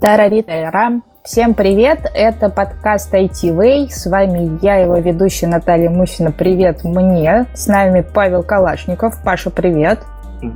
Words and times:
Тараритарам. 0.00 1.02
Всем 1.24 1.54
привет, 1.54 2.08
это 2.14 2.48
подкаст 2.48 3.12
IT 3.12 3.52
Way. 3.52 3.88
С 3.90 4.06
вами 4.06 4.56
я, 4.62 4.76
его 4.76 4.96
ведущая 4.96 5.48
Наталья 5.48 5.90
Мусина. 5.90 6.30
Привет 6.30 6.84
мне. 6.84 7.46
С 7.52 7.66
нами 7.66 8.02
Павел 8.02 8.44
Калашников. 8.44 9.20
Паша, 9.24 9.50
привет. 9.50 9.98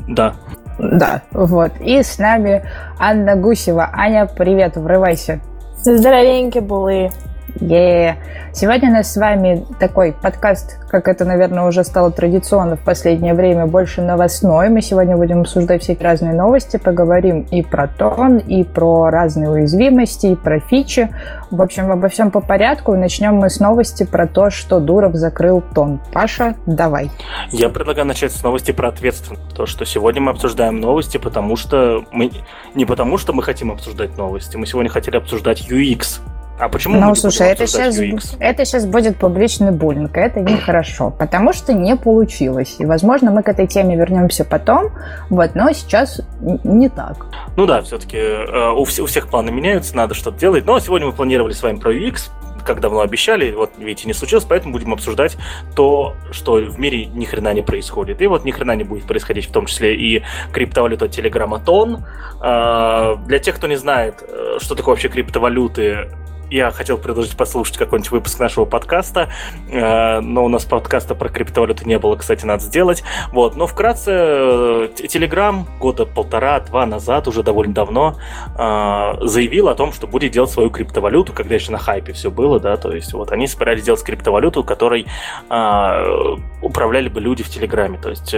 Да. 0.09 0.35
Да, 0.79 1.23
вот. 1.33 1.73
И 1.81 2.03
с 2.03 2.19
нами 2.19 2.65
Анна 3.01 3.35
Гусева. 3.35 3.91
Аня, 3.93 4.27
привет, 4.27 4.77
врывайся. 4.77 5.41
Здоровенькие 5.83 6.63
были. 6.63 7.11
Yeah. 7.57 8.17
Сегодня 8.55 8.91
у 8.91 8.93
нас 8.93 9.11
с 9.11 9.17
вами 9.17 9.65
такой 9.81 10.13
подкаст, 10.13 10.79
как 10.91 11.09
это, 11.09 11.25
наверное, 11.25 11.65
уже 11.65 11.85
стало 11.85 12.11
традиционно 12.11 12.77
в 12.77 12.81
последнее 12.81 13.33
время, 13.33 13.67
больше 13.67 14.03
новостной. 14.03 14.69
Мы 14.69 14.83
сегодня 14.83 15.17
будем 15.17 15.41
обсуждать 15.41 15.83
всякие 15.83 16.05
разные 16.05 16.35
новости, 16.35 16.77
поговорим 16.77 17.47
и 17.51 17.63
про 17.63 17.89
тон, 17.89 18.37
и 18.37 18.63
про 18.65 19.09
разные 19.11 19.49
уязвимости, 19.49 20.27
и 20.27 20.37
про 20.37 20.61
фичи. 20.61 21.09
В 21.51 21.63
общем, 21.63 21.91
обо 21.91 22.09
всем 22.09 22.31
по 22.31 22.41
порядку. 22.41 22.95
Начнем 22.95 23.37
мы 23.37 23.49
с 23.49 23.59
новости 23.59 24.05
про 24.05 24.27
то, 24.27 24.51
что 24.51 24.81
Дуров 24.81 25.15
закрыл 25.15 25.63
тон. 25.75 25.99
Паша, 26.13 26.57
давай. 26.67 27.11
Я 27.53 27.71
предлагаю 27.71 28.07
начать 28.07 28.33
с 28.33 28.43
новости 28.43 28.73
про 28.73 28.89
ответственность. 28.89 29.55
То, 29.55 29.65
что 29.65 29.87
сегодня 29.87 30.21
мы 30.21 30.31
обсуждаем 30.31 30.79
новости, 30.79 31.17
потому 31.17 31.57
что 31.57 32.05
мы... 32.13 32.31
Не 32.75 32.85
потому, 32.85 33.17
что 33.17 33.33
мы 33.33 33.43
хотим 33.43 33.71
обсуждать 33.71 34.19
новости. 34.19 34.57
Мы 34.59 34.67
сегодня 34.67 34.91
хотели 34.91 35.17
обсуждать 35.17 35.71
UX 35.71 36.21
а 36.59 36.69
почему 36.69 37.01
ну, 37.01 37.15
слушай, 37.15 37.49
это 37.49 37.67
сейчас, 37.67 37.99
UX? 37.99 38.37
это 38.39 38.65
сейчас 38.65 38.87
будет 38.87 39.17
публичный 39.17 39.73
буллинг, 39.73 40.17
это 40.17 40.41
нехорошо, 40.41 41.11
потому 41.11 41.53
что 41.53 41.73
не 41.73 41.97
получилось. 41.97 42.77
И, 42.79 42.85
возможно, 42.85 43.31
мы 43.31 43.43
к 43.43 43.49
этой 43.49 43.67
теме 43.67 43.97
вернемся 43.97 44.45
потом, 44.45 44.93
вот, 45.29 45.55
но 45.55 45.73
сейчас 45.73 46.21
не 46.41 46.89
так. 46.89 47.27
Ну 47.57 47.67
да, 47.67 47.83
все-таки 47.83 48.19
э, 48.19 48.71
у, 48.71 48.83
у 48.83 48.85
всех 48.85 49.29
планы 49.29 49.51
меняются, 49.51 49.97
надо 49.97 50.15
что-то 50.15 50.39
делать. 50.39 50.65
Но 50.65 50.79
сегодня 50.79 51.09
мы 51.09 51.13
планировали 51.13 51.53
с 51.53 51.63
вами 51.63 51.79
про 51.79 51.93
UX, 51.93 52.31
как 52.65 52.81
давно 52.81 53.01
обещали, 53.01 53.53
вот 53.53 53.73
видите, 53.79 54.07
не 54.07 54.15
случилось, 54.15 54.45
поэтому 54.45 54.73
будем 54.73 54.93
обсуждать 54.93 55.37
то, 55.75 56.15
что 56.31 56.55
в 56.55 56.79
мире 56.79 57.07
ни 57.07 57.25
хрена 57.25 57.53
не 57.53 57.63
происходит. 57.63 58.23
И 58.23 58.27
вот 58.27 58.45
ни 58.45 58.51
хрена 58.51 58.77
не 58.77 58.85
будет 58.85 59.05
происходить, 59.05 59.47
в 59.47 59.53
том 59.53 59.67
числе 59.67 59.95
и 59.97 60.23
криптовалюта 60.53 61.09
Телеграмматон. 61.09 62.05
Э, 62.43 63.17
для 63.27 63.39
тех, 63.39 63.57
кто 63.57 63.67
не 63.67 63.77
знает, 63.77 64.23
э, 64.23 64.59
что 64.61 64.75
такое 64.75 64.95
вообще 64.95 65.09
криптовалюты, 65.09 66.09
я 66.53 66.71
хотел 66.71 66.99
предложить 66.99 67.37
послушать 67.37 67.79
какой-нибудь 67.79 68.11
выпуск 68.11 68.39
нашего 68.39 68.67
подкаста, 68.67 69.31
э, 69.71 70.21
но 70.21 70.45
у 70.45 70.49
нас 70.49 70.65
подкаста 70.65 71.15
про 71.15 71.31
криптовалюту 71.31 71.87
не 71.87 71.99
было, 71.99 72.17
кстати, 72.17 72.45
надо 72.45 72.63
сделать. 72.63 73.03
Вот, 73.33 73.57
но 73.57 73.67
вкратце, 73.67 74.11
Telegram 74.11 75.65
года 75.79 76.05
полтора-два 76.05 76.85
назад, 76.85 77.27
уже 77.27 77.43
довольно 77.43 77.73
давно, 77.73 78.17
э, 78.59 79.27
заявил 79.27 79.69
о 79.69 79.75
том, 79.75 79.93
что 79.93 80.07
будет 80.07 80.33
делать 80.33 80.51
свою 80.51 80.69
криптовалюту, 80.69 81.33
когда 81.33 81.55
еще 81.55 81.73
на 81.73 81.79
хайпе 81.79 82.13
все 82.13 82.31
было, 82.31 82.61
да, 82.61 82.77
то 82.77 82.93
есть 82.93 83.15
вот 83.15 83.33
они 83.33 83.47
собирались 83.47 83.85
делать 83.85 84.03
криптовалюту, 84.03 84.63
которой 84.63 85.07
э, 85.49 86.37
управляли 86.61 87.09
бы 87.09 87.21
люди 87.21 87.43
в 87.43 87.49
Телеграме, 87.49 87.99
то 87.99 88.11
есть 88.11 88.35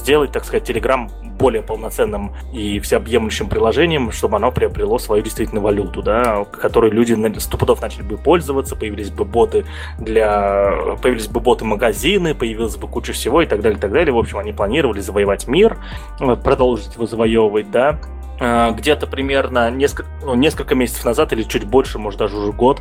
сделать, 0.00 0.32
так 0.32 0.44
сказать, 0.44 0.68
Telegram 0.68 1.10
более 1.40 1.62
полноценным 1.62 2.34
и 2.52 2.80
всеобъемлющим 2.80 3.48
приложением, 3.48 4.12
чтобы 4.12 4.36
оно 4.36 4.52
приобрело 4.52 4.98
свою 4.98 5.22
действительно 5.22 5.60
валюту, 5.60 6.02
да, 6.02 6.44
которой 6.44 6.90
люди 6.90 7.14
сто 7.50 7.76
начали 7.80 8.02
бы 8.02 8.16
пользоваться, 8.16 8.76
появились 8.76 9.10
бы 9.10 9.24
боты 9.24 9.64
для... 9.98 10.96
появились 11.02 11.28
бы 11.28 11.40
боты-магазины, 11.40 12.34
появилась 12.34 12.76
бы 12.76 12.86
куча 12.86 13.12
всего 13.12 13.42
и 13.42 13.46
так 13.46 13.60
далее, 13.60 13.78
и 13.78 13.80
так 13.80 13.92
далее. 13.92 14.14
В 14.14 14.18
общем, 14.18 14.38
они 14.38 14.52
планировали 14.52 15.00
завоевать 15.00 15.48
мир, 15.48 15.78
продолжить 16.18 16.94
его 16.94 17.06
завоевывать, 17.06 17.70
да, 17.70 17.98
где-то 18.40 19.06
примерно 19.06 19.70
несколько, 19.70 20.08
ну, 20.22 20.34
несколько 20.34 20.74
месяцев 20.74 21.04
назад 21.04 21.32
или 21.32 21.42
чуть 21.42 21.64
больше, 21.64 21.98
может 21.98 22.18
даже 22.18 22.36
уже 22.36 22.52
год, 22.52 22.80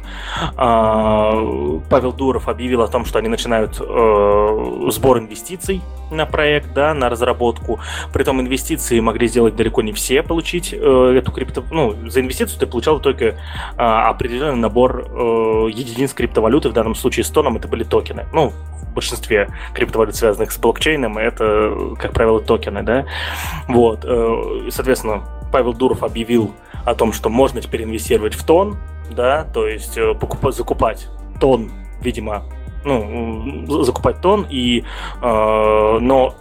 а, 0.56 1.80
Павел 1.90 2.14
Дуров 2.14 2.48
объявил 2.48 2.82
о 2.82 2.88
том, 2.88 3.06
что 3.06 3.20
они 3.20 3.28
начинают 3.28 3.80
э, 3.80 4.90
сбор 4.92 5.20
инвестиций 5.20 5.82
на 6.12 6.26
проект, 6.26 6.74
да, 6.74 6.94
на 6.94 7.10
разработку. 7.10 7.80
Притом 8.14 8.42
инвестиции 8.42 9.00
могли 9.00 9.28
сделать 9.28 9.56
далеко 9.56 9.82
не 9.82 9.92
все, 9.94 10.24
получить 10.24 10.74
э, 10.74 11.14
эту 11.18 11.32
крипто... 11.32 11.64
Ну, 11.72 11.96
за 12.10 12.22
инвестицию 12.22 12.60
ты 12.60 12.68
получал 12.68 13.00
только 13.00 13.36
определенный 13.78 14.58
набор 14.58 15.06
э, 15.08 15.70
единиц 15.72 16.14
криптовалюты, 16.14 16.70
в 16.70 16.74
данном 16.74 16.96
случае 16.96 17.24
с 17.24 17.30
тоном 17.30 17.58
это 17.58 17.68
были 17.68 17.84
токены. 17.84 18.26
Ну, 18.34 18.50
в 18.50 18.94
большинстве 18.94 19.50
криптовалют, 19.74 20.16
связанных 20.16 20.52
с 20.52 20.58
блокчейном, 20.58 21.18
это, 21.18 21.96
как 21.98 22.14
правило, 22.14 22.40
токены, 22.40 22.82
да. 22.82 23.06
Вот, 23.68 24.02
соответственно, 24.72 25.24
Павел 25.52 25.74
Дуров 25.74 26.04
объявил 26.04 26.54
о 26.86 26.96
том, 26.96 27.14
что 27.14 27.30
можно 27.30 27.62
теперь 27.62 27.84
инвестировать 27.84 28.34
в 28.34 28.46
тон, 28.46 28.78
да, 29.10 29.44
то 29.44 29.68
есть 29.68 29.98
э, 29.98 30.14
покупать, 30.14 30.56
закупать 30.56 31.08
тон, 31.40 31.72
видимо, 32.02 32.44
ну, 32.86 33.84
закупать 33.84 34.22
тон, 34.22 34.46
и, 34.50 34.82
э, 34.82 34.88
но 35.22 36.36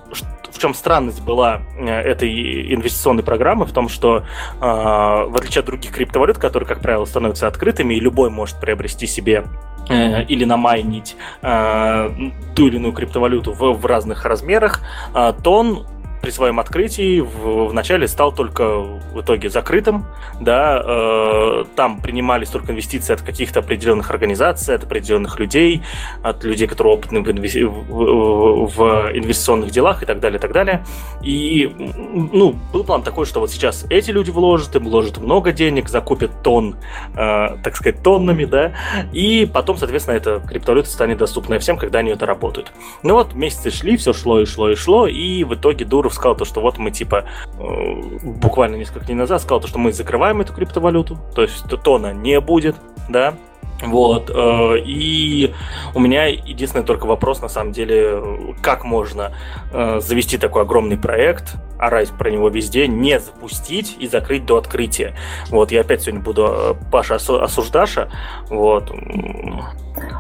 в 0.51 0.59
чем 0.59 0.75
странность 0.75 1.23
была 1.23 1.63
э, 1.79 1.87
этой 1.89 2.75
инвестиционной 2.75 3.23
программы, 3.23 3.65
в 3.65 3.73
том, 3.73 3.89
что 3.89 4.19
э, 4.19 4.61
в 4.61 5.37
отличие 5.37 5.61
от 5.61 5.67
других 5.67 5.93
криптовалют, 5.93 6.39
которые, 6.39 6.69
как 6.69 6.81
правило, 6.81 7.05
становятся 7.05 7.47
открытыми, 7.47 7.95
и 7.95 8.01
любой 8.01 8.31
может 8.31 8.61
приобрести 8.61 9.07
себе 9.07 9.45
э, 9.89 10.25
или 10.25 10.45
намайнить 10.45 11.17
э, 11.43 12.11
ту 12.55 12.67
или 12.67 12.77
иную 12.77 12.93
криптовалюту 12.93 13.53
в, 13.53 13.73
в 13.73 13.87
разных 13.87 14.25
размерах, 14.25 14.81
э, 15.15 15.33
тон 15.43 15.87
при 16.29 16.33
своем 16.33 16.61
открытии 16.61 17.21
в, 17.21 17.69
вначале 17.69 18.07
стал 18.07 18.33
только 18.33 18.81
в 18.81 19.23
итоге 19.23 19.49
закрытым, 19.49 20.05
да, 20.41 20.83
э, 20.85 21.65
там 21.75 22.03
принимались 22.03 22.51
только 22.51 22.73
инвестиции 22.73 23.15
от 23.15 23.23
каких-то 23.23 23.61
определенных 23.61 24.11
организаций, 24.11 24.75
от 24.75 24.85
определенных 24.85 25.39
людей, 25.39 25.83
от 26.23 26.45
людей, 26.45 26.69
которые 26.69 26.97
опытны 26.97 27.23
в, 27.23 27.31
инвести... 27.31 27.65
в, 27.65 29.11
инвестиционных 29.15 29.71
делах 29.71 30.03
и 30.03 30.07
так 30.07 30.21
далее, 30.21 30.39
и 30.39 30.41
так 30.41 30.53
далее. 30.53 30.85
И, 31.23 31.75
ну, 31.79 32.55
был 32.75 32.85
план 32.85 33.03
такой, 33.03 33.25
что 33.25 33.41
вот 33.41 33.51
сейчас 33.51 33.87
эти 33.89 34.11
люди 34.11 34.31
вложат, 34.31 34.77
им 34.77 34.85
вложат 34.85 35.17
много 35.17 35.53
денег, 35.53 35.89
закупят 35.89 36.43
тон, 36.43 36.77
э, 37.15 37.57
так 37.65 37.75
сказать, 37.75 38.03
тоннами, 38.03 38.45
да, 38.45 38.73
и 39.15 39.49
потом, 39.51 39.79
соответственно, 39.79 40.17
эта 40.17 40.41
криптовалюта 40.41 40.91
станет 40.91 41.17
доступна 41.17 41.59
всем, 41.59 41.79
когда 41.79 42.01
они 42.01 42.11
это 42.11 42.27
работают. 42.27 42.71
Ну 43.03 43.15
вот, 43.15 43.33
месяцы 43.33 43.71
шли, 43.71 43.97
все 43.97 44.13
шло 44.13 44.41
и 44.41 44.45
шло 44.45 44.69
и 44.69 44.75
шло, 44.75 45.07
и 45.07 45.45
в 45.45 45.55
итоге 45.55 45.87
Дур 45.87 46.09
Дуров 46.09 46.15
сказал 46.19 46.37
то, 46.37 46.45
что 46.45 46.61
вот 46.61 46.79
мы 46.79 46.91
типа 46.91 47.25
э, 47.59 48.19
буквально 48.23 48.77
несколько 48.77 49.07
дней 49.07 49.15
назад 49.15 49.41
сказал 49.41 49.61
то, 49.61 49.69
что 49.69 49.79
мы 49.79 49.93
закрываем 49.93 50.41
эту 50.41 50.53
криптовалюту, 50.53 51.19
то 51.35 51.43
есть 51.43 51.65
тона 51.83 52.13
не 52.13 52.41
будет, 52.41 52.77
да, 53.09 53.35
вот, 53.83 54.31
э, 54.31 54.79
и 54.85 55.55
у 55.95 56.01
меня 56.01 56.27
единственный 56.27 56.85
только 56.85 57.07
вопрос, 57.07 57.41
на 57.41 57.49
самом 57.49 57.73
деле, 57.73 58.21
как 58.61 58.85
можно 58.85 59.33
э, 59.73 60.01
завести 60.01 60.37
такой 60.37 60.63
огромный 60.63 60.97
проект, 60.97 61.55
орать 61.79 62.11
про 62.11 62.31
него 62.31 62.49
везде, 62.49 62.89
не 62.89 63.21
запустить 63.21 63.97
и 64.01 64.09
закрыть 64.09 64.45
до 64.45 64.57
открытия. 64.57 65.15
Вот, 65.51 65.71
я 65.71 65.83
опять 65.83 66.03
сегодня 66.03 66.21
буду 66.21 66.49
э, 66.49 66.75
Паша 66.91 67.17
осуждаша, 67.17 68.09
вот. 68.51 68.91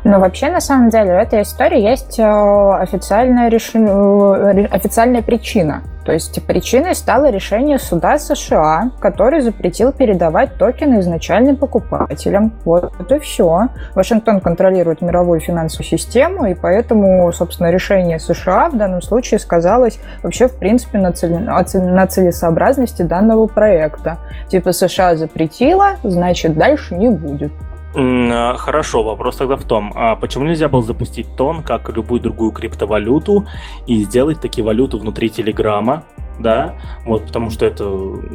Но 0.05 0.21
вообще, 0.21 0.51
на 0.51 0.61
самом 0.61 0.91
деле, 0.91 1.15
в 1.15 1.19
этой 1.19 1.43
истории 1.43 1.81
есть 1.81 2.19
официальная, 2.21 3.49
решение, 3.49 4.67
официальная 4.67 5.23
причина. 5.23 5.83
То 6.09 6.15
есть 6.15 6.43
причиной 6.47 6.95
стало 6.95 7.29
решение 7.29 7.79
суда 7.79 8.19
США, 8.19 8.93
который 8.99 9.43
запретил 9.43 9.93
передавать 9.93 10.57
токены 10.57 11.01
изначальным 11.01 11.59
покупателям. 11.59 12.55
Вот 12.65 13.13
и 13.13 13.19
все. 13.19 13.69
Вашингтон 13.95 14.41
контролирует 14.41 15.03
мировую 15.03 15.41
финансовую 15.41 15.85
систему, 15.85 16.47
и 16.47 16.55
поэтому, 16.55 17.31
собственно, 17.35 17.71
решение 17.71 18.19
США 18.19 18.71
в 18.71 18.79
данном 18.79 19.03
случае 19.03 19.39
сказалось 19.39 20.01
вообще, 20.23 20.49
в 20.49 20.57
принципе, 20.57 20.97
на, 20.97 21.13
цели... 21.13 21.35
на 21.35 22.07
целесообразности 22.07 23.03
данного 23.03 23.47
проекта. 23.47 24.17
Типа 24.49 24.73
США 24.73 25.15
запретила, 25.15 25.97
значит, 26.03 26.57
дальше 26.57 26.95
не 26.95 27.11
будет. 27.11 27.53
А, 27.95 28.57
хорошо, 28.57 29.03
вопрос 29.03 29.37
тогда 29.37 29.57
в 29.57 29.65
том, 29.65 29.93
а 29.95 30.17
почему 30.17 30.45
нельзя 30.45 30.69
было 30.69 30.83
запустить 30.83 31.27
тон, 31.37 31.63
как 31.63 31.89
любую 31.89 32.21
другую 32.21 32.53
криптовалюту, 32.53 33.47
и 33.87 34.05
сделать 34.05 34.41
такие 34.41 34.65
валюты 34.65 34.99
внутри 34.99 35.31
Телеграма, 35.31 36.05
да, 36.39 36.75
вот, 37.05 37.27
потому 37.27 37.51
что 37.51 37.67
это, 37.67 37.91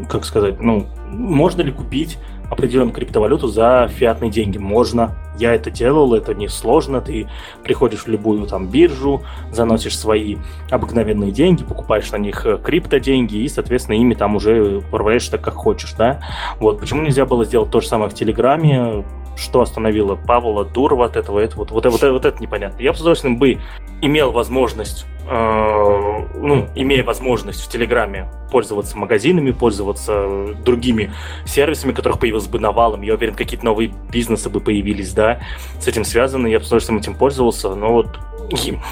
как 0.10 0.26
сказать, 0.26 0.60
ну, 0.60 0.88
можно 1.10 1.62
ли 1.62 1.72
купить 1.72 2.18
определенную 2.50 2.94
криптовалюту 2.94 3.48
за 3.48 3.90
фиатные 3.94 4.30
деньги? 4.30 4.58
Можно. 4.58 5.16
Я 5.38 5.56
это 5.56 5.72
делал, 5.72 6.14
это 6.14 6.34
не 6.34 6.48
сложно. 6.48 7.02
Ты 7.02 7.28
приходишь 7.64 8.02
в 8.02 8.08
любую 8.08 8.46
там 8.46 8.68
биржу, 8.68 9.24
заносишь 9.52 9.98
свои 9.98 10.38
обыкновенные 10.70 11.32
деньги, 11.32 11.64
покупаешь 11.64 12.12
на 12.12 12.18
них 12.18 12.46
э, 12.46 12.58
крипто 12.58 13.00
деньги 13.00 13.38
и, 13.38 13.48
соответственно, 13.48 13.96
ими 13.96 14.14
там 14.14 14.36
уже 14.36 14.78
управляешь 14.78 15.28
так, 15.30 15.42
как 15.42 15.56
хочешь, 15.56 15.94
да. 15.94 16.20
Вот, 16.60 16.80
почему 16.80 17.02
нельзя 17.02 17.26
было 17.26 17.46
сделать 17.46 17.72
то 17.72 17.82
же 17.82 17.88
самое 17.88 18.10
в 18.10 18.14
Телеграме, 18.14 19.04
что 19.36 19.62
остановило 19.62 20.16
Павла 20.16 20.66
Дурова 20.66 21.06
от 21.06 21.16
этого, 21.16 21.40
это 21.40 21.58
вот, 21.58 21.72
вот, 21.72 21.86
вот, 21.86 22.02
вот, 22.02 22.26
это 22.26 22.42
непонятно. 22.42 22.82
Я 22.82 22.92
бы 22.92 22.98
с 22.98 23.02
удовольствием 23.02 23.38
бы 23.38 23.60
имел 24.02 24.32
возможность 24.32 25.06
э, 25.28 26.14
ну, 26.36 26.68
имея 26.76 27.04
возможность 27.04 27.62
в 27.62 27.70
Телеграме 27.70 28.30
пользоваться 28.52 28.98
магазинами, 28.98 29.52
пользоваться 29.52 30.54
другими 30.64 31.12
сервисами, 31.46 31.94
которых 31.94 32.20
появилось 32.20 32.48
бы 32.48 32.60
навалом, 32.60 33.02
я 33.02 33.14
уверен, 33.16 33.36
какие-то 33.36 33.66
новые 33.66 33.94
бизнесы 34.12 34.50
бы 34.50 34.60
появились, 34.60 35.14
да, 35.14 35.40
с 35.80 35.88
этим 35.88 36.04
связаны, 36.04 36.48
я 36.48 36.60
бы 36.60 36.66
с 36.66 36.68
удовольствием 36.68 37.00
этим 37.00 37.16
пользовался, 37.16 37.74
но 37.76 37.94
вот 37.94 38.20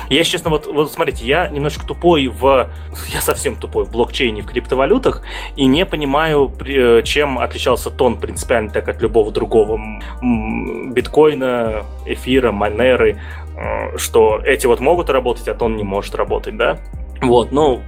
я, 0.10 0.24
честно, 0.24 0.50
вот, 0.50 0.68
вот 0.68 0.92
смотрите, 0.92 1.26
я 1.26 1.48
немножко 1.48 1.86
тупой 1.86 2.28
в... 2.28 2.70
Я 3.14 3.22
совсем 3.22 3.56
тупой 3.56 3.86
в 3.86 3.92
блокчейне, 3.92 4.42
в 4.42 4.46
криптовалютах, 4.46 5.22
и 5.56 5.66
не 5.66 5.86
понимаю, 5.86 6.52
э, 6.66 7.02
чем 7.04 7.40
отличался 7.40 7.90
тон 7.90 8.18
принципиально 8.18 8.72
так 8.72 8.88
от 8.88 9.02
любого 9.02 9.32
другого 9.32 9.80
биткоина, 10.22 11.84
эфира, 12.06 12.52
манеры, 12.52 13.20
э, 13.56 13.98
что 13.98 14.40
эти 14.44 14.68
вот 14.68 14.80
могут 14.80 15.10
работать, 15.10 15.48
а 15.48 15.54
тон 15.54 15.76
не 15.76 15.84
может 15.84 16.16
работать, 16.16 16.58
да? 16.58 16.80
Вот, 17.22 17.52
ну... 17.52 17.82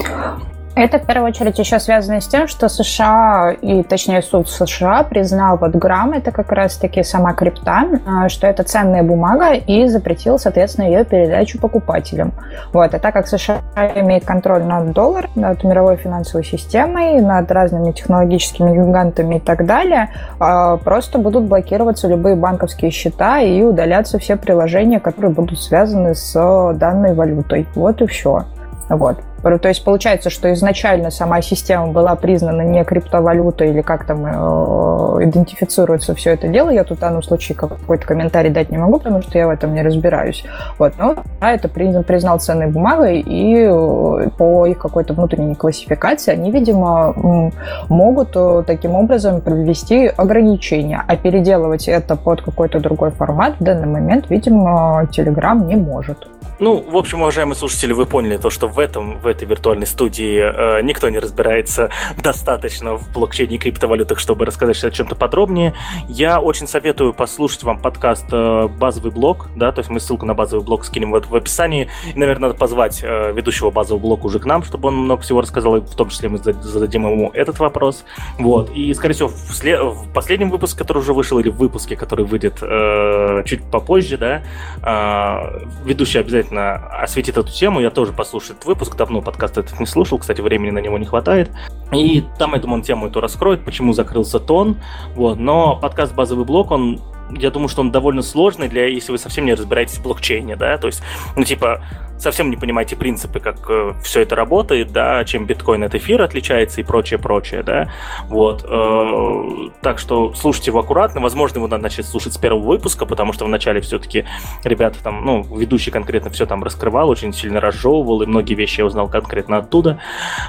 Это 0.75 0.97
в 0.97 1.05
первую 1.05 1.29
очередь 1.29 1.59
еще 1.59 1.79
связано 1.79 2.19
с 2.19 2.27
тем, 2.27 2.47
что 2.47 2.67
США, 2.67 3.51
и 3.61 3.83
точнее 3.83 4.23
суд 4.23 4.49
США 4.49 5.03
признал 5.03 5.57
вот 5.57 5.75
грамм, 5.75 6.13
это 6.13 6.31
как 6.31 6.51
раз-таки 6.51 7.03
сама 7.03 7.33
крипта, 7.33 7.83
а, 8.07 8.27
что 8.27 8.47
это 8.47 8.63
ценная 8.63 9.03
бумага 9.03 9.53
и 9.53 9.87
запретил, 9.87 10.39
соответственно, 10.39 10.85
ее 10.85 11.05
передачу 11.05 11.59
покупателям. 11.59 12.33
Вот. 12.71 12.91
А 12.91 12.99
так 12.99 13.13
как 13.13 13.27
США 13.27 13.61
имеет 13.95 14.25
контроль 14.25 14.63
над 14.63 14.93
долларом, 14.93 15.29
над 15.35 15.63
мировой 15.63 15.97
финансовой 15.97 16.43
системой, 16.43 17.21
над 17.21 17.51
разными 17.51 17.91
технологическими 17.91 18.71
гигантами 18.73 19.35
и 19.35 19.39
так 19.39 19.67
далее, 19.67 20.09
а, 20.39 20.77
просто 20.77 21.19
будут 21.19 21.43
блокироваться 21.43 22.07
любые 22.07 22.35
банковские 22.35 22.89
счета 22.89 23.39
и 23.39 23.61
удаляться 23.61 24.17
все 24.17 24.37
приложения, 24.37 24.99
которые 24.99 25.33
будут 25.33 25.61
связаны 25.61 26.15
с 26.15 26.33
данной 26.73 27.13
валютой. 27.13 27.67
Вот 27.75 28.01
и 28.01 28.07
все. 28.07 28.45
Вот. 28.89 29.17
То 29.43 29.67
есть 29.67 29.83
получается, 29.83 30.29
что 30.29 30.51
изначально 30.53 31.11
сама 31.11 31.41
система 31.41 31.87
была 31.87 32.15
признана 32.15 32.61
не 32.61 32.83
криптовалютой 32.83 33.71
или 33.71 33.81
как 33.81 34.05
там 34.05 34.25
э, 34.25 35.25
идентифицируется 35.25 36.15
все 36.15 36.31
это 36.31 36.47
дело. 36.47 36.69
Я 36.69 36.85
тут 36.85 36.97
в 36.97 37.01
данном 37.01 37.21
случае 37.23 37.57
какой-то 37.57 38.05
комментарий 38.05 38.49
дать 38.49 38.71
не 38.71 38.77
могу, 38.77 38.99
потому 38.99 39.21
что 39.21 39.37
я 39.37 39.47
в 39.47 39.49
этом 39.49 39.73
не 39.73 39.81
разбираюсь. 39.81 40.45
Вот. 40.77 40.93
Но 40.97 41.15
да, 41.41 41.51
это 41.51 41.67
признал 41.67 42.39
ценной 42.39 42.67
бумагой, 42.67 43.19
и 43.19 43.65
э, 43.67 44.29
по 44.37 44.65
их 44.65 44.77
какой-то 44.77 45.13
внутренней 45.13 45.55
классификации 45.55 46.31
они, 46.31 46.49
видимо, 46.49 47.51
могут 47.89 48.29
э, 48.35 48.63
таким 48.65 48.95
образом 48.95 49.41
провести 49.41 50.07
ограничения, 50.07 51.03
а 51.05 51.17
переделывать 51.17 51.87
это 51.89 52.15
под 52.15 52.41
какой-то 52.41 52.79
другой 52.79 53.11
формат 53.11 53.55
в 53.59 53.63
данный 53.63 53.87
момент, 53.87 54.29
видимо, 54.29 55.07
Telegram 55.11 55.65
не 55.65 55.75
может. 55.75 56.27
Ну, 56.59 56.81
в 56.81 56.95
общем, 56.95 57.21
уважаемые 57.21 57.55
слушатели, 57.55 57.93
вы 57.93 58.05
поняли 58.05 58.37
то, 58.37 58.49
что 58.49 58.67
в 58.67 58.79
этом, 58.79 59.19
в 59.19 59.27
этой 59.33 59.47
виртуальной 59.47 59.85
студии 59.85 60.39
э, 60.39 60.81
никто 60.81 61.09
не 61.09 61.19
разбирается 61.19 61.89
достаточно 62.17 62.95
в 62.95 63.11
блокчейне 63.11 63.57
и 63.57 63.59
криптовалютах, 63.59 64.19
чтобы 64.19 64.45
рассказать 64.45 64.83
о 64.83 64.91
чем-то 64.91 65.15
подробнее. 65.15 65.73
Я 66.07 66.39
очень 66.39 66.67
советую 66.67 67.13
послушать 67.13 67.63
вам 67.63 67.79
подкаст 67.79 68.25
э, 68.31 68.67
«Базовый 68.67 69.11
блок», 69.11 69.49
да, 69.55 69.71
то 69.71 69.79
есть 69.79 69.89
мы 69.89 69.99
ссылку 69.99 70.25
на 70.25 70.33
базовый 70.33 70.65
блок 70.65 70.85
скинем 70.85 71.11
в, 71.11 71.19
в 71.19 71.35
описании. 71.35 71.89
И, 72.13 72.17
наверное, 72.17 72.49
надо 72.49 72.59
позвать 72.59 73.01
э, 73.03 73.33
ведущего 73.33 73.71
базового 73.71 74.01
блока 74.01 74.25
уже 74.25 74.39
к 74.39 74.45
нам, 74.45 74.63
чтобы 74.63 74.89
он 74.89 74.95
много 74.95 75.21
всего 75.21 75.41
рассказал, 75.41 75.77
и 75.77 75.81
в 75.81 75.95
том 75.95 76.09
числе 76.09 76.29
мы 76.29 76.37
зададим 76.37 77.07
ему 77.07 77.31
этот 77.33 77.59
вопрос. 77.59 78.05
Вот. 78.37 78.69
И, 78.71 78.93
скорее 78.93 79.15
всего, 79.15 79.29
в, 79.29 79.53
след... 79.53 79.79
в 79.81 80.11
последнем 80.13 80.49
выпуске, 80.49 80.77
который 80.77 80.99
уже 80.99 81.13
вышел, 81.13 81.39
или 81.39 81.49
в 81.49 81.57
выпуске, 81.57 81.95
который 81.95 82.25
выйдет 82.25 82.59
э, 82.61 83.43
чуть 83.45 83.63
попозже, 83.63 84.17
да, 84.17 84.43
э, 84.81 85.65
ведущий 85.85 86.19
обязательно 86.19 86.75
осветит 86.75 87.37
эту 87.37 87.51
тему. 87.51 87.79
Я 87.79 87.89
тоже 87.89 88.13
послушаю 88.13 88.55
этот 88.57 88.65
выпуск. 88.65 88.95
Давно 88.95 89.21
подкаст 89.23 89.57
этот 89.57 89.79
не 89.79 89.85
слушал. 89.85 90.17
Кстати, 90.19 90.41
времени 90.41 90.71
на 90.71 90.79
него 90.79 90.97
не 90.97 91.05
хватает. 91.05 91.51
И 91.91 92.23
там, 92.37 92.53
я 92.53 92.59
думаю, 92.59 92.79
он 92.79 92.81
тему 92.83 93.07
эту 93.07 93.21
раскроет, 93.21 93.65
почему 93.65 93.93
закрылся 93.93 94.39
тон. 94.39 94.77
Вот. 95.15 95.39
Но 95.39 95.77
подкаст 95.77 96.13
«Базовый 96.13 96.45
блок», 96.45 96.71
он 96.71 97.01
я 97.31 97.49
думаю, 97.49 97.69
что 97.69 97.81
он 97.81 97.91
довольно 97.91 98.21
сложный 98.21 98.67
для, 98.67 98.85
если 98.87 99.11
вы 99.11 99.17
совсем 99.17 99.45
не 99.45 99.53
разбираетесь 99.53 99.97
в 99.97 100.03
блокчейне, 100.03 100.55
да, 100.55 100.77
то 100.77 100.87
есть, 100.87 101.01
ну, 101.35 101.43
типа, 101.43 101.83
совсем 102.23 102.49
не 102.49 102.57
понимаете 102.57 102.95
принципы, 102.95 103.39
как 103.39 103.57
э, 103.69 103.93
все 104.01 104.21
это 104.21 104.35
работает, 104.35 104.91
да, 104.91 105.23
чем 105.25 105.45
биткоин 105.45 105.83
от 105.83 105.93
эфира 105.93 106.23
отличается 106.23 106.81
и 106.81 106.83
прочее, 106.83 107.19
прочее, 107.19 107.63
да, 107.63 107.91
вот. 108.29 108.65
Э, 108.67 109.69
так 109.81 109.99
что 109.99 110.33
слушайте 110.33 110.71
его 110.71 110.79
аккуратно, 110.79 111.21
возможно, 111.21 111.57
его 111.57 111.67
надо 111.67 111.83
начать 111.83 112.05
слушать 112.05 112.33
с 112.33 112.37
первого 112.37 112.63
выпуска, 112.63 113.05
потому 113.05 113.33
что 113.33 113.45
вначале 113.45 113.81
все-таки 113.81 114.25
ребята 114.63 114.97
там, 115.03 115.23
ну, 115.25 115.43
ведущий 115.43 115.91
конкретно 115.91 116.29
все 116.31 116.45
там 116.45 116.63
раскрывал, 116.63 117.09
очень 117.09 117.33
сильно 117.33 117.59
разжевывал, 117.59 118.21
и 118.21 118.25
многие 118.25 118.53
вещи 118.53 118.79
я 118.79 118.85
узнал 118.85 119.09
конкретно 119.09 119.57
оттуда, 119.57 119.99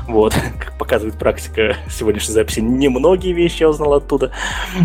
вот, 0.06 0.34
как 0.58 0.78
показывает 0.78 1.18
практика 1.18 1.76
сегодняшней 1.90 2.34
записи, 2.34 2.60
немногие 2.60 3.34
вещи 3.34 3.62
я 3.62 3.68
узнал 3.68 3.94
оттуда 3.94 4.30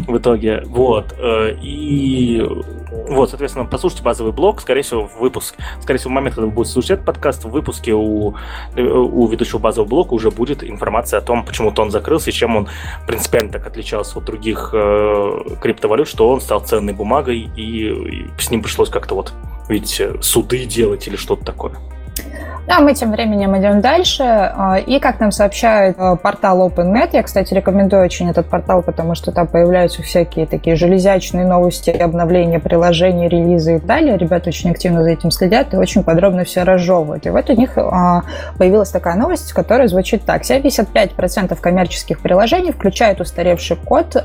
в 0.07 0.17
итоге, 0.17 0.63
вот, 0.65 1.15
э, 1.17 1.55
и 1.61 2.43
вот, 2.91 3.29
соответственно, 3.29 3.65
послушайте 3.65 4.03
базовый 4.03 4.33
блок, 4.33 4.61
скорее 4.61 4.81
всего, 4.81 5.09
выпуск, 5.19 5.55
скорее 5.81 5.99
всего, 5.99 6.11
в 6.11 6.13
момент, 6.13 6.35
когда 6.35 6.47
вы 6.47 6.53
будете 6.53 6.73
слушать 6.73 6.91
этот 6.91 7.05
подкаст, 7.05 7.43
в 7.43 7.49
выпуске 7.49 7.93
у, 7.93 8.35
у 8.75 9.27
ведущего 9.27 9.59
базового 9.59 9.89
блока 9.89 10.13
уже 10.13 10.31
будет 10.31 10.63
информация 10.63 11.19
о 11.19 11.21
том, 11.21 11.45
почему 11.45 11.71
тон 11.71 11.91
закрылся 11.91 12.29
и 12.29 12.33
чем 12.33 12.55
он 12.55 12.67
принципиально 13.07 13.51
так 13.51 13.67
отличался 13.67 14.19
от 14.19 14.25
других 14.25 14.71
э, 14.73 15.39
криптовалют, 15.61 16.07
что 16.07 16.29
он 16.29 16.41
стал 16.41 16.61
ценной 16.61 16.93
бумагой 16.93 17.49
и, 17.55 17.61
и 17.61 18.27
с 18.39 18.49
ним 18.49 18.63
пришлось 18.63 18.89
как-то 18.89 19.15
вот, 19.15 19.33
видите, 19.67 20.21
суды 20.21 20.65
делать 20.65 21.07
или 21.07 21.15
что-то 21.15 21.45
такое. 21.45 21.73
А 22.71 22.81
мы 22.81 22.93
тем 22.93 23.11
временем 23.11 23.57
идем 23.57 23.81
дальше. 23.81 24.23
А, 24.23 24.77
и, 24.77 24.99
как 24.99 25.19
нам 25.19 25.31
сообщает 25.31 25.95
а, 25.97 26.15
портал 26.15 26.69
OpenNet, 26.69 27.09
я, 27.13 27.23
кстати, 27.23 27.51
рекомендую 27.51 28.03
очень 28.05 28.29
этот 28.29 28.47
портал, 28.47 28.83
потому 28.83 29.15
что 29.15 29.31
там 29.31 29.47
появляются 29.47 30.03
всякие 30.03 30.45
такие 30.45 30.75
железячные 30.75 31.47
новости, 31.47 31.89
обновления 31.89 32.59
приложений, 32.59 33.27
релизы 33.27 33.77
и 33.77 33.79
далее. 33.79 34.17
Ребята 34.17 34.49
очень 34.49 34.69
активно 34.69 35.01
за 35.01 35.09
этим 35.09 35.31
следят 35.31 35.73
и 35.73 35.77
очень 35.77 36.03
подробно 36.03 36.43
все 36.43 36.61
разжевывают. 36.61 37.25
И 37.25 37.31
вот 37.31 37.49
у 37.49 37.53
них 37.53 37.75
а, 37.75 38.21
появилась 38.59 38.91
такая 38.91 39.15
новость, 39.15 39.51
которая 39.51 39.87
звучит 39.87 40.23
так. 40.25 40.43
75% 40.43 41.59
коммерческих 41.59 42.19
приложений 42.19 42.73
включают 42.73 43.19
устаревший 43.19 43.77
код, 43.77 44.15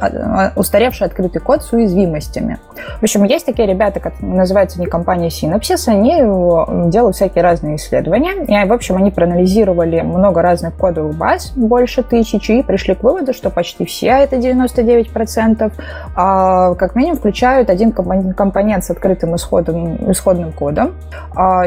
устаревший 0.54 1.06
открытый 1.06 1.40
код 1.40 1.62
с 1.62 1.72
уязвимостями. 1.72 2.58
В 3.00 3.04
общем, 3.04 3.24
есть 3.24 3.46
такие 3.46 3.66
ребята, 3.66 4.00
как 4.00 4.20
называется 4.20 4.78
не 4.78 4.86
компания 4.86 5.28
Synopsys, 5.28 5.88
они 5.88 6.90
делают 6.90 7.16
всякие 7.16 7.42
разные 7.42 7.76
исследования, 7.76 8.33
и, 8.42 8.68
в 8.68 8.72
общем, 8.72 8.96
они 8.96 9.10
проанализировали 9.10 10.00
много 10.00 10.42
разных 10.42 10.74
кодовых 10.76 11.16
баз, 11.16 11.52
больше 11.56 12.02
тысячи, 12.02 12.52
и 12.52 12.62
пришли 12.62 12.94
к 12.94 13.02
выводу, 13.02 13.32
что 13.32 13.50
почти 13.50 13.84
все, 13.84 14.08
это 14.08 14.36
99%, 14.36 15.72
а, 16.16 16.74
как 16.74 16.94
минимум 16.94 17.18
включают 17.18 17.70
один 17.70 17.92
компонент 17.92 18.84
с 18.84 18.90
открытым 18.90 19.36
исходом, 19.36 20.10
исходным 20.10 20.52
кодом, 20.52 20.94
а, 21.34 21.64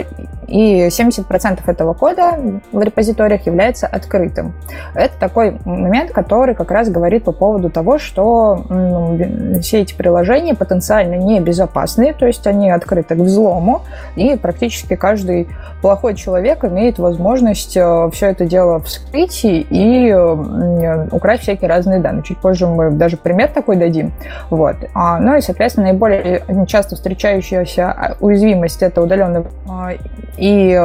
и 0.47 0.88
70% 0.89 1.59
этого 1.67 1.93
кода 1.93 2.39
в 2.71 2.81
репозиториях 2.81 3.45
является 3.45 3.86
открытым. 3.86 4.53
Это 4.95 5.13
такой 5.19 5.59
момент, 5.65 6.12
который 6.12 6.55
как 6.55 6.71
раз 6.71 6.89
говорит 6.89 7.25
по 7.25 7.31
поводу 7.31 7.69
того, 7.69 7.97
что 7.97 8.63
ну, 8.69 9.59
все 9.62 9.81
эти 9.81 9.93
приложения 9.93 10.55
потенциально 10.55 11.15
небезопасные, 11.15 12.13
то 12.13 12.25
есть 12.25 12.47
они 12.47 12.71
открыты 12.71 13.15
к 13.15 13.19
взлому, 13.19 13.81
и 14.15 14.38
практически 14.38 14.95
каждый 14.95 15.50
плохой 15.81 16.15
человек 16.15 16.56
имеет 16.65 16.99
возможность 16.99 17.75
э, 17.75 18.09
все 18.13 18.27
это 18.27 18.45
дело 18.45 18.79
вскрыть 18.79 19.41
и 19.43 20.13
украсть 21.11 21.43
всякие 21.43 21.69
разные 21.69 21.99
данные. 21.99 22.23
Чуть 22.23 22.37
позже 22.37 22.67
мы 22.67 22.91
даже 22.91 23.17
пример 23.17 23.49
такой 23.49 23.75
дадим. 23.75 24.13
Вот. 24.49 24.75
А, 24.93 25.19
ну 25.19 25.35
и, 25.35 25.41
соответственно, 25.41 25.87
наиболее 25.87 26.43
часто 26.67 26.95
встречающаяся 26.95 28.15
уязвимость 28.19 28.81
это 28.81 29.01
удаленный 29.01 29.43
и, 30.37 30.79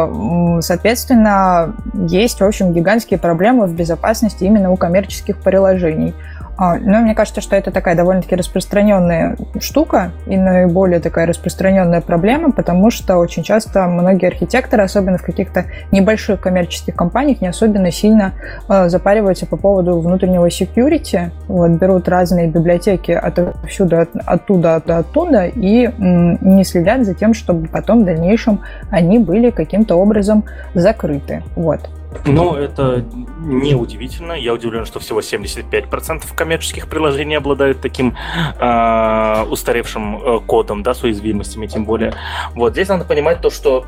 соответственно, 0.61 1.75
есть, 1.95 2.41
в 2.41 2.45
общем, 2.45 2.73
гигантские 2.73 3.19
проблемы 3.19 3.67
в 3.67 3.75
безопасности 3.75 4.45
именно 4.45 4.71
у 4.71 4.77
коммерческих 4.77 5.37
приложений. 5.39 6.15
А, 6.57 6.77
ну, 6.77 7.01
мне 7.01 7.15
кажется, 7.15 7.41
что 7.41 7.57
это 7.57 7.71
такая 7.71 7.97
довольно-таки 7.97 8.37
распространенная 8.37 9.37
штука 9.59 10.13
и 10.27 10.37
наиболее 10.37 11.01
такая 11.01 11.27
распространенная 11.27 12.01
проблема, 12.01 12.53
потому 12.53 12.91
что 12.91 13.17
очень 13.17 13.43
часто 13.43 13.87
многие 13.87 14.27
архитекторы, 14.27 14.83
особенно 14.83 15.19
в 15.19 15.23
каких-то 15.23 15.65
небольших 15.91 16.41
коммерческих 16.41 16.95
компаниях, 16.95 17.41
не 17.41 17.49
особенно 17.49 17.91
сильно 17.91 18.35
э, 18.69 18.89
запариваются 18.89 19.47
по 19.47 19.57
поводу 19.57 19.99
внутреннего 20.01 20.47
security, 20.49 21.31
вот, 21.49 21.71
берут 21.71 22.09
разные 22.09 22.49
библиотеки 22.49 23.13
отовсюду, 23.13 24.01
от, 24.01 24.11
оттуда, 24.27 24.77
от, 24.77 24.91
оттуда 24.91 25.47
и 25.47 25.91
не 25.99 26.65
следят 26.65 27.05
за 27.05 27.15
тем, 27.15 27.33
чтобы 27.33 27.69
потом 27.69 28.03
в 28.03 28.05
дальнейшем 28.05 28.61
они 28.91 29.19
были 29.19 29.51
каким-то 29.51 29.97
образом 29.97 30.45
закрыты. 30.75 31.43
Вот. 31.57 31.89
Ну, 32.25 32.55
это 32.55 33.05
не 33.39 33.75
удивительно. 33.75 34.33
Я 34.33 34.55
удивлен, 34.55 34.85
что 34.85 35.01
всего 35.01 35.21
75% 35.21 36.35
коммерческих 36.35 36.89
приложений 36.89 37.37
обладают 37.37 37.81
таким 37.81 38.17
э, 38.59 39.45
устаревшим 39.49 40.41
кодом, 40.47 40.83
да, 40.83 40.95
с 40.95 41.03
уязвимостями, 41.03 41.67
тем 41.67 41.85
более. 41.85 42.15
Вот 42.55 42.73
здесь 42.73 42.89
надо 42.89 43.05
понимать 43.05 43.41
то, 43.41 43.51
что 43.51 43.85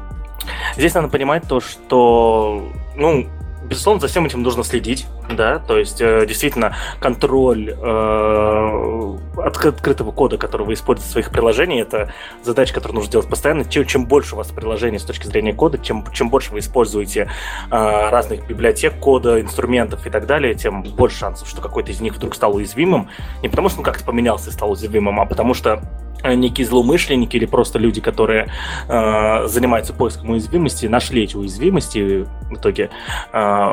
Здесь 0.76 0.94
надо 0.94 1.08
понимать 1.08 1.46
то, 1.48 1.60
что, 1.60 2.68
ну, 2.96 3.26
безусловно, 3.64 4.00
за 4.00 4.08
всем 4.08 4.26
этим 4.26 4.42
нужно 4.42 4.64
следить, 4.64 5.06
да, 5.30 5.58
то 5.58 5.78
есть 5.78 6.00
э, 6.00 6.26
действительно 6.26 6.76
контроль 7.00 7.70
э, 7.70 9.18
открытого 9.38 10.12
кода, 10.12 10.38
который 10.38 10.66
вы 10.66 10.74
используете 10.74 11.08
в 11.08 11.12
своих 11.12 11.30
приложениях, 11.30 11.86
это 11.86 12.12
задача, 12.42 12.74
которую 12.74 12.96
нужно 12.96 13.12
делать 13.12 13.28
постоянно. 13.28 13.64
Чем, 13.64 13.86
чем 13.86 14.06
больше 14.06 14.34
у 14.34 14.38
вас 14.38 14.48
приложений 14.48 14.98
с 14.98 15.04
точки 15.04 15.26
зрения 15.26 15.52
кода, 15.52 15.78
чем, 15.78 16.04
чем 16.12 16.30
больше 16.30 16.52
вы 16.52 16.60
используете 16.60 17.30
э, 17.70 18.08
разных 18.10 18.46
библиотек 18.46 18.98
кода, 18.98 19.40
инструментов 19.40 20.06
и 20.06 20.10
так 20.10 20.26
далее, 20.26 20.54
тем 20.54 20.82
больше 20.82 21.18
шансов, 21.18 21.48
что 21.48 21.60
какой-то 21.60 21.90
из 21.90 22.00
них 22.00 22.14
вдруг 22.14 22.34
стал 22.34 22.54
уязвимым. 22.56 23.08
Не 23.42 23.48
потому 23.48 23.68
что 23.68 23.78
он 23.78 23.84
как-то 23.84 24.04
поменялся 24.04 24.50
и 24.50 24.52
стал 24.52 24.70
уязвимым, 24.70 25.20
а 25.20 25.26
потому 25.26 25.54
что 25.54 25.82
некие 26.32 26.66
злоумышленники 26.66 27.36
или 27.36 27.46
просто 27.46 27.78
люди, 27.78 28.00
которые 28.00 28.48
э, 28.88 29.46
занимаются 29.46 29.92
поиском 29.92 30.30
уязвимости, 30.30 30.86
нашли 30.86 31.24
эти 31.24 31.36
уязвимости 31.36 32.26
в 32.50 32.54
итоге 32.54 32.90
э, 33.32 33.72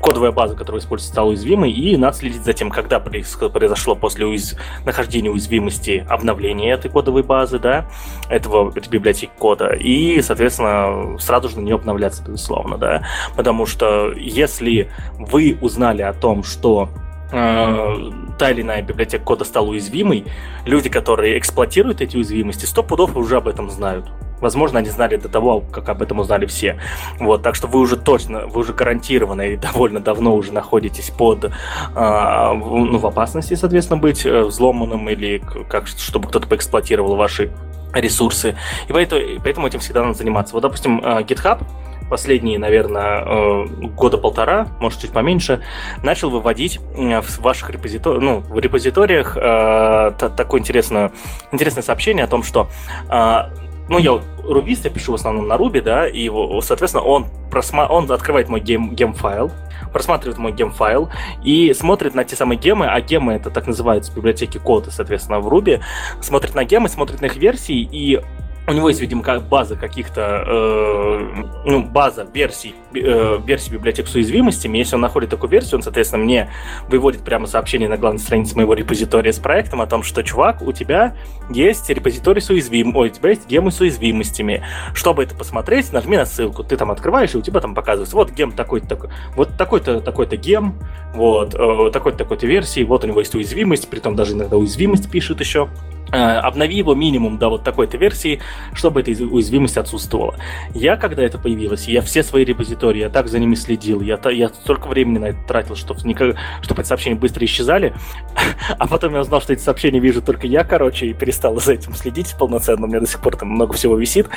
кодовая 0.00 0.32
база, 0.32 0.54
которая 0.54 0.80
используется, 0.80 1.12
стала 1.12 1.28
уязвимой, 1.28 1.72
и 1.72 1.96
надо 1.96 2.16
следить 2.16 2.44
за 2.44 2.52
тем, 2.52 2.70
когда 2.70 3.00
произошло 3.00 3.94
после 3.94 4.26
уяз... 4.26 4.56
нахождения 4.84 5.30
уязвимости 5.30 6.06
обновление 6.08 6.72
этой 6.72 6.90
кодовой 6.90 7.22
базы, 7.22 7.58
да, 7.58 7.88
этого, 8.28 8.70
этой 8.76 8.88
библиотеки 8.88 9.32
кода, 9.38 9.74
и, 9.74 10.20
соответственно, 10.22 11.18
сразу 11.18 11.48
же 11.48 11.58
на 11.58 11.64
нее 11.64 11.74
обновляться, 11.74 12.22
безусловно, 12.22 12.78
да, 12.78 13.02
потому 13.36 13.66
что 13.66 14.12
если 14.12 14.90
вы 15.18 15.58
узнали 15.60 16.02
о 16.02 16.12
том, 16.12 16.42
что 16.42 16.88
э, 16.94 17.05
та 17.30 18.50
или 18.50 18.62
иная 18.62 18.82
библиотека 18.82 19.24
кода 19.24 19.44
стала 19.44 19.66
уязвимой, 19.66 20.26
люди, 20.64 20.88
которые 20.88 21.38
эксплуатируют 21.38 22.00
эти 22.00 22.16
уязвимости, 22.16 22.66
сто 22.66 22.82
пудов 22.82 23.16
уже 23.16 23.36
об 23.36 23.48
этом 23.48 23.70
знают. 23.70 24.06
Возможно, 24.40 24.78
они 24.78 24.90
знали 24.90 25.16
до 25.16 25.28
того, 25.28 25.60
как 25.60 25.88
об 25.88 26.02
этом 26.02 26.18
узнали 26.18 26.46
все. 26.46 26.78
Вот, 27.18 27.42
так 27.42 27.54
что 27.54 27.66
вы 27.68 27.80
уже 27.80 27.96
точно, 27.96 28.46
вы 28.46 28.60
уже 28.60 28.72
гарантированно 28.74 29.42
и 29.42 29.56
довольно 29.56 30.00
давно 30.00 30.34
уже 30.34 30.52
находитесь 30.52 31.10
под, 31.10 31.44
э, 31.44 31.50
ну, 31.94 32.98
в 32.98 33.06
опасности, 33.06 33.54
соответственно, 33.54 33.98
быть 34.00 34.26
э, 34.26 34.42
взломанным 34.42 35.08
или 35.08 35.42
как, 35.68 35.86
чтобы 35.86 36.28
кто-то 36.28 36.46
поэксплуатировал 36.46 37.16
ваши 37.16 37.50
ресурсы. 37.94 38.56
И 38.88 38.92
поэтому, 38.92 39.22
поэтому 39.42 39.66
этим 39.66 39.80
всегда 39.80 40.02
надо 40.02 40.18
заниматься. 40.18 40.52
Вот, 40.52 40.60
допустим, 40.60 41.00
э, 41.02 41.22
GitHub 41.22 41.60
последние, 42.08 42.58
наверное, 42.58 43.22
э, 43.24 43.64
года 43.94 44.18
полтора, 44.18 44.68
может, 44.80 45.00
чуть 45.00 45.12
поменьше, 45.12 45.62
начал 46.02 46.30
выводить 46.30 46.80
в 46.94 47.38
ваших 47.40 47.70
репозитори... 47.70 48.18
ну, 48.18 48.40
в 48.40 48.58
репозиториях 48.58 49.36
э, 49.36 50.12
такое 50.36 50.60
интересное, 50.60 51.12
интересное 51.52 51.82
сообщение 51.82 52.24
о 52.24 52.28
том, 52.28 52.42
что 52.42 52.68
э, 53.10 53.40
ну, 53.88 53.98
я 53.98 54.20
рубист, 54.42 54.84
я 54.84 54.90
пишу 54.90 55.12
в 55.12 55.14
основном 55.14 55.46
на 55.46 55.54
Ruby, 55.54 55.80
да, 55.80 56.08
и, 56.08 56.30
соответственно, 56.62 57.04
он, 57.04 57.26
просма... 57.50 57.86
он 57.86 58.10
открывает 58.10 58.48
мой 58.48 58.60
Gem, 58.60 58.94
Gemfile, 58.94 59.52
просматривает 59.92 60.38
мой 60.38 60.52
Gemfile 60.52 61.08
и 61.44 61.72
смотрит 61.72 62.14
на 62.14 62.24
те 62.24 62.36
самые 62.36 62.58
гемы, 62.58 62.86
а 62.86 63.00
гемы 63.00 63.34
это 63.34 63.50
так 63.50 63.66
называются 63.66 64.12
библиотеки 64.12 64.58
кода, 64.58 64.90
соответственно, 64.90 65.40
в 65.40 65.48
Ruby, 65.48 65.80
смотрит 66.20 66.54
на 66.54 66.64
гемы, 66.64 66.88
смотрит 66.88 67.20
на 67.20 67.26
их 67.26 67.36
версии 67.36 67.88
и 67.90 68.20
у 68.68 68.72
него 68.72 68.88
есть, 68.88 69.00
видимо, 69.00 69.22
как 69.22 69.42
база 69.42 69.76
каких-то, 69.76 70.44
э, 70.46 71.44
ну, 71.66 71.82
база 71.84 72.26
версий, 72.32 72.74
э, 72.94 73.38
версий 73.44 73.70
библиотек 73.70 74.08
с 74.08 74.14
уязвимостями. 74.14 74.78
Если 74.78 74.96
он 74.96 75.02
находит 75.02 75.30
такую 75.30 75.50
версию, 75.50 75.76
он, 75.76 75.82
соответственно, 75.82 76.24
мне 76.24 76.50
выводит 76.88 77.22
прямо 77.22 77.46
сообщение 77.46 77.88
на 77.88 77.96
главной 77.96 78.18
странице 78.18 78.56
моего 78.56 78.74
репозитория 78.74 79.32
с 79.32 79.38
проектом 79.38 79.80
о 79.80 79.86
том, 79.86 80.02
что, 80.02 80.22
чувак, 80.24 80.62
у 80.62 80.72
тебя 80.72 81.16
есть 81.48 81.88
репозиторий 81.88 82.42
с 82.42 82.50
уязвимостями, 82.50 83.00
ой, 83.00 83.08
у 83.08 83.12
тебя 83.12 83.30
есть 83.30 83.48
гемы 83.48 83.70
с 83.70 83.80
уязвимостями. 83.80 84.64
Чтобы 84.94 85.22
это 85.22 85.36
посмотреть, 85.36 85.92
нажми 85.92 86.16
на 86.16 86.26
ссылку. 86.26 86.64
Ты 86.64 86.76
там 86.76 86.90
открываешь, 86.90 87.34
и 87.34 87.38
у 87.38 87.42
тебя 87.42 87.60
там 87.60 87.74
показывается, 87.74 88.16
вот 88.16 88.32
гем 88.32 88.50
такой-то, 88.50 88.88
такой, 88.88 89.10
вот 89.36 89.56
такой-то, 89.56 90.00
такой-то 90.00 90.36
гем, 90.36 90.74
вот, 91.14 91.54
э, 91.54 91.90
такой-то, 91.92 92.18
такой-то 92.18 92.46
версии, 92.46 92.82
вот 92.82 93.04
у 93.04 93.06
него 93.06 93.20
есть 93.20 93.34
уязвимость, 93.34 93.88
при 93.88 94.00
том 94.00 94.16
даже 94.16 94.32
иногда 94.32 94.56
уязвимость 94.56 95.08
пишет 95.08 95.38
еще. 95.38 95.68
Э, 96.12 96.38
обнови 96.38 96.76
его 96.76 96.94
минимум 96.94 97.36
до 97.36 97.48
вот 97.48 97.64
такой-то 97.64 97.96
версии, 97.96 98.40
чтобы 98.72 99.00
эта 99.00 99.10
уязвимость 99.10 99.76
отсутствовала. 99.76 100.36
Я, 100.72 100.96
когда 100.96 101.24
это 101.24 101.36
появилось, 101.36 101.88
я 101.88 102.00
все 102.00 102.22
свои 102.22 102.44
репозитории, 102.44 103.00
я 103.00 103.08
так 103.08 103.26
за 103.28 103.40
ними 103.40 103.56
следил, 103.56 104.00
я, 104.00 104.20
я 104.30 104.48
столько 104.50 104.86
времени 104.86 105.18
на 105.18 105.24
это 105.26 105.38
тратил, 105.48 105.74
чтобы, 105.74 106.00
никак, 106.04 106.36
чтобы 106.62 106.82
эти 106.82 106.88
сообщения 106.88 107.16
быстро 107.16 107.44
исчезали, 107.44 107.92
а 108.78 108.86
потом 108.86 109.14
я 109.14 109.20
узнал, 109.22 109.40
что 109.40 109.52
эти 109.52 109.60
сообщения 109.60 109.98
вижу 109.98 110.22
только 110.22 110.46
я, 110.46 110.62
короче, 110.62 111.06
и 111.06 111.12
перестал 111.12 111.60
за 111.60 111.72
этим 111.72 111.92
следить 111.94 112.36
полноценно, 112.38 112.86
у 112.86 112.88
меня 112.88 113.00
до 113.00 113.08
сих 113.08 113.20
пор 113.20 113.36
там 113.36 113.48
много 113.48 113.72
всего 113.72 113.96
висит, 113.96 114.28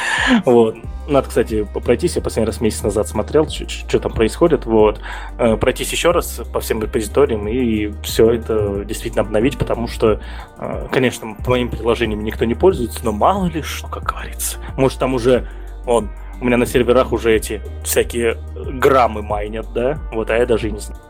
вот. 0.46 0.76
Надо, 1.08 1.28
кстати, 1.28 1.68
пройтись, 1.84 2.16
я 2.16 2.22
последний 2.22 2.48
раз 2.48 2.62
месяц 2.62 2.82
назад 2.82 3.08
смотрел, 3.08 3.48
что 3.48 4.00
там 4.00 4.12
происходит, 4.12 4.66
вот. 4.66 5.02
Э, 5.38 5.56
пройтись 5.56 5.92
еще 5.92 6.12
раз 6.12 6.42
по 6.52 6.62
всем 6.62 6.82
репозиториям 6.82 7.48
и 7.48 7.92
все 8.02 8.32
это 8.32 8.84
действительно 8.86 9.22
обновить, 9.22 9.58
потому 9.58 9.88
что, 9.88 10.20
э, 10.58 10.88
конечно, 10.92 11.36
по 11.46 11.60
моим 11.60 11.69
приложением 11.70 12.24
никто 12.24 12.46
не 12.46 12.56
пользуется, 12.56 13.00
но 13.04 13.12
мало 13.12 13.46
ли 13.46 13.62
что, 13.62 13.88
как 13.88 14.04
говорится. 14.04 14.58
Может, 14.78 15.00
там 15.00 15.14
уже, 15.14 15.48
он, 15.86 16.10
у 16.42 16.46
меня 16.46 16.58
на 16.58 16.66
серверах 16.66 17.12
уже 17.12 17.36
эти 17.36 17.62
всякие 17.84 18.38
граммы 18.56 19.22
майнят, 19.22 19.68
да? 19.74 20.00
Вот, 20.14 20.30
а 20.30 20.38
я 20.38 20.46
даже 20.46 20.70
и 20.70 20.72
не 20.72 20.80
знаю. 20.80 21.02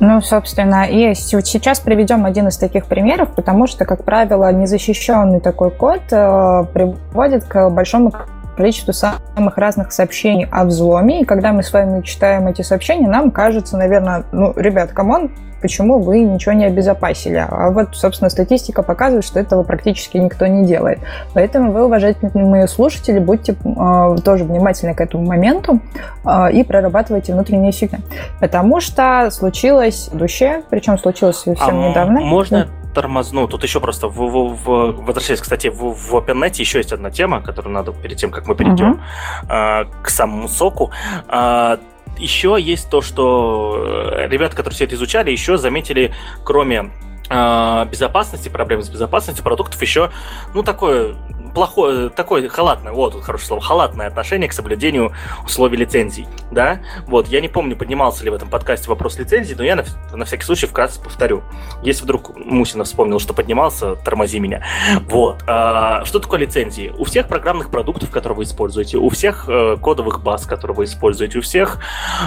Ну, 0.00 0.20
собственно, 0.20 0.84
и 0.88 1.14
сейчас 1.14 1.78
приведем 1.78 2.24
один 2.24 2.48
из 2.48 2.56
таких 2.56 2.86
примеров, 2.86 3.34
потому 3.36 3.68
что, 3.68 3.84
как 3.84 4.04
правило, 4.04 4.52
незащищенный 4.52 5.38
такой 5.38 5.70
код 5.70 6.00
э, 6.10 6.64
приводит 6.72 7.44
к 7.44 7.70
большому 7.70 8.12
количеству 8.56 8.92
самых 8.92 9.56
разных 9.56 9.92
сообщений 9.92 10.46
о 10.50 10.64
взломе. 10.64 11.22
И 11.22 11.24
когда 11.24 11.52
мы 11.52 11.62
с 11.62 11.72
вами 11.72 12.02
читаем 12.02 12.48
эти 12.48 12.62
сообщения, 12.62 13.08
нам 13.08 13.30
кажется, 13.30 13.76
наверное, 13.76 14.24
ну, 14.32 14.52
ребят, 14.56 14.92
come 14.92 15.14
on, 15.14 15.30
почему 15.62 16.00
вы 16.00 16.20
ничего 16.20 16.52
не 16.52 16.66
обезопасили. 16.66 17.46
А 17.48 17.70
вот, 17.70 17.96
собственно, 17.96 18.28
статистика 18.28 18.82
показывает, 18.82 19.24
что 19.24 19.40
этого 19.40 19.62
практически 19.62 20.18
никто 20.18 20.46
не 20.46 20.66
делает. 20.66 20.98
Поэтому 21.32 21.72
вы, 21.72 21.86
уважаемые 21.86 22.66
слушатели, 22.68 23.18
будьте 23.18 23.52
э, 23.52 24.16
тоже 24.24 24.44
внимательны 24.44 24.94
к 24.94 25.00
этому 25.00 25.24
моменту 25.24 25.80
э, 26.24 26.52
и 26.52 26.64
прорабатывайте 26.64 27.32
внутренние 27.32 27.72
сигналы. 27.72 28.04
Потому 28.40 28.80
что 28.80 29.30
случилось 29.30 30.10
душе, 30.12 30.64
причем 30.68 30.98
случилось 30.98 31.38
совсем 31.38 31.84
а 31.84 31.88
недавно. 31.88 32.20
Можно 32.20 32.68
тормозну. 32.92 33.48
Тут 33.48 33.62
еще 33.62 33.80
просто, 33.80 34.08
в, 34.08 34.16
в, 34.16 34.56
в, 34.64 35.04
возвращаясь, 35.04 35.40
кстати, 35.40 35.68
в, 35.68 35.94
в 35.94 36.14
OpenNet 36.14 36.54
еще 36.58 36.78
есть 36.78 36.92
одна 36.92 37.10
тема, 37.10 37.40
которую 37.40 37.72
надо 37.72 37.92
перед 37.92 38.18
тем, 38.18 38.30
как 38.30 38.46
мы 38.46 38.54
перейдем 38.54 39.00
uh-huh. 39.48 39.84
э, 39.84 40.02
к 40.02 40.10
самому 40.10 40.48
соку. 40.48 40.90
Э, 41.28 41.78
еще 42.18 42.56
есть 42.58 42.90
то, 42.90 43.00
что 43.00 44.12
э, 44.16 44.28
ребята, 44.28 44.56
которые 44.56 44.74
все 44.74 44.84
это 44.84 44.94
изучали, 44.94 45.30
еще 45.30 45.56
заметили, 45.56 46.14
кроме 46.44 46.90
э, 47.28 47.86
безопасности, 47.90 48.48
проблемы 48.48 48.82
с 48.82 48.88
безопасностью 48.88 49.44
продуктов, 49.44 49.80
еще, 49.82 50.10
ну, 50.54 50.62
такое 50.62 51.16
плохое, 51.54 52.08
такое 52.08 52.48
халатное, 52.48 52.92
вот 52.92 53.12
тут 53.12 53.24
хорошее 53.24 53.48
слово, 53.48 53.62
халатное 53.62 54.06
отношение 54.06 54.48
к 54.48 54.52
соблюдению 54.52 55.12
условий 55.44 55.76
лицензий, 55.76 56.26
да, 56.50 56.80
вот, 57.06 57.28
я 57.28 57.40
не 57.40 57.48
помню, 57.48 57.76
поднимался 57.76 58.24
ли 58.24 58.30
в 58.30 58.34
этом 58.34 58.48
подкасте 58.48 58.88
вопрос 58.88 59.18
лицензии, 59.18 59.54
но 59.54 59.64
я 59.64 59.76
на, 59.76 59.84
на 60.12 60.24
всякий 60.24 60.44
случай 60.44 60.66
вкратце 60.66 61.00
повторю. 61.02 61.42
Если 61.82 62.04
вдруг 62.04 62.36
Мусина 62.36 62.84
вспомнил, 62.84 63.18
что 63.18 63.34
поднимался, 63.34 63.96
тормози 63.96 64.38
меня. 64.38 64.62
Вот, 65.08 65.42
а, 65.46 66.04
что 66.04 66.18
такое 66.18 66.40
лицензии? 66.40 66.92
У 66.98 67.04
всех 67.04 67.28
программных 67.28 67.70
продуктов, 67.70 68.10
которые 68.10 68.38
вы 68.38 68.42
используете, 68.44 68.98
у 68.98 69.08
всех 69.08 69.48
э, 69.48 69.76
кодовых 69.80 70.22
баз, 70.22 70.46
которые 70.46 70.76
вы 70.76 70.84
используете, 70.84 71.38
у 71.38 71.42
всех 71.42 71.78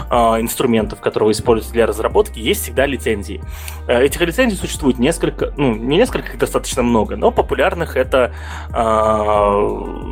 э, 0.09 0.15
инструментов, 0.15 0.99
которые 0.99 1.27
вы 1.27 1.31
используете 1.31 1.73
для 1.73 1.85
разработки, 1.85 2.39
есть 2.39 2.63
всегда 2.63 2.85
лицензии. 2.85 3.41
Э, 3.87 4.03
этих 4.03 4.21
лицензий 4.21 4.57
существует 4.57 4.99
несколько, 4.99 5.53
ну, 5.57 5.75
не 5.75 5.97
несколько, 5.97 6.31
их 6.31 6.37
достаточно 6.37 6.83
много, 6.83 7.15
но 7.15 7.31
популярных 7.31 7.97
это 7.97 8.33
э, 8.69 9.14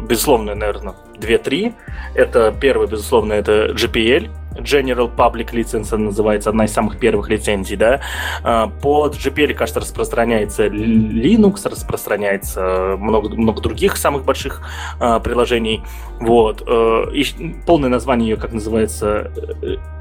безусловно, 0.08 0.56
наверное, 0.56 0.96
2-3. 1.20 1.74
Это 2.16 2.54
первый, 2.60 2.88
безусловно, 2.88 3.34
это 3.34 3.72
GPL, 3.74 4.30
General 4.58 5.14
Public 5.14 5.52
License 5.52 5.96
называется, 5.98 6.50
одна 6.50 6.66
из 6.66 6.74
самых 6.74 7.00
первых 7.00 7.30
лицензий, 7.30 7.76
да. 7.76 8.02
А, 8.44 8.68
под 8.68 9.16
GPL, 9.16 9.54
кажется, 9.54 9.80
распространяется 9.80 10.68
Linux, 10.68 11.68
распространяется 11.68 12.96
много, 12.98 13.30
много 13.30 13.62
других 13.62 13.98
самых 13.98 14.26
больших 14.26 14.62
а, 15.00 15.20
приложений. 15.20 15.84
Вот. 16.20 16.62
И 16.62 17.26
полное 17.66 17.90
название 17.90 18.30
ее, 18.30 18.38
как 18.38 18.54
называется, 18.54 19.32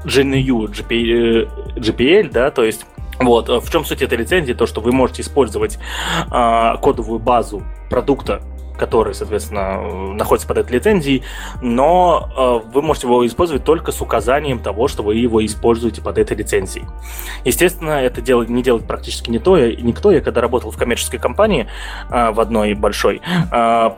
GNU 0.05 0.67
GPL, 0.67 1.75
GPL 1.75 2.29
да, 2.31 2.51
то 2.51 2.63
есть 2.63 2.85
вот, 3.19 3.47
в 3.47 3.71
чем 3.71 3.85
суть 3.85 4.01
этой 4.01 4.17
лицензии? 4.17 4.53
То, 4.53 4.65
что 4.65 4.81
вы 4.81 4.91
можете 4.91 5.21
использовать 5.21 5.77
кодовую 6.29 7.19
базу 7.19 7.63
продукта 7.89 8.41
который, 8.77 9.13
соответственно, 9.13 10.13
находится 10.13 10.47
под 10.47 10.57
этой 10.57 10.73
лицензией, 10.73 11.23
но 11.61 12.61
э, 12.65 12.69
вы 12.71 12.81
можете 12.81 13.07
его 13.07 13.25
использовать 13.25 13.63
только 13.63 13.91
с 13.91 14.01
указанием 14.01 14.59
того, 14.59 14.87
что 14.87 15.03
вы 15.03 15.15
его 15.15 15.45
используете 15.45 16.01
под 16.01 16.17
этой 16.17 16.35
лицензией. 16.35 16.85
Естественно, 17.45 17.91
это 17.91 18.21
делать, 18.21 18.49
не 18.49 18.63
делает 18.63 18.85
практически 18.85 19.29
не 19.29 19.39
то, 19.39 19.57
никто. 19.57 20.11
Я 20.11 20.21
когда 20.21 20.41
работал 20.41 20.71
в 20.71 20.77
коммерческой 20.77 21.19
компании 21.19 21.67
э, 22.09 22.31
в 22.31 22.39
одной 22.39 22.73
большой 22.73 23.21
э, 23.51 23.89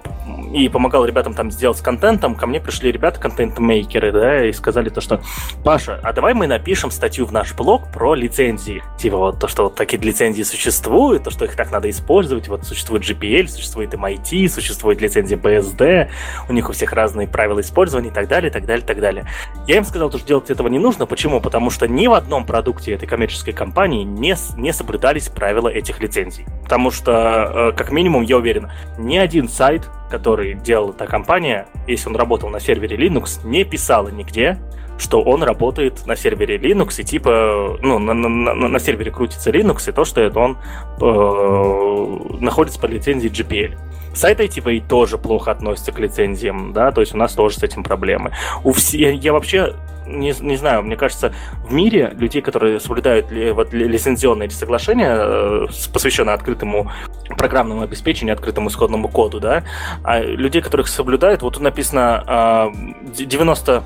и 0.54 0.70
помогал 0.70 1.06
ребятам 1.06 1.34
там 1.34 1.52
сделать 1.52 1.78
с 1.78 1.82
контентом, 1.82 2.36
ко 2.36 2.48
мне 2.48 2.60
пришли 2.60 2.92
ребята, 2.92 3.20
контент-мейкеры, 3.20 4.12
да, 4.12 4.46
и 4.46 4.52
сказали 4.52 4.90
то, 4.90 5.02
что 5.02 5.22
Паша, 5.64 6.00
а 6.04 6.14
давай 6.14 6.34
мы 6.34 6.48
напишем 6.48 6.92
статью 6.92 7.26
в 7.26 7.32
наш 7.32 7.54
блог 7.54 7.92
про 7.92 8.14
лицензии. 8.14 8.84
Типа 8.98 9.18
вот 9.18 9.40
то, 9.40 9.48
что 9.48 9.64
вот 9.64 9.76
такие 9.76 10.02
лицензии 10.02 10.44
существуют, 10.44 11.24
то, 11.24 11.30
что 11.30 11.46
их 11.46 11.56
так 11.56 11.72
надо 11.72 11.90
использовать, 11.90 12.48
вот 12.48 12.66
существует 12.66 13.04
GPL, 13.04 13.48
существует 13.48 13.94
MIT, 13.94 14.50
существует 14.50 14.65
лицензия 15.02 15.38
BSD, 15.38 16.10
у 16.50 16.54
них 16.54 16.70
у 16.70 16.74
всех 16.74 16.94
разные 16.94 17.28
правила 17.28 17.62
использования 17.62 18.10
и 18.10 18.14
так 18.14 18.28
далее, 18.28 18.50
и 18.50 18.54
так 18.54 18.66
далее, 18.66 18.84
и 18.84 18.88
так 18.88 19.00
далее. 19.00 19.26
Я 19.68 19.78
им 19.78 19.86
сказал, 19.86 20.10
что 20.10 20.26
делать 20.26 20.50
этого 20.50 20.68
не 20.68 20.80
нужно. 20.80 21.06
Почему? 21.06 21.42
Потому 21.42 21.70
что 21.70 21.88
ни 21.88 22.08
в 22.08 22.14
одном 22.14 22.46
продукте 22.46 22.94
этой 22.94 23.08
коммерческой 23.08 23.54
компании 23.54 24.04
не, 24.04 24.36
не 24.58 24.74
соблюдались 24.74 25.30
правила 25.30 25.70
этих 25.70 26.00
лицензий. 26.00 26.46
Потому 26.64 26.92
что, 26.92 27.72
э, 27.72 27.78
как 27.78 27.92
минимум, 27.92 28.24
я 28.24 28.38
уверен, 28.38 28.72
ни 28.98 29.18
один 29.18 29.50
сайт, 29.50 29.90
который 30.10 30.54
делала 30.54 30.92
эта 30.92 31.08
компания, 31.08 31.68
если 31.88 32.10
он 32.10 32.16
работал 32.16 32.50
на 32.50 32.60
сервере 32.60 32.96
Linux, 32.96 33.46
не 33.46 33.64
писала 33.64 34.10
нигде, 34.10 34.58
что 34.98 35.22
он 35.22 35.44
работает 35.44 36.06
на 36.06 36.16
сервере 36.16 36.58
Linux, 36.58 37.02
и 37.02 37.04
типа, 37.04 37.78
ну, 37.82 38.00
на, 38.00 38.14
на, 38.14 38.54
на, 38.54 38.80
сервере 38.80 39.12
крутится 39.12 39.52
Linux, 39.52 39.90
и 39.90 39.92
то, 39.92 40.06
что 40.06 40.22
это 40.22 40.40
он 40.40 40.58
э, 41.02 42.40
находится 42.40 42.80
под 42.80 42.92
лицензией 42.92 43.32
GPL. 43.32 43.78
Сайт 44.14 44.40
ITV 44.40 44.88
тоже 44.88 45.18
плохо 45.18 45.52
относится 45.52 45.92
к 45.92 46.00
лицензиям, 46.00 46.72
да, 46.72 46.92
то 46.92 47.02
есть 47.02 47.14
у 47.14 47.18
нас 47.18 47.34
тоже 47.34 47.58
с 47.58 47.64
этим 47.64 47.84
проблемы. 47.84 48.32
У 48.64 48.72
все, 48.72 49.14
я 49.14 49.34
вообще 49.34 49.76
не, 50.08 50.34
не 50.40 50.56
знаю, 50.56 50.84
мне 50.84 50.96
кажется, 50.96 51.34
в 51.68 51.74
мире 51.74 52.14
людей, 52.16 52.42
которые 52.42 52.80
соблюдают 52.80 53.32
ли, 53.32 53.52
вот, 53.52 53.74
лицензионные 53.74 54.50
соглашения, 54.50 55.18
э, 55.18 55.68
посвященные 55.92 56.36
открытому 56.36 56.92
программному 57.38 57.82
обеспечению, 57.82 58.34
открытому 58.34 58.70
исходному 58.70 59.10
коду, 59.10 59.40
да, 59.40 59.64
а 60.04 60.22
людей, 60.22 60.62
которых 60.62 60.88
соблюдают, 60.88 61.42
вот 61.42 61.56
тут 61.56 61.64
написано 61.64 62.72
э, 62.74 63.24
90 63.26 63.84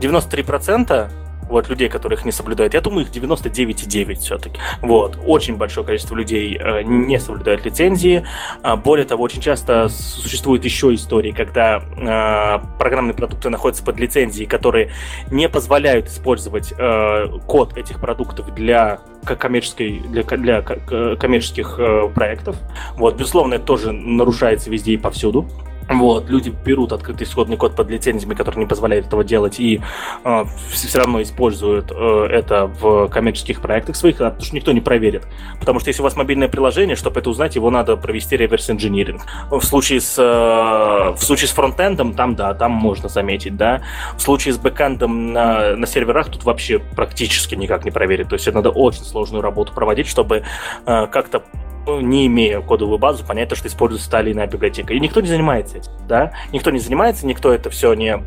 93% 0.00 1.10
вот 1.48 1.68
людей, 1.68 1.88
которых 1.88 2.24
не 2.24 2.32
соблюдают. 2.32 2.74
Я 2.74 2.80
думаю, 2.80 3.06
их 3.06 3.12
99,9 3.12 4.14
все-таки. 4.16 4.58
Вот. 4.80 5.18
Очень 5.24 5.56
большое 5.56 5.86
количество 5.86 6.14
людей 6.14 6.58
э, 6.58 6.82
не 6.82 7.18
соблюдают 7.18 7.64
лицензии. 7.64 8.24
А, 8.62 8.76
более 8.76 9.06
того, 9.06 9.24
очень 9.24 9.40
часто 9.40 9.88
существуют 9.88 10.64
еще 10.64 10.94
истории, 10.94 11.32
когда 11.32 11.78
э, 11.78 12.78
программные 12.78 13.14
продукты 13.14 13.50
находятся 13.50 13.84
под 13.84 13.98
лицензией, 13.98 14.46
которые 14.46 14.90
не 15.30 15.48
позволяют 15.48 16.08
использовать 16.08 16.72
э, 16.76 17.26
код 17.46 17.76
этих 17.76 18.00
продуктов 18.00 18.54
для 18.54 19.00
коммерческой, 19.24 20.00
для, 20.00 20.22
для 20.22 20.62
коммерческих 20.62 21.76
э, 21.78 22.08
проектов. 22.14 22.56
Вот, 22.96 23.16
безусловно, 23.16 23.54
это 23.54 23.64
тоже 23.64 23.92
нарушается 23.92 24.70
везде 24.70 24.92
и 24.92 24.96
повсюду. 24.96 25.48
Вот, 25.88 26.30
люди 26.30 26.52
берут 26.64 26.92
открытый 26.92 27.26
исходный 27.26 27.56
код 27.56 27.76
под 27.76 27.90
лицензиями, 27.90 28.34
который 28.34 28.58
не 28.58 28.66
позволяет 28.66 29.06
этого 29.06 29.22
делать, 29.22 29.60
и 29.60 29.80
э, 30.24 30.44
все 30.70 30.98
равно 30.98 31.22
используют 31.22 31.92
э, 31.92 32.26
это 32.30 32.66
в 32.66 33.08
коммерческих 33.08 33.60
проектах 33.60 33.96
своих, 33.96 34.16
потому 34.16 34.40
что 34.40 34.54
никто 34.54 34.72
не 34.72 34.80
проверит. 34.80 35.26
Потому 35.60 35.80
что 35.80 35.88
если 35.88 36.00
у 36.00 36.04
вас 36.04 36.16
мобильное 36.16 36.48
приложение, 36.48 36.96
чтобы 36.96 37.20
это 37.20 37.28
узнать, 37.28 37.54
его 37.54 37.70
надо 37.70 37.96
провести 37.96 38.36
реверс-инжиниринг. 38.36 39.22
В 39.50 39.62
случае 39.62 40.00
с, 40.00 40.18
э, 40.18 41.14
в 41.14 41.22
случае 41.22 41.48
с 41.48 41.52
фронтендом, 41.52 42.14
там 42.14 42.34
да, 42.34 42.54
там 42.54 42.72
можно 42.72 43.08
заметить, 43.08 43.56
да. 43.56 43.82
В 44.16 44.22
случае 44.22 44.54
с 44.54 44.58
бэкэндом 44.58 45.32
на, 45.32 45.76
на 45.76 45.86
серверах 45.86 46.30
тут 46.30 46.44
вообще 46.44 46.78
практически 46.78 47.54
никак 47.54 47.84
не 47.84 47.90
проверить. 47.90 48.28
То 48.28 48.34
есть 48.34 48.46
это 48.46 48.56
надо 48.56 48.70
очень 48.70 49.04
сложную 49.04 49.42
работу 49.42 49.72
проводить, 49.74 50.06
чтобы 50.06 50.44
э, 50.86 51.06
как-то 51.08 51.42
не 51.86 52.26
имея 52.26 52.60
кодовую 52.60 52.98
базу, 52.98 53.24
понять, 53.24 53.48
то, 53.48 53.56
что 53.56 53.68
используется 53.68 54.10
та 54.10 54.20
или 54.22 54.32
иная 54.32 54.46
библиотека. 54.46 54.92
И 54.94 55.00
никто 55.00 55.20
не 55.20 55.28
занимается 55.28 55.78
этим, 55.78 55.92
да? 56.08 56.32
Никто 56.52 56.70
не 56.70 56.78
занимается, 56.78 57.26
никто 57.26 57.52
это 57.52 57.70
все 57.70 57.94
не 57.94 58.22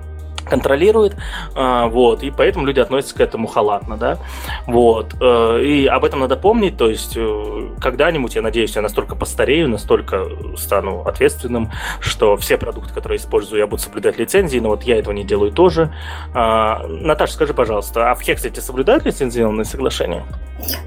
контролирует, 0.46 1.15
а, 1.56 1.88
вот, 1.88 2.24
и 2.24 2.32
поэтому 2.32 2.65
люди 2.65 2.79
относятся 2.79 3.15
к 3.15 3.22
этому 3.22 3.48
халатно, 3.48 3.98
да, 3.98 4.17
вот, 4.65 5.15
э, 5.20 5.62
и 5.63 5.86
об 5.88 6.06
этом 6.06 6.22
надо 6.22 6.38
помнить, 6.38 6.77
то 6.77 6.89
есть 6.89 7.15
э, 7.15 7.70
когда-нибудь, 7.79 8.36
я 8.36 8.41
надеюсь, 8.41 8.75
я 8.75 8.82
настолько 8.82 9.15
постарею, 9.15 9.70
настолько 9.70 10.25
стану 10.56 11.01
ответственным, 11.01 11.72
что 12.00 12.38
все 12.38 12.58
продукты, 12.58 12.94
которые 12.94 13.17
использую, 13.17 13.60
я 13.60 13.67
буду 13.67 13.82
соблюдать 13.82 14.17
лицензии, 14.17 14.60
но 14.60 14.69
вот 14.69 14.84
я 14.84 14.97
этого 14.97 15.13
не 15.13 15.23
делаю 15.23 15.52
тоже. 15.52 15.93
А, 16.34 16.86
Наташа, 16.88 17.34
скажи, 17.34 17.54
пожалуйста, 17.54 18.12
а 18.12 18.15
в 18.15 18.21
Хексе 18.21 18.50
эти 18.50 18.60
соблюдают 18.60 19.06
лицензионные 19.06 19.65
соглашения? 19.65 20.23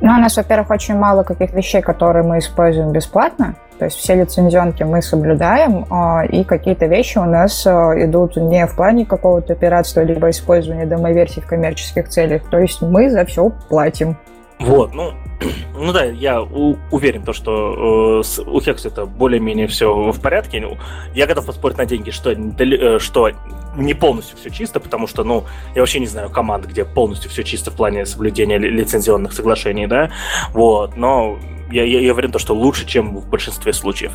Ну, 0.00 0.12
у 0.12 0.16
нас, 0.16 0.36
во-первых, 0.36 0.70
очень 0.70 0.96
мало 0.96 1.22
каких 1.22 1.52
вещей, 1.52 1.82
которые 1.82 2.24
мы 2.24 2.38
используем 2.38 2.92
бесплатно, 2.92 3.56
то 3.80 3.86
есть 3.86 3.96
все 3.96 4.14
лицензионки 4.14 4.82
мы 4.82 5.00
соблюдаем, 5.00 5.86
а, 5.88 6.22
и 6.26 6.44
какие-то 6.44 6.84
вещи 6.84 7.16
у 7.16 7.24
нас 7.24 7.66
а, 7.66 7.94
идут 7.96 8.36
не 8.36 8.66
в 8.66 8.76
плане 8.76 9.06
какого-то 9.06 9.54
пиратства, 9.54 10.02
либо 10.02 10.28
использования 10.28 10.84
демоверсий 10.84 11.40
в 11.40 11.46
коммерческих 11.46 12.10
целях. 12.10 12.42
То 12.50 12.58
есть 12.58 12.82
мы 12.82 13.08
за 13.08 13.24
все 13.24 13.50
платим. 13.70 14.18
Вот, 14.58 14.92
ну, 14.92 15.14
ну 15.74 15.94
да, 15.94 16.04
я 16.04 16.42
у, 16.42 16.76
уверен, 16.90 17.22
то, 17.22 17.32
что 17.32 18.20
э, 18.20 18.22
с, 18.22 18.38
у 18.38 18.60
Хекс 18.60 18.84
это 18.84 19.06
более-менее 19.06 19.66
все 19.66 20.12
в 20.12 20.20
порядке. 20.20 20.60
Ну, 20.60 20.76
я 21.14 21.26
готов 21.26 21.46
поспорить 21.46 21.78
на 21.78 21.86
деньги, 21.86 22.10
что, 22.10 22.32
э, 22.32 22.98
что 22.98 23.30
не 23.78 23.94
полностью 23.94 24.36
все 24.36 24.50
чисто, 24.50 24.78
потому 24.80 25.06
что, 25.06 25.24
ну, 25.24 25.44
я 25.74 25.80
вообще 25.80 26.00
не 26.00 26.06
знаю 26.06 26.28
команд, 26.28 26.66
где 26.66 26.84
полностью 26.84 27.30
все 27.30 27.44
чисто 27.44 27.70
в 27.70 27.76
плане 27.76 28.04
соблюдения 28.04 28.58
лицензионных 28.58 29.32
соглашений, 29.32 29.86
да, 29.86 30.10
вот, 30.52 30.98
но 30.98 31.38
я, 31.70 31.84
я, 31.84 32.00
я 32.00 32.12
уверен, 32.12 32.32
что 32.38 32.54
лучше, 32.54 32.86
чем 32.86 33.16
в 33.16 33.28
большинстве 33.28 33.72
случаев. 33.72 34.12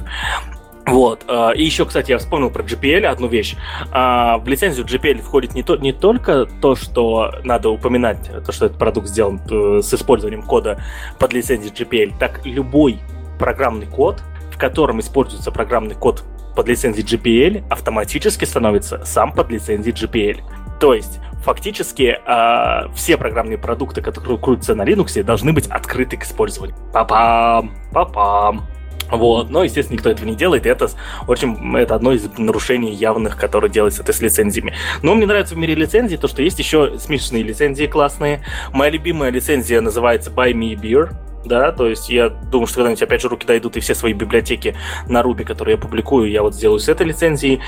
Вот. 0.86 1.24
А, 1.28 1.52
и 1.52 1.64
еще, 1.64 1.86
кстати, 1.86 2.12
я 2.12 2.18
вспомнил 2.18 2.50
про 2.50 2.64
GPL 2.64 3.06
одну 3.06 3.28
вещь. 3.28 3.56
А, 3.92 4.38
в 4.38 4.48
лицензию 4.48 4.86
GPL 4.86 5.22
входит 5.22 5.56
не, 5.56 5.64
то, 5.64 5.76
не 5.78 5.94
только 5.94 6.46
то, 6.62 6.76
что 6.76 7.34
надо 7.44 7.70
упоминать, 7.70 8.30
то, 8.46 8.52
что 8.52 8.68
этот 8.68 8.78
продукт 8.78 9.08
сделан 9.08 9.42
э, 9.50 9.82
с 9.82 9.94
использованием 9.94 10.44
кода 10.44 10.84
под 11.20 11.34
лицензией 11.34 11.74
GPL, 11.74 12.14
так 12.20 12.46
любой 12.46 13.00
программный 13.40 13.88
код, 13.88 14.22
в 14.52 14.58
котором 14.58 15.00
используется 15.00 15.52
программный 15.52 15.96
код 15.96 16.24
под 16.56 16.68
лицензией 16.68 17.06
GPL, 17.06 17.64
автоматически 17.70 18.46
становится 18.46 19.04
сам 19.06 19.34
под 19.34 19.50
лицензией 19.50 19.94
GPL. 19.94 20.42
То 20.80 20.94
есть, 20.94 21.20
фактически, 21.44 22.18
э, 22.26 22.94
все 22.96 23.18
программные 23.18 23.58
продукты, 23.58 24.02
которые 24.02 24.38
крутятся 24.38 24.76
на 24.76 24.84
Linux, 24.84 25.22
должны 25.24 25.54
быть 25.54 25.68
открыты 25.68 26.18
к 26.18 26.24
использованию. 26.24 26.76
Папам, 26.92 27.72
папам. 27.92 28.66
Вот, 29.12 29.52
но, 29.52 29.64
естественно, 29.64 29.98
никто 29.98 30.10
этого 30.10 30.26
не 30.26 30.36
делает, 30.36 30.66
и 30.66 30.70
это 30.70 30.90
очень, 31.28 31.78
это 31.78 31.94
одно 31.94 32.12
из 32.14 32.28
нарушений 32.38 32.92
явных, 32.92 33.38
которые 33.38 33.70
делается 33.70 34.02
это 34.02 34.14
с 34.14 34.22
лицензиями. 34.22 34.74
Но 35.04 35.14
мне 35.14 35.28
нравится 35.28 35.54
в 35.54 35.58
мире 35.60 35.76
лицензий 35.76 36.18
то, 36.18 36.28
что 36.28 36.42
есть 36.42 36.58
еще 36.58 36.98
смешные 36.98 37.44
лицензии 37.44 37.86
классные. 37.86 38.44
Моя 38.74 38.92
любимая 38.92 39.30
лицензия 39.30 39.80
называется 39.82 40.32
Buy 40.32 40.54
Me 40.54 40.74
Beer 40.74 41.16
да, 41.46 41.72
то 41.72 41.88
есть 41.88 42.10
я 42.10 42.30
думаю, 42.30 42.68
что 42.68 42.78
когда-нибудь 42.78 43.02
опять 43.04 43.22
же 43.22 43.30
руки 43.30 43.46
дойдут 43.46 43.78
и 43.78 43.80
все 43.80 43.96
свои 43.96 44.14
библиотеки 44.14 44.76
на 45.08 45.22
Ruby, 45.22 45.44
которые 45.44 45.76
я 45.76 45.82
публикую, 45.82 46.30
я 46.30 46.42
вот 46.42 46.56
сделаю 46.56 46.80
с 46.80 46.90
этой 46.90 47.06
лицензией. 47.06 47.62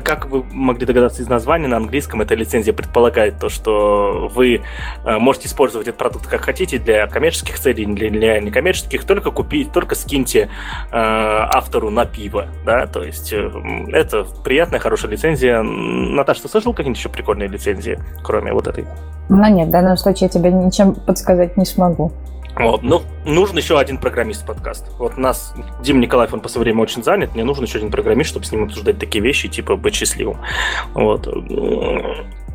Как 0.00 0.26
вы 0.26 0.44
могли 0.44 0.86
догадаться 0.86 1.22
из 1.22 1.28
названия, 1.28 1.68
на 1.68 1.76
английском 1.76 2.20
эта 2.20 2.34
лицензия 2.34 2.72
предполагает 2.72 3.38
то, 3.38 3.48
что 3.48 4.30
вы 4.34 4.62
э, 5.04 5.18
можете 5.18 5.48
использовать 5.48 5.88
этот 5.88 5.98
продукт 5.98 6.26
как 6.26 6.42
хотите 6.42 6.78
для 6.78 7.06
коммерческих 7.06 7.58
целей, 7.58 7.86
для, 7.86 8.40
некоммерческих, 8.40 9.04
только 9.04 9.30
купить, 9.30 9.72
только 9.72 9.94
скиньте 9.94 10.42
э, 10.42 10.48
автору 10.90 11.90
на 11.90 12.06
пиво, 12.06 12.48
да, 12.64 12.86
то 12.86 13.02
есть 13.02 13.32
э, 13.32 13.50
это 13.92 14.26
приятная, 14.44 14.80
хорошая 14.80 15.10
лицензия. 15.10 15.62
Наташа, 15.62 16.42
ты 16.42 16.48
слышал 16.48 16.72
какие-нибудь 16.72 16.98
еще 16.98 17.08
прикольные 17.08 17.48
лицензии, 17.48 17.98
кроме 18.22 18.52
вот 18.52 18.66
этой? 18.66 18.86
Ну 19.28 19.48
нет, 19.52 19.68
в 19.68 19.70
данном 19.70 19.96
случае 19.96 20.26
я 20.26 20.28
тебе 20.28 20.52
ничем 20.52 20.94
подсказать 20.94 21.56
не 21.56 21.64
смогу. 21.64 22.12
Вот, 22.56 22.82
ну, 22.82 23.02
нужен 23.26 23.56
еще 23.58 23.78
один 23.78 23.98
программист 23.98 24.46
подкаст. 24.46 24.86
Вот 24.98 25.14
у 25.16 25.20
нас 25.20 25.54
Дим 25.82 26.00
Николаев, 26.00 26.32
он 26.32 26.40
по 26.40 26.48
своему 26.48 26.64
время 26.64 26.82
очень 26.82 27.02
занят, 27.02 27.34
мне 27.34 27.44
нужен 27.44 27.64
еще 27.64 27.78
один 27.78 27.90
программист, 27.90 28.30
чтобы 28.30 28.46
с 28.46 28.52
ним 28.52 28.64
обсуждать 28.64 28.98
такие 28.98 29.22
вещи, 29.22 29.48
типа 29.48 29.76
быть 29.76 29.94
счастливым. 29.94 30.38
Вот. 30.94 31.28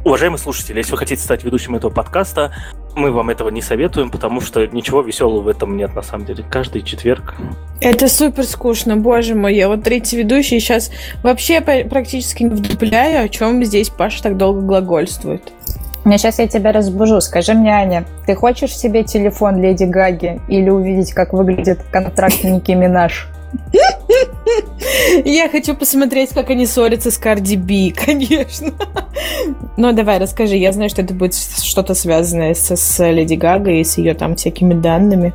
Уважаемые 0.04 0.40
слушатели, 0.40 0.80
если 0.80 0.94
вы 0.94 0.98
хотите 0.98 1.22
стать 1.22 1.44
ведущим 1.44 1.76
этого 1.76 1.92
подкаста, 1.92 2.52
мы 2.96 3.12
вам 3.12 3.30
этого 3.30 3.50
не 3.50 3.62
советуем, 3.62 4.10
потому 4.10 4.42
что 4.42 4.66
ничего 4.66 5.02
веселого 5.02 5.42
в 5.42 5.48
этом 5.48 5.78
нет, 5.78 5.94
на 5.94 6.02
самом 6.02 6.26
деле. 6.26 6.44
Каждый 6.50 6.82
четверг. 6.82 7.36
Это 7.80 8.08
супер 8.10 8.44
скучно, 8.46 8.98
боже 8.98 9.36
мой. 9.36 9.54
Я 9.54 9.68
вот 9.68 9.84
третий 9.84 10.18
ведущий 10.18 10.60
сейчас 10.60 10.92
вообще 11.22 11.62
практически 11.62 12.42
не 12.42 12.50
вдупляю, 12.50 13.24
о 13.24 13.30
чем 13.30 13.64
здесь 13.64 13.90
Паша 13.90 14.24
так 14.24 14.38
долго 14.38 14.62
глагольствует. 14.62 15.54
Мне 16.04 16.18
сейчас 16.18 16.40
я 16.40 16.48
тебя 16.48 16.72
разбужу. 16.72 17.22
Скажи 17.22 17.54
мне, 17.54 17.72
Аня, 17.72 18.06
ты 18.26 18.36
хочешь 18.36 18.76
себе 18.76 19.04
телефон 19.04 19.62
Леди 19.62 19.84
Гаги 19.84 20.42
или 20.48 20.70
увидеть, 20.70 21.14
как 21.14 21.34
выглядит 21.34 21.80
контракт 21.92 22.44
Ники 22.44 22.72
Минаж? 22.72 23.30
Я 25.26 25.50
хочу 25.50 25.76
посмотреть, 25.76 26.32
как 26.32 26.50
они 26.50 26.66
ссорятся 26.66 27.12
с 27.12 27.18
Карди 27.18 27.56
Би, 27.56 27.92
конечно. 28.06 28.72
Но 29.78 29.92
давай, 29.92 30.20
расскажи. 30.20 30.56
Я 30.56 30.72
знаю, 30.72 30.90
что 30.90 31.02
это 31.02 31.14
будет 31.14 31.36
что-то 31.36 31.94
связанное 31.94 32.54
с, 32.54 32.76
с 32.76 33.12
Леди 33.12 33.36
Гагой 33.36 33.82
и 33.82 33.84
с 33.84 33.98
ее 33.98 34.14
там 34.14 34.36
всякими 34.36 34.74
данными. 34.74 35.34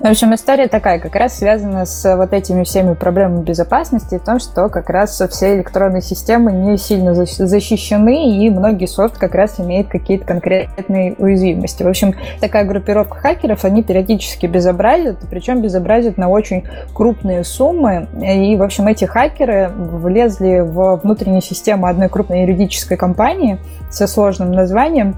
В 0.00 0.04
общем, 0.04 0.34
история 0.34 0.68
такая, 0.68 0.98
как 0.98 1.14
раз 1.14 1.38
связана 1.38 1.84
с 1.84 2.16
вот 2.16 2.32
этими 2.32 2.64
всеми 2.64 2.94
проблемами 2.94 3.42
безопасности, 3.42 4.18
в 4.18 4.24
том, 4.24 4.38
что 4.38 4.68
как 4.68 4.88
раз 4.90 5.20
все 5.30 5.56
электронные 5.56 6.02
системы 6.02 6.52
не 6.52 6.76
сильно 6.78 7.14
защищены, 7.14 8.38
и 8.38 8.50
многие 8.50 8.86
софт 8.86 9.18
как 9.18 9.34
раз 9.34 9.60
имеют 9.60 9.88
какие-то 9.88 10.24
конкретные 10.24 11.14
уязвимости. 11.18 11.82
В 11.82 11.88
общем, 11.88 12.14
такая 12.40 12.64
группировка 12.64 13.18
хакеров, 13.18 13.64
они 13.64 13.82
периодически 13.82 14.46
безобразят, 14.46 15.18
причем 15.30 15.60
безобразят 15.60 16.16
на 16.16 16.28
очень 16.28 16.64
крупные 16.94 17.44
суммы, 17.44 18.08
и, 18.22 18.56
в 18.56 18.62
общем, 18.62 18.86
эти 18.86 19.04
хакеры 19.04 19.70
влезли 19.76 20.60
в 20.60 21.00
внутреннюю 21.02 21.42
систему 21.42 21.86
одной 21.86 22.08
крупной 22.08 22.42
юридической 22.42 22.96
компании 22.96 23.58
со 23.90 24.06
сложным 24.06 24.52
названием, 24.52 25.16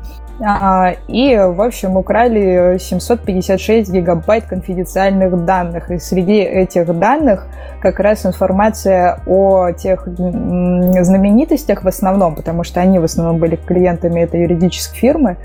и, 1.09 1.37
в 1.37 1.61
общем, 1.61 1.97
украли 1.97 2.79
756 2.79 3.93
гигабайт 3.93 4.45
конфиденциальных 4.45 5.45
данных. 5.45 5.91
И 5.91 5.99
среди 5.99 6.39
этих 6.39 6.99
данных 6.99 7.47
как 7.83 8.01
раз 8.01 8.25
информация 8.25 9.21
о 9.27 9.73
тех 9.73 10.07
знаменитостях 10.07 11.83
в 11.83 11.89
основном, 11.89 12.37
потому 12.37 12.65
что 12.65 12.81
они 12.81 12.99
в 12.99 13.05
основном 13.05 13.39
были 13.39 13.57
клиентами 13.57 14.21
этой 14.21 14.41
юридической 14.43 14.97
фирмы, 14.97 15.37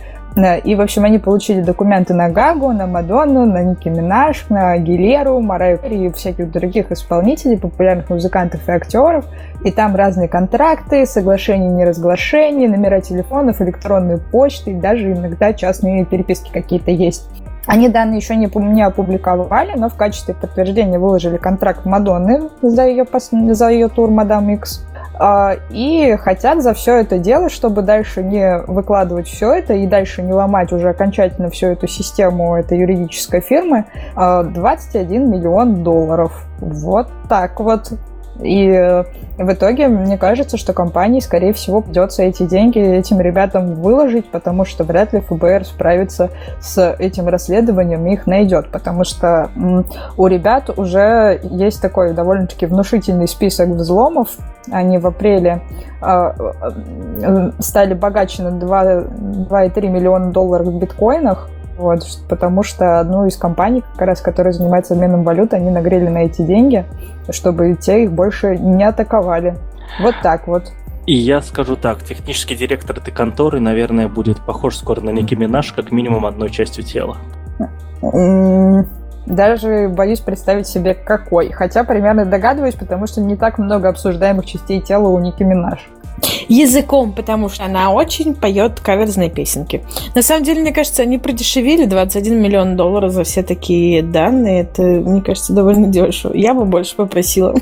и, 0.58 0.76
в 0.76 0.82
общем, 0.82 1.06
они 1.06 1.18
получили 1.18 1.62
документы 1.62 2.14
на 2.14 2.30
Гагу, 2.30 2.74
на 2.74 2.88
Мадонну, 2.88 3.46
на 3.46 3.64
Ники 3.64 3.88
Минаж, 3.88 4.46
на 4.50 4.78
Гилеру, 4.78 5.40
Мараю 5.40 5.80
и 5.90 6.12
всяких 6.12 6.52
других 6.52 6.92
исполнителей, 6.92 7.58
популярных 7.58 8.10
музыкантов 8.10 8.68
и 8.68 8.72
актеров. 8.72 9.26
И 9.64 9.72
там 9.72 9.96
разные 9.96 10.28
контракты, 10.28 11.06
соглашения, 11.06 11.70
неразглашения, 11.70 12.68
номера 12.68 13.00
телефонов, 13.00 13.62
электронные 13.62 14.18
почты, 14.18 14.72
и 14.72 14.76
даже 14.76 15.14
иногда 15.14 15.54
частные 15.54 16.04
переписки 16.06 16.52
какие-то 16.52 16.92
есть. 16.92 17.30
Они 17.66 17.90
данные 17.90 18.18
еще 18.18 18.36
не, 18.36 18.50
не 18.54 18.84
опубликовали, 18.84 19.72
но 19.76 19.90
в 19.90 19.96
качестве 19.96 20.36
подтверждения 20.36 21.00
выложили 21.00 21.38
контракт 21.38 21.86
Мадонны 21.86 22.50
за 22.62 22.86
ее, 22.86 23.06
за 23.54 23.70
ее 23.70 23.88
тур 23.88 24.12
«Мадам 24.12 24.50
Икс». 24.50 24.86
А, 25.18 25.56
и 25.70 26.16
хотят 26.18 26.62
за 26.62 26.74
все 26.74 26.98
это 26.98 27.18
дело, 27.18 27.50
чтобы 27.50 27.82
дальше 27.82 28.24
не 28.24 28.60
выкладывать 28.68 29.28
все 29.28 29.54
это 29.54 29.74
и 29.74 29.88
дальше 29.88 30.22
не 30.22 30.34
ломать 30.34 30.72
уже 30.74 30.90
окончательно 30.90 31.50
всю 31.50 31.68
эту 31.68 31.88
систему 31.88 32.56
этой 32.56 32.78
юридической 32.78 33.42
фирмы, 33.42 33.86
21 34.16 35.24
а, 35.24 35.26
миллион 35.26 35.84
долларов. 35.84 36.46
Вот 36.60 37.08
так 37.30 37.60
вот. 37.60 37.94
И 38.42 38.68
э, 38.68 39.04
в 39.38 39.52
итоге 39.52 39.88
мне 39.88 40.18
кажется, 40.18 40.58
что 40.58 40.74
компании, 40.74 41.20
скорее 41.20 41.54
всего, 41.54 41.82
придется 41.82 42.24
эти 42.24 42.44
деньги 42.44 42.80
этим 42.80 43.20
ребятам 43.20 43.76
выложить, 43.76 44.26
потому 44.30 44.66
что 44.66 44.84
вряд 44.84 45.14
ли 45.14 45.22
ФБР 45.22 45.66
справится 45.66 46.30
с 46.60 46.96
этим 47.00 47.28
расследованием 47.28 48.06
и 48.08 48.14
их 48.14 48.28
найдет, 48.28 48.72
потому 48.72 49.04
что 49.04 49.50
у 50.18 50.28
ребят 50.28 50.70
уже 50.78 51.40
есть 51.44 51.82
такой 51.82 52.14
довольно-таки 52.14 52.66
внушительный 52.66 53.28
список 53.28 53.70
взломов. 53.70 54.30
Они 54.72 54.98
в 54.98 55.08
апреле 55.08 55.62
э, 56.02 56.34
э, 57.22 57.52
стали 57.60 57.94
богаче 57.94 58.44
на 58.44 58.58
2,3 58.58 59.88
миллиона 59.88 60.32
долларов 60.32 60.68
в 60.68 60.80
биткоинах, 60.80 61.50
вот, 61.78 62.04
потому 62.30 62.64
что 62.64 63.00
одну 63.00 63.26
из 63.26 63.38
компаний, 63.38 63.84
как 63.94 64.08
раз, 64.08 64.22
которая 64.22 64.54
занимается 64.54 64.94
обменом 64.94 65.24
валют, 65.24 65.54
они 65.54 65.70
нагрели 65.72 66.08
на 66.08 66.20
эти 66.20 66.42
деньги, 66.42 66.86
чтобы 67.30 67.76
те 67.76 68.04
их 68.04 68.12
больше 68.12 68.58
не 68.58 68.84
атаковали. 68.84 69.56
Вот 70.02 70.16
так 70.24 70.48
вот. 70.48 70.72
И 71.06 71.14
я 71.14 71.42
скажу 71.42 71.76
так, 71.76 72.04
технический 72.04 72.56
директор 72.56 72.98
этой 72.98 73.12
конторы, 73.12 73.60
наверное, 73.60 74.08
будет 74.08 74.40
похож 74.40 74.76
скоро 74.76 75.02
на 75.02 75.12
Ники 75.12 75.36
Минаж, 75.36 75.72
как 75.74 75.92
минимум 75.92 76.26
одной 76.26 76.50
частью 76.50 76.84
тела. 76.84 77.18
Даже 79.26 79.90
боюсь 79.90 80.20
представить 80.20 80.68
себе, 80.68 80.94
какой. 80.94 81.52
Хотя 81.52 81.84
примерно 81.84 82.26
догадываюсь, 82.26 82.76
потому 82.76 83.08
что 83.08 83.22
не 83.22 83.36
так 83.36 83.58
много 83.58 83.90
обсуждаемых 83.90 84.46
частей 84.46 84.82
тела 84.82 85.08
у 85.10 85.20
Ники 85.20 85.44
Минаж 85.44 85.90
языком, 86.48 87.14
потому 87.14 87.50
что 87.50 87.66
она 87.66 87.92
очень 87.92 88.36
поет 88.36 88.80
каверзные 88.80 89.30
песенки. 89.30 89.84
На 90.14 90.22
самом 90.22 90.44
деле, 90.44 90.62
мне 90.62 90.72
кажется, 90.72 91.04
они 91.04 91.18
продешевили 91.18 91.86
21 91.86 92.42
миллион 92.42 92.76
долларов 92.76 93.12
за 93.12 93.24
все 93.24 93.44
такие 93.44 94.02
данные. 94.02 94.62
Это, 94.62 94.82
мне 94.82 95.22
кажется, 95.22 95.54
довольно 95.54 95.88
дешево. 95.88 96.34
Я 96.34 96.54
бы 96.54 96.66
больше 96.66 96.96
попросила. 96.96 97.56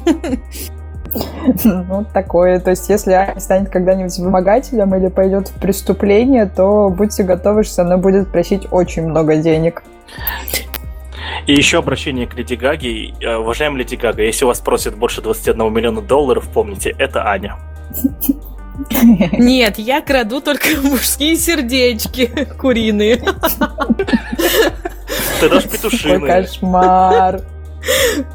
Ну, 1.63 2.05
такое. 2.11 2.59
То 2.59 2.71
есть, 2.71 2.89
если 2.89 3.11
Аня 3.11 3.39
станет 3.39 3.69
когда-нибудь 3.69 4.17
вымогателем 4.17 4.95
или 4.95 5.09
пойдет 5.09 5.49
в 5.49 5.59
преступление, 5.59 6.47
то 6.47 6.89
будьте 6.89 7.21
готовы, 7.21 7.63
что 7.63 7.83
она 7.83 7.97
будет 7.97 8.31
просить 8.31 8.63
очень 8.71 9.03
много 9.07 9.35
денег. 9.35 9.83
И 11.45 11.53
еще 11.53 11.79
обращение 11.79 12.25
к 12.25 12.35
Леди 12.35 12.55
Гаге. 12.55 13.13
Э, 13.21 13.35
уважаемая 13.35 13.79
Леди 13.79 13.95
Гага, 13.95 14.23
если 14.23 14.45
у 14.45 14.47
вас 14.47 14.59
просят 14.59 14.97
больше 14.97 15.21
21 15.21 15.73
миллиона 15.73 16.01
долларов, 16.01 16.47
помните, 16.53 16.95
это 16.97 17.27
Аня. 17.27 17.57
Нет, 19.33 19.77
я 19.77 20.01
краду 20.01 20.41
только 20.41 20.67
мужские 20.83 21.35
сердечки 21.35 22.47
куриные. 22.57 23.21
Ты 25.39 25.49
дашь 25.49 25.65
петушины. 25.65 26.13
Какой 26.19 26.43
кошмар. 26.43 27.41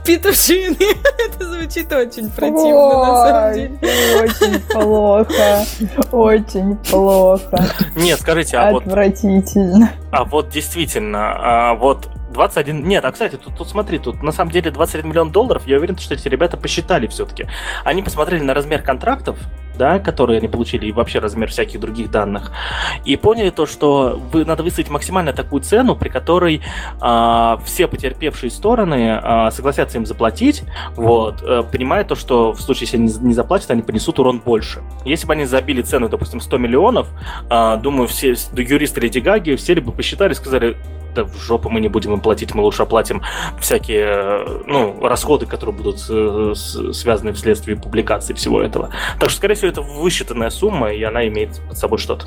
Петушины. 0.04 0.76
Это 1.18 1.44
звучит 1.44 1.90
очень 1.92 2.30
противно, 2.30 2.61
Ой, 2.68 3.06
на 3.06 3.16
самом 3.16 3.54
деле. 3.54 3.78
Очень 4.20 4.61
плохо. 4.61 5.64
Очень 6.12 6.76
плохо. 6.76 7.66
Нет, 7.96 8.20
скажите, 8.20 8.58
а 8.58 8.76
Отвратительно. 8.76 9.90
вот... 10.11 10.18
А 10.18 10.24
вот 10.24 10.50
действительно, 10.50 11.70
а 11.70 11.74
вот 11.74 12.11
21... 12.38 12.87
Нет, 12.87 13.05
а 13.05 13.11
кстати, 13.11 13.35
тут, 13.35 13.57
тут 13.57 13.68
смотри, 13.68 13.98
тут 13.98 14.22
на 14.22 14.31
самом 14.31 14.53
деле 14.53 14.70
21 14.70 15.11
миллион 15.11 15.33
долларов, 15.33 15.66
я 15.66 15.77
уверен, 15.77 15.98
что 15.98 16.14
эти 16.14 16.29
ребята 16.29 16.57
посчитали 16.57 17.09
все-таки. 17.09 17.46
Они 17.85 18.01
посмотрели 18.01 18.44
на 18.44 18.55
размер 18.55 18.81
контрактов, 18.81 19.37
да, 19.77 19.98
которые 19.98 20.38
они 20.38 20.46
получили, 20.46 20.87
и 20.87 20.92
вообще 20.92 21.18
размер 21.18 21.51
всяких 21.51 21.81
других 21.81 22.12
данных, 22.12 22.53
и 23.05 23.16
поняли 23.16 23.51
то, 23.51 23.66
что 23.66 24.20
вы, 24.33 24.44
надо 24.44 24.62
выставить 24.62 24.88
максимально 24.88 25.33
такую 25.33 25.62
цену, 25.62 25.96
при 25.96 26.09
которой 26.09 26.62
а, 27.01 27.61
все 27.64 27.88
потерпевшие 27.88 28.51
стороны 28.51 29.18
а, 29.20 29.51
согласятся 29.51 29.98
им 29.98 30.07
заплатить, 30.07 30.62
вот, 30.94 31.42
а, 31.42 31.64
понимая 31.64 32.05
то, 32.05 32.14
что 32.14 32.53
в 32.53 32.61
случае, 32.61 32.83
если 32.83 32.96
они 32.98 33.12
не 33.29 33.35
заплатят, 33.35 33.72
они 33.72 33.83
понесут 33.83 34.20
урон 34.20 34.38
больше. 34.38 34.83
Если 35.05 35.27
бы 35.27 35.33
они 35.33 35.44
забили 35.44 35.83
цену, 35.83 36.09
допустим, 36.09 36.40
100 36.40 36.59
миллионов, 36.59 37.09
а, 37.51 37.77
думаю, 37.77 38.07
все 38.07 38.37
юристы 38.53 39.01
Леди 39.01 39.18
Гаги 39.18 39.57
сели 39.57 39.81
бы 39.81 39.90
посчитали, 39.90 40.35
сказали, 40.35 40.77
да 41.18 41.24
в 41.24 41.37
жопу 41.37 41.68
мы 41.68 41.81
не 41.81 41.88
будем 41.88 42.12
им 42.12 42.20
платить, 42.20 42.54
мы 42.54 42.62
лучше 42.62 42.83
оплатим 42.83 43.22
всякие 43.61 44.07
э, 44.07 44.62
ну, 44.66 45.00
расходы, 45.00 45.46
которые 45.46 45.74
будут 45.74 45.96
э, 46.09 46.54
связаны 46.54 47.33
вследствие 47.33 47.76
публикации 47.76 48.35
всего 48.35 48.62
этого. 48.62 48.90
Так 49.18 49.31
что, 49.31 49.38
скорее 49.38 49.54
всего, 49.54 49.68
это 49.68 49.83
высчитанная 49.83 50.50
сумма, 50.50 50.92
и 50.92 51.02
она 51.02 51.26
имеет 51.26 51.61
под 51.68 51.76
собой 51.76 51.98
что-то. 51.98 52.26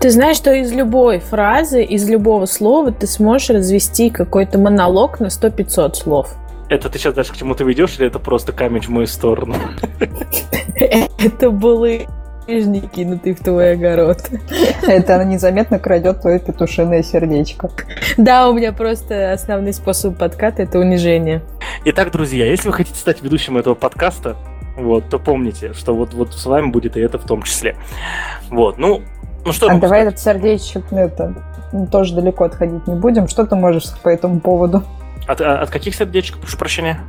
Ты 0.00 0.10
знаешь, 0.10 0.36
что 0.36 0.52
из 0.52 0.72
любой 0.72 1.20
фразы, 1.20 1.82
из 1.82 2.08
любого 2.08 2.46
слова 2.46 2.92
ты 2.92 3.06
сможешь 3.06 3.50
развести 3.50 4.10
какой-то 4.10 4.58
монолог 4.58 5.20
на 5.20 5.26
100-500 5.26 5.94
слов. 5.94 6.28
Это 6.68 6.90
ты 6.90 6.98
сейчас 6.98 7.14
дальше 7.14 7.32
к 7.32 7.36
чему-то 7.36 7.64
ведешь, 7.64 7.96
или 7.98 8.06
это 8.08 8.18
просто 8.18 8.52
камень 8.52 8.82
в 8.82 8.88
мою 8.88 9.06
сторону? 9.06 9.54
Это 10.74 11.50
были 11.50 12.08
нижний 12.46 12.80
кинутый 12.80 13.34
в 13.34 13.40
твой 13.40 13.72
огород. 13.72 14.18
Это 14.86 15.16
она 15.16 15.24
незаметно 15.24 15.78
крадет 15.78 16.22
твое 16.22 16.38
петушиное 16.38 17.02
сердечко. 17.02 17.70
Да, 18.16 18.48
у 18.48 18.54
меня 18.54 18.72
просто 18.72 19.32
основной 19.32 19.72
способ 19.72 20.16
подката– 20.16 20.62
это 20.64 20.78
унижение. 20.78 21.42
Итак, 21.84 22.10
друзья, 22.12 22.46
если 22.46 22.68
вы 22.68 22.74
хотите 22.74 22.98
стать 22.98 23.22
ведущим 23.22 23.58
этого 23.58 23.74
подкаста, 23.74 24.36
вот, 24.76 25.08
то 25.08 25.18
помните, 25.18 25.72
что 25.72 25.94
вот, 25.94 26.14
вот 26.14 26.34
с 26.34 26.46
вами 26.46 26.70
будет 26.70 26.96
и 26.96 27.00
это 27.00 27.18
в 27.18 27.24
том 27.24 27.42
числе. 27.42 27.76
Вот, 28.50 28.78
ну, 28.78 29.02
ну 29.44 29.52
что 29.52 29.66
А 29.66 29.78
давай 29.78 30.02
сказать? 30.02 30.06
этот 30.06 30.20
сердечек, 30.20 30.84
ну, 30.90 30.98
это, 30.98 31.34
тоже 31.90 32.14
далеко 32.14 32.44
отходить 32.44 32.86
не 32.86 32.94
будем. 32.94 33.28
Что 33.28 33.46
ты 33.46 33.56
можешь 33.56 33.84
по 34.02 34.08
этому 34.08 34.40
поводу? 34.40 34.82
От, 35.26 35.40
а, 35.40 35.62
от 35.62 35.70
каких 35.70 35.94
сердечек, 35.94 36.38
прошу 36.38 36.58
прощения? 36.58 37.00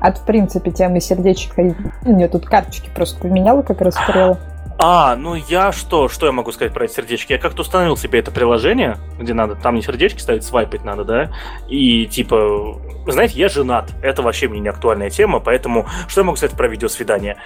От, 0.00 0.18
в 0.18 0.24
принципе, 0.24 0.70
темы 0.70 1.00
сердечек 1.00 1.54
ходить. 1.54 1.76
У 2.04 2.12
нее 2.12 2.28
тут 2.28 2.46
карточки 2.46 2.88
просто 2.94 3.20
поменяла, 3.20 3.62
как 3.62 3.80
раз 3.80 3.94
смотрела. 3.94 4.38
А, 4.82 5.14
ну 5.14 5.34
я 5.34 5.72
что, 5.72 6.08
что 6.08 6.24
я 6.24 6.32
могу 6.32 6.52
сказать 6.52 6.72
про 6.72 6.86
эти 6.86 6.94
сердечки? 6.94 7.32
Я 7.32 7.38
как-то 7.38 7.60
установил 7.60 7.98
себе 7.98 8.18
это 8.20 8.30
приложение, 8.30 8.96
где 9.18 9.34
надо, 9.34 9.54
там 9.54 9.74
не 9.74 9.82
сердечки 9.82 10.20
ставить, 10.20 10.42
свайпать 10.42 10.84
надо, 10.84 11.04
да? 11.04 11.30
И 11.68 12.06
типа, 12.06 12.80
знаете, 13.06 13.38
я 13.38 13.50
женат, 13.50 13.92
это 14.02 14.22
вообще 14.22 14.48
мне 14.48 14.60
не 14.60 14.68
актуальная 14.68 15.10
тема, 15.10 15.38
поэтому 15.38 15.86
что 16.08 16.22
я 16.22 16.24
могу 16.24 16.36
сказать 16.36 16.56
про 16.56 16.66
видеосвидание? 16.66 17.36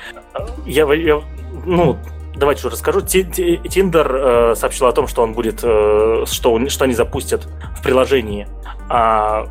Я, 0.65 0.93
я 0.95 1.23
ну, 1.67 1.99
давайте 2.37 2.61
уже 2.61 2.71
расскажу. 2.71 3.01
Тиндер 3.01 4.15
э, 4.15 4.55
сообщил 4.55 4.87
о 4.87 4.93
том, 4.93 5.09
что 5.09 5.23
он 5.23 5.33
будет, 5.33 5.59
э, 5.65 6.25
что, 6.27 6.69
что 6.69 6.85
они 6.85 6.95
запустят 6.95 7.49
в 7.77 7.83
приложении 7.83 8.47
э, 8.89 9.47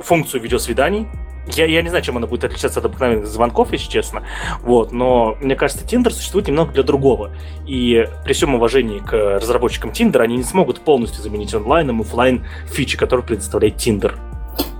функцию 0.00 0.40
видеосвиданий, 0.40 1.06
я, 1.56 1.66
я 1.66 1.82
не 1.82 1.88
знаю, 1.88 2.04
чем 2.04 2.16
она 2.16 2.26
будет 2.26 2.44
отличаться 2.44 2.80
от 2.80 2.86
обыкновенных 2.86 3.26
звонков, 3.26 3.72
если 3.72 3.90
честно. 3.90 4.22
Вот, 4.62 4.92
но 4.92 5.36
мне 5.40 5.56
кажется, 5.56 5.84
Tinder 5.84 6.10
существует 6.10 6.48
немного 6.48 6.72
для 6.72 6.82
другого. 6.82 7.30
И 7.66 8.06
при 8.24 8.32
всем 8.32 8.54
уважении 8.54 8.98
к 8.98 9.12
разработчикам 9.12 9.90
Tinder, 9.90 10.20
они 10.20 10.36
не 10.36 10.44
смогут 10.44 10.80
полностью 10.80 11.22
заменить 11.22 11.54
онлайном 11.54 12.00
офлайн 12.00 12.44
фичи, 12.70 12.96
которые 12.96 13.26
предоставляет 13.26 13.76
Tinder. 13.76 14.14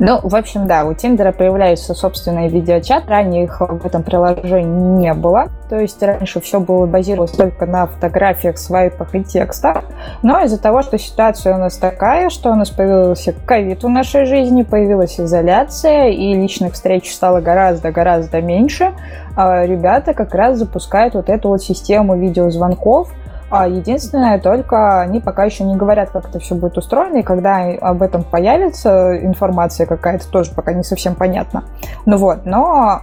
Ну, 0.01 0.21
в 0.23 0.37
общем, 0.37 0.69
да, 0.69 0.85
у 0.85 0.95
Тиндера 0.95 1.33
появляется 1.33 1.93
собственный 1.93 2.49
видеочат. 2.49 3.09
Ранее 3.09 3.45
их 3.45 3.61
в 3.61 3.85
этом 3.85 4.05
приложении 4.05 5.01
не 5.01 5.13
было. 5.13 5.49
То 5.69 5.77
есть 5.77 6.01
раньше 6.03 6.41
все 6.41 6.61
было 6.61 6.87
базировалось 6.87 7.33
только 7.33 7.67
на 7.67 7.87
фотографиях, 7.87 8.59
свайпах 8.59 9.15
и 9.17 9.25
текстах. 9.25 9.83
Но 10.23 10.41
из-за 10.45 10.61
того, 10.61 10.83
что 10.83 10.99
ситуация 10.99 11.57
у 11.57 11.59
нас 11.59 11.77
такая, 11.77 12.31
что 12.31 12.51
у 12.51 12.55
нас 12.55 12.71
появился 12.71 13.33
ковид 13.33 13.83
в 13.83 13.89
нашей 13.89 14.25
жизни, 14.25 14.63
появилась 14.63 15.19
изоляция, 15.19 16.11
и 16.11 16.33
личных 16.33 16.75
встреч 16.75 17.13
стало 17.13 17.41
гораздо-гораздо 17.41 18.41
меньше, 18.41 18.93
а 19.37 19.67
ребята 19.67 20.15
как 20.15 20.35
раз 20.35 20.59
запускают 20.59 21.15
вот 21.15 21.29
эту 21.29 21.49
вот 21.49 21.63
систему 21.63 22.17
видеозвонков, 22.17 23.11
единственное, 23.51 24.39
только 24.39 25.01
они 25.01 25.21
пока 25.21 25.45
еще 25.45 25.65
не 25.65 25.77
говорят, 25.77 26.11
как 26.11 26.29
это 26.29 26.39
все 26.39 26.55
будет 26.55 26.77
устроено, 26.77 27.19
и 27.19 27.23
когда 27.23 27.65
об 27.81 28.03
этом 28.03 28.23
появится 28.23 29.19
информация 29.23 29.87
какая-то, 29.87 30.29
тоже 30.29 30.51
пока 30.55 30.73
не 30.73 30.83
совсем 30.83 31.15
понятно. 31.15 31.65
Ну 32.07 32.17
вот, 32.17 32.45
но, 32.45 33.01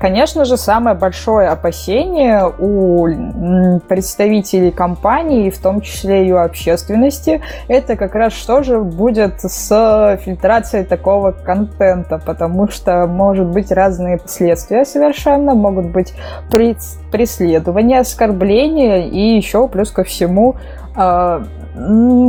конечно 0.00 0.44
же, 0.44 0.56
самое 0.56 0.96
большое 0.96 1.48
опасение 1.48 2.50
у 2.58 3.06
представителей 3.88 4.70
компании, 4.70 5.50
в 5.50 5.58
том 5.58 5.80
числе 5.80 6.26
и 6.26 6.32
у 6.32 6.38
общественности, 6.38 7.42
это 7.68 7.96
как 7.96 8.14
раз 8.14 8.32
что 8.32 8.62
же 8.62 8.80
будет 8.80 9.40
с 9.40 10.18
фильтрацией 10.22 10.84
такого 10.84 11.32
контента, 11.32 12.18
потому 12.24 12.68
что 12.68 13.06
может 13.06 13.46
быть 13.46 13.70
разные 13.70 14.18
последствия 14.18 14.84
совершенно, 14.84 15.54
могут 15.54 15.86
быть 15.86 16.14
преследования, 17.10 18.00
оскорбления 18.00 19.06
и 19.06 19.36
еще 19.36 19.57
еще 19.58 19.68
плюс 19.68 19.90
ко 19.90 20.04
всему 20.04 20.56
э, 20.96 21.44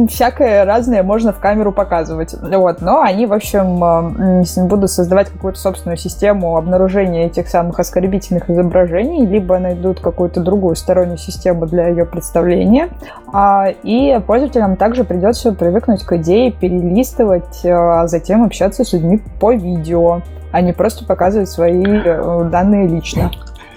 всякое 0.09 0.65
разное 0.65 1.03
можно 1.03 1.33
в 1.33 1.39
камеру 1.39 1.71
показывать. 1.71 2.35
Вот. 2.41 2.81
Но 2.81 3.01
они, 3.01 3.25
в 3.25 3.33
общем, 3.33 4.43
э, 4.43 4.63
будут 4.67 4.91
создавать 4.91 5.29
какую-то 5.29 5.59
собственную 5.59 5.97
систему 5.97 6.57
обнаружения 6.57 7.27
этих 7.27 7.47
самых 7.47 7.79
оскорбительных 7.79 8.49
изображений, 8.49 9.25
либо 9.25 9.59
найдут 9.59 9.99
какую-то 9.99 10.41
другую 10.41 10.75
стороннюю 10.75 11.17
систему 11.17 11.65
для 11.65 11.87
ее 11.87 12.05
представления. 12.05 12.89
А, 13.31 13.67
и 13.83 14.19
пользователям 14.25 14.75
также 14.75 15.03
придется 15.03 15.51
привыкнуть 15.51 16.03
к 16.03 16.13
идее 16.13 16.51
перелистывать, 16.51 17.65
а 17.65 18.07
затем 18.07 18.43
общаться 18.43 18.83
с 18.83 18.93
людьми 18.93 19.21
по 19.39 19.53
видео, 19.53 20.21
а 20.51 20.61
не 20.61 20.73
просто 20.73 21.05
показывать 21.05 21.49
свои 21.49 21.83
э, 21.83 22.49
данные 22.51 22.87
лично 22.87 23.31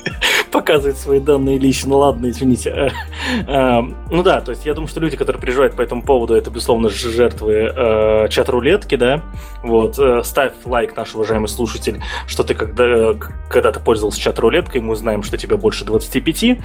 показывать 0.51 0.99
свои 0.99 1.21
данные 1.21 1.59
лично. 1.59 1.97
Ладно, 1.97 2.29
извините. 2.31 2.71
Э, 2.71 2.91
э, 3.47 3.81
ну 4.11 4.23
да, 4.23 4.41
то 4.41 4.51
есть 4.51 4.67
я 4.67 4.75
думаю, 4.75 4.89
что 4.89 5.01
люди, 5.01 5.17
которые 5.17 5.41
переживают 5.41 5.75
по 5.75 5.83
этому 5.83 6.03
поводу, 6.03 6.35
это, 6.35 6.51
безусловно, 6.51 6.89
жертвы 6.89 7.73
э, 7.75 8.29
чат-рулетки, 8.29 8.97
да. 8.97 9.23
Вот, 9.63 9.99
ставь 10.27 10.53
лайк, 10.65 10.97
наш 10.97 11.15
уважаемый 11.15 11.49
слушатель, 11.49 12.03
что 12.27 12.45
ты 12.45 12.55
когда, 12.55 13.15
когда-то 13.49 13.81
пользовался 13.81 14.21
чат-рулеткой, 14.21 14.81
мы 14.81 14.97
знаем, 14.97 15.23
что 15.23 15.37
тебе 15.37 15.57
больше 15.57 15.85
25. 15.85 16.59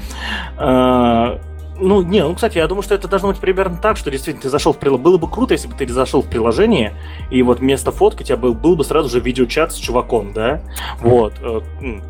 Ну, 1.80 2.02
не, 2.02 2.24
ну, 2.24 2.34
кстати, 2.34 2.58
я 2.58 2.68
думаю, 2.68 2.84
что 2.84 2.96
это 2.96 3.08
должно 3.08 3.30
быть 3.30 3.40
примерно 3.40 3.78
так, 3.78 3.98
что 3.98 4.10
действительно 4.10 4.42
ты 4.42 4.50
зашел 4.50 4.74
в 4.74 4.78
приложение. 4.78 5.04
Было 5.04 5.18
бы 5.18 5.30
круто, 5.30 5.54
если 5.54 5.68
бы 5.68 5.76
ты 5.76 5.88
зашел 5.88 6.22
в 6.22 6.30
приложение, 6.30 6.96
и 7.30 7.44
вот 7.44 7.60
вместо 7.60 7.92
фотки 7.92 8.24
у 8.24 8.26
тебя 8.26 8.38
был, 8.38 8.54
был 8.54 8.76
бы 8.76 8.84
сразу 8.84 9.10
же 9.10 9.20
видеочат 9.20 9.74
с 9.74 9.76
чуваком, 9.76 10.34
да, 10.34 10.62
вот, 11.00 11.34
э, 11.42 11.62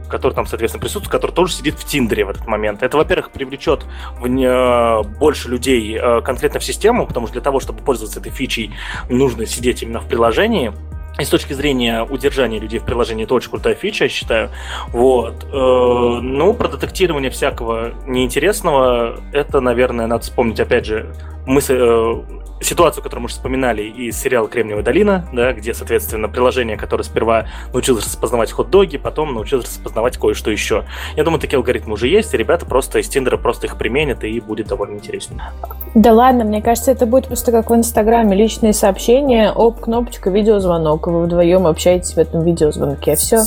который 0.10 0.34
там, 0.34 0.46
соответственно, 0.46 0.82
присутствует, 0.82 1.12
который 1.12 1.32
тоже 1.32 1.54
сидит 1.54 1.76
в 1.76 1.86
Тиндере 1.86 2.26
в 2.26 2.30
этот 2.30 2.48
момент. 2.48 2.82
Это, 2.82 2.98
во-первых, 2.98 3.32
привлечет 3.32 3.86
в, 4.20 4.26
э, 4.26 5.04
больше 5.20 5.50
людей 5.50 5.98
э, 5.98 6.22
конкретно 6.22 6.60
в 6.60 6.64
систему, 6.64 7.06
потому 7.06 7.28
что 7.28 7.34
для 7.34 7.42
того, 7.42 7.60
чтобы 7.60 7.80
пользоваться 7.84 8.20
этой 8.20 8.32
фичей, 8.32 8.74
нужно 9.10 9.46
сидеть 9.46 9.84
именно 9.84 10.00
в 10.00 10.08
приложении, 10.08 10.72
и 11.20 11.24
с 11.24 11.30
точки 11.30 11.54
зрения 11.54 12.04
удержания 12.04 12.60
людей 12.60 12.80
в 12.80 12.84
приложении 12.84 13.26
это 13.26 13.34
очень 13.34 13.50
крутая 13.50 13.76
фича, 13.76 14.06
я 14.06 14.10
считаю. 14.10 14.50
Вот. 14.90 15.46
Э, 15.46 16.20
ну, 16.22 16.54
про 16.54 16.68
детектирование 16.68 17.32
всякого 17.32 17.92
неинтересного, 18.06 19.20
это, 19.34 19.60
наверное, 19.60 20.08
надо 20.08 20.24
вспомнить, 20.24 20.60
опять 20.60 20.86
же, 20.86 21.14
мы 21.46 21.62
э, 21.68 22.16
ситуацию, 22.62 23.04
которую 23.04 23.24
мы 23.24 23.26
уже 23.26 23.36
вспоминали 23.36 23.84
из 23.84 24.20
сериала 24.20 24.48
«Кремниевая 24.48 24.84
долина», 24.84 25.28
да, 25.32 25.54
где, 25.54 25.74
соответственно, 25.74 26.28
приложение, 26.30 26.78
которое 26.78 27.04
сперва 27.04 27.48
научилось 27.72 28.06
распознавать 28.06 28.52
хот-доги, 28.52 28.98
потом 28.98 29.34
научилось 29.34 29.66
распознавать 29.66 30.18
кое-что 30.18 30.52
еще. 30.52 30.86
Я 31.16 31.24
думаю, 31.24 31.40
такие 31.40 31.58
алгоритмы 31.58 31.94
уже 31.94 32.08
есть, 32.08 32.34
и 32.34 32.38
ребята 32.38 32.66
просто 32.66 33.00
из 33.00 33.08
Тиндера 33.10 33.38
просто 33.38 33.68
их 33.68 33.78
применят, 33.78 34.24
и 34.24 34.40
будет 34.40 34.68
довольно 34.68 34.96
интересно. 34.96 35.52
Да 35.96 36.14
ладно, 36.14 36.44
мне 36.44 36.62
кажется, 36.62 36.92
это 36.92 37.06
будет 37.06 37.28
просто 37.28 37.52
как 37.52 37.70
в 37.70 37.76
Инстаграме. 37.76 38.36
Личные 38.36 38.74
сообщения, 38.74 39.52
оп, 39.52 39.80
кнопочка, 39.80 40.30
видеозвонок. 40.30 41.08
Вы 41.08 41.24
вдвоем 41.24 41.68
общаетесь 41.68 42.14
в 42.14 42.18
этом 42.18 42.44
видеозвонке. 42.44 43.16
Все. 43.16 43.40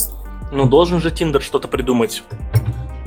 Ну, 0.53 0.67
должен 0.67 1.01
же 1.01 1.11
Тиндер 1.11 1.43
что-то 1.43 1.69
придумать 1.69 2.23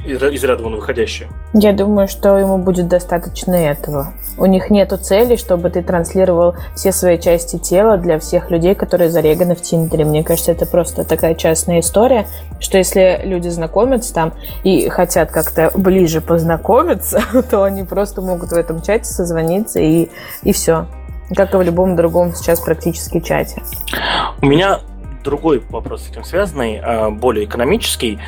из 0.05 0.43
ряда 0.43 0.63
вон 0.63 0.75
выходящее. 0.75 1.29
Я 1.53 1.73
думаю, 1.73 2.07
что 2.07 2.37
ему 2.37 2.57
будет 2.57 2.87
достаточно 2.87 3.53
этого. 3.55 4.13
У 4.37 4.45
них 4.45 4.69
нету 4.69 4.97
цели, 4.97 5.35
чтобы 5.35 5.69
ты 5.69 5.83
транслировал 5.83 6.55
все 6.75 6.91
свои 6.91 7.19
части 7.19 7.57
тела 7.57 7.97
для 7.97 8.19
всех 8.19 8.49
людей, 8.49 8.75
которые 8.75 9.09
зареганы 9.09 9.55
в 9.55 9.61
Тиндере. 9.61 10.05
Мне 10.05 10.23
кажется, 10.23 10.51
это 10.51 10.65
просто 10.65 11.03
такая 11.03 11.35
частная 11.35 11.79
история, 11.79 12.27
что 12.59 12.77
если 12.77 13.21
люди 13.23 13.49
знакомятся 13.49 14.13
там 14.13 14.33
и 14.63 14.89
хотят 14.89 15.31
как-то 15.31 15.71
ближе 15.75 16.21
познакомиться, 16.21 17.21
то 17.49 17.63
они 17.63 17.83
просто 17.83 18.21
могут 18.21 18.49
в 18.49 18.55
этом 18.55 18.81
чате 18.81 19.05
созвониться 19.05 19.79
и, 19.79 20.09
и 20.43 20.51
все. 20.51 20.87
Как 21.35 21.53
и 21.53 21.57
в 21.57 21.61
любом 21.61 21.95
другом 21.95 22.33
сейчас 22.35 22.59
практически 22.59 23.19
чате. 23.19 23.61
У 24.41 24.45
меня 24.45 24.81
другой 25.23 25.63
вопрос 25.69 26.03
с 26.03 26.12
этим 26.12 26.23
связанный, 26.23 26.79
а, 26.79 27.09
более 27.09 27.45
экономический. 27.45 28.19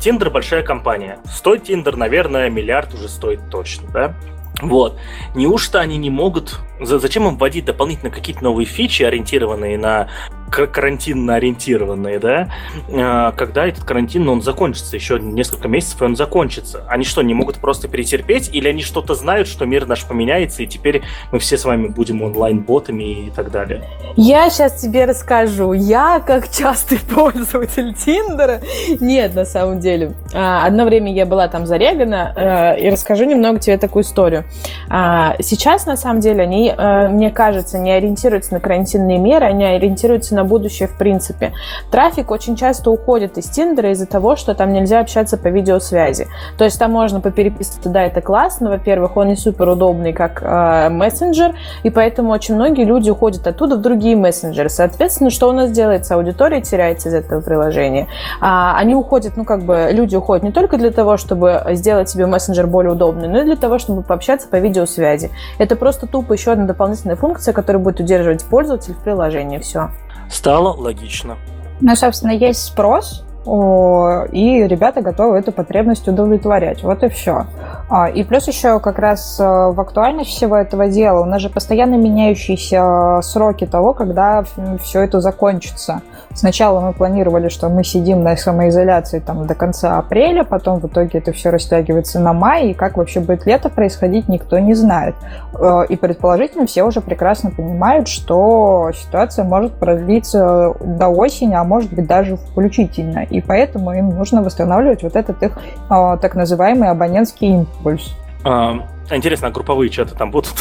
Тиндер 0.00 0.30
большая 0.30 0.62
компания. 0.62 1.18
Стоит 1.26 1.64
Тиндер, 1.64 1.96
наверное, 1.96 2.50
миллиард 2.50 2.94
уже 2.94 3.08
стоит 3.08 3.40
точно, 3.50 3.88
да? 3.90 4.14
Вот. 4.62 4.98
Неужто 5.34 5.80
они 5.80 5.98
не 5.98 6.10
могут... 6.10 6.60
Зачем 6.80 7.28
им 7.28 7.36
вводить 7.36 7.66
дополнительно 7.66 8.10
какие-то 8.10 8.42
новые 8.42 8.66
фичи, 8.66 9.02
ориентированные 9.02 9.76
на 9.76 10.08
карантинно 10.50 11.34
ориентированные, 11.34 12.18
да, 12.18 12.48
а, 12.92 13.32
когда 13.32 13.66
этот 13.66 13.84
карантин, 13.84 14.24
ну, 14.24 14.32
он 14.32 14.42
закончится, 14.42 14.96
еще 14.96 15.18
несколько 15.18 15.68
месяцев, 15.68 16.00
и 16.00 16.04
он 16.04 16.16
закончится. 16.16 16.84
Они 16.88 17.04
что, 17.04 17.22
не 17.22 17.34
могут 17.34 17.56
просто 17.56 17.88
перетерпеть, 17.88 18.50
или 18.52 18.68
они 18.68 18.82
что-то 18.82 19.14
знают, 19.14 19.48
что 19.48 19.66
мир 19.66 19.86
наш 19.86 20.04
поменяется, 20.04 20.62
и 20.62 20.66
теперь 20.66 21.02
мы 21.32 21.38
все 21.38 21.58
с 21.58 21.64
вами 21.64 21.88
будем 21.88 22.22
онлайн-ботами 22.22 23.26
и 23.26 23.30
так 23.30 23.50
далее? 23.50 23.84
Я 24.16 24.48
сейчас 24.50 24.80
тебе 24.80 25.04
расскажу. 25.04 25.72
Я, 25.72 26.20
как 26.20 26.50
частый 26.50 26.98
пользователь 27.14 27.94
Тиндера, 27.94 28.60
нет, 29.00 29.34
на 29.34 29.44
самом 29.44 29.80
деле. 29.80 30.12
А, 30.32 30.64
одно 30.66 30.84
время 30.84 31.12
я 31.12 31.26
была 31.26 31.48
там 31.48 31.66
зарегана, 31.66 32.32
а, 32.36 32.74
и 32.74 32.88
расскажу 32.88 33.24
немного 33.24 33.58
тебе 33.58 33.78
такую 33.78 34.02
историю. 34.02 34.44
Сейчас, 34.88 35.86
на 35.86 35.96
самом 35.96 36.20
деле, 36.20 36.42
они, 36.42 36.72
мне 37.10 37.30
кажется, 37.30 37.78
не 37.78 37.90
ориентируются 37.92 38.54
на 38.54 38.60
карантинные 38.60 39.18
меры, 39.18 39.46
они 39.46 39.64
ориентируются 39.64 40.34
на 40.36 40.44
будущее 40.44 40.88
в 40.88 40.96
принципе. 40.96 41.52
Трафик 41.90 42.30
очень 42.30 42.54
часто 42.56 42.90
уходит 42.90 43.38
из 43.38 43.46
Тиндера 43.46 43.90
из-за 43.90 44.06
того, 44.06 44.36
что 44.36 44.54
там 44.54 44.72
нельзя 44.72 45.00
общаться 45.00 45.36
по 45.36 45.48
видеосвязи. 45.48 46.28
То 46.58 46.64
есть 46.64 46.78
там 46.78 46.92
можно 46.92 47.20
попереписываться, 47.20 47.90
да, 47.90 48.04
это 48.04 48.20
классно. 48.20 48.70
Во-первых, 48.70 49.16
он 49.16 49.28
не 49.28 49.36
супер 49.36 49.68
удобный 49.68 50.12
как 50.12 50.42
э, 50.42 50.88
мессенджер, 50.90 51.54
и 51.82 51.90
поэтому 51.90 52.30
очень 52.30 52.54
многие 52.54 52.84
люди 52.84 53.10
уходят 53.10 53.46
оттуда 53.46 53.76
в 53.76 53.80
другие 53.80 54.16
мессенджеры. 54.16 54.68
Соответственно, 54.68 55.30
что 55.30 55.48
у 55.48 55.52
нас 55.52 55.70
делается? 55.70 56.14
Аудитория 56.14 56.60
теряется 56.60 57.08
из 57.08 57.14
этого 57.14 57.40
приложения. 57.40 58.06
А, 58.40 58.76
они 58.76 58.94
уходят, 58.94 59.36
ну 59.36 59.44
как 59.44 59.64
бы, 59.64 59.88
люди 59.90 60.14
уходят 60.16 60.44
не 60.44 60.52
только 60.52 60.76
для 60.76 60.90
того, 60.90 61.16
чтобы 61.16 61.62
сделать 61.72 62.08
себе 62.08 62.26
мессенджер 62.26 62.66
более 62.66 62.92
удобный, 62.92 63.28
но 63.28 63.40
и 63.40 63.44
для 63.44 63.56
того, 63.56 63.78
чтобы 63.78 64.02
пообщаться 64.02 64.48
по 64.48 64.56
видеосвязи. 64.56 65.30
Это 65.58 65.76
просто 65.76 66.06
тупо 66.06 66.32
еще 66.34 66.52
одна 66.52 66.66
дополнительная 66.66 67.16
функция, 67.16 67.52
которая 67.52 67.82
будет 67.82 68.00
удерживать 68.00 68.44
пользователя 68.44 68.94
в 68.94 68.98
приложении. 68.98 69.58
Все 69.58 69.90
стало 70.30 70.74
логично. 70.74 71.36
Ну, 71.80 71.94
собственно, 71.94 72.30
есть 72.30 72.64
спрос, 72.64 73.24
и 73.46 74.66
ребята 74.66 75.00
готовы 75.02 75.38
эту 75.38 75.52
потребность 75.52 76.08
удовлетворять. 76.08 76.82
Вот 76.82 77.02
и 77.02 77.08
все. 77.08 77.46
А, 77.88 78.08
и 78.08 78.24
плюс 78.24 78.48
еще 78.48 78.80
как 78.80 78.98
раз 78.98 79.38
э, 79.38 79.44
в 79.44 79.80
актуальность 79.80 80.30
всего 80.30 80.56
этого 80.56 80.88
дела 80.88 81.20
у 81.20 81.24
нас 81.24 81.40
же 81.40 81.48
постоянно 81.48 81.94
меняющиеся 81.94 83.20
сроки 83.22 83.64
того, 83.64 83.94
когда 83.94 84.44
все 84.82 85.02
это 85.02 85.20
закончится. 85.20 86.02
Сначала 86.34 86.80
мы 86.80 86.92
планировали, 86.92 87.48
что 87.48 87.68
мы 87.68 87.84
сидим 87.84 88.22
на 88.22 88.36
самоизоляции 88.36 89.20
там 89.20 89.46
до 89.46 89.54
конца 89.54 89.98
апреля, 89.98 90.42
потом 90.42 90.80
в 90.80 90.86
итоге 90.86 91.20
это 91.20 91.32
все 91.32 91.50
растягивается 91.50 92.18
на 92.18 92.32
май, 92.32 92.70
и 92.70 92.74
как 92.74 92.96
вообще 92.96 93.20
будет 93.20 93.46
лето 93.46 93.70
происходить, 93.70 94.28
никто 94.28 94.58
не 94.58 94.74
знает. 94.74 95.14
Э, 95.58 95.84
и 95.88 95.94
предположительно 95.94 96.66
все 96.66 96.82
уже 96.82 97.00
прекрасно 97.00 97.50
понимают, 97.50 98.08
что 98.08 98.90
ситуация 98.94 99.44
может 99.44 99.74
продлиться 99.74 100.74
до 100.80 101.06
осени, 101.06 101.54
а 101.54 101.62
может 101.62 101.92
быть 101.92 102.06
даже 102.08 102.36
включительно. 102.36 103.20
И 103.36 103.40
поэтому 103.42 103.92
им 103.92 104.08
нужно 104.08 104.42
восстанавливать 104.42 105.02
вот 105.02 105.14
этот 105.14 105.42
их 105.42 105.52
э, 105.90 106.18
так 106.20 106.34
называемый 106.34 106.88
абонентский 106.88 107.48
импульс. 107.48 108.14
А, 108.44 108.78
интересно, 109.10 109.48
а 109.48 109.50
групповые 109.50 109.90
чаты 109.90 110.14
там 110.14 110.30
будут? 110.30 110.54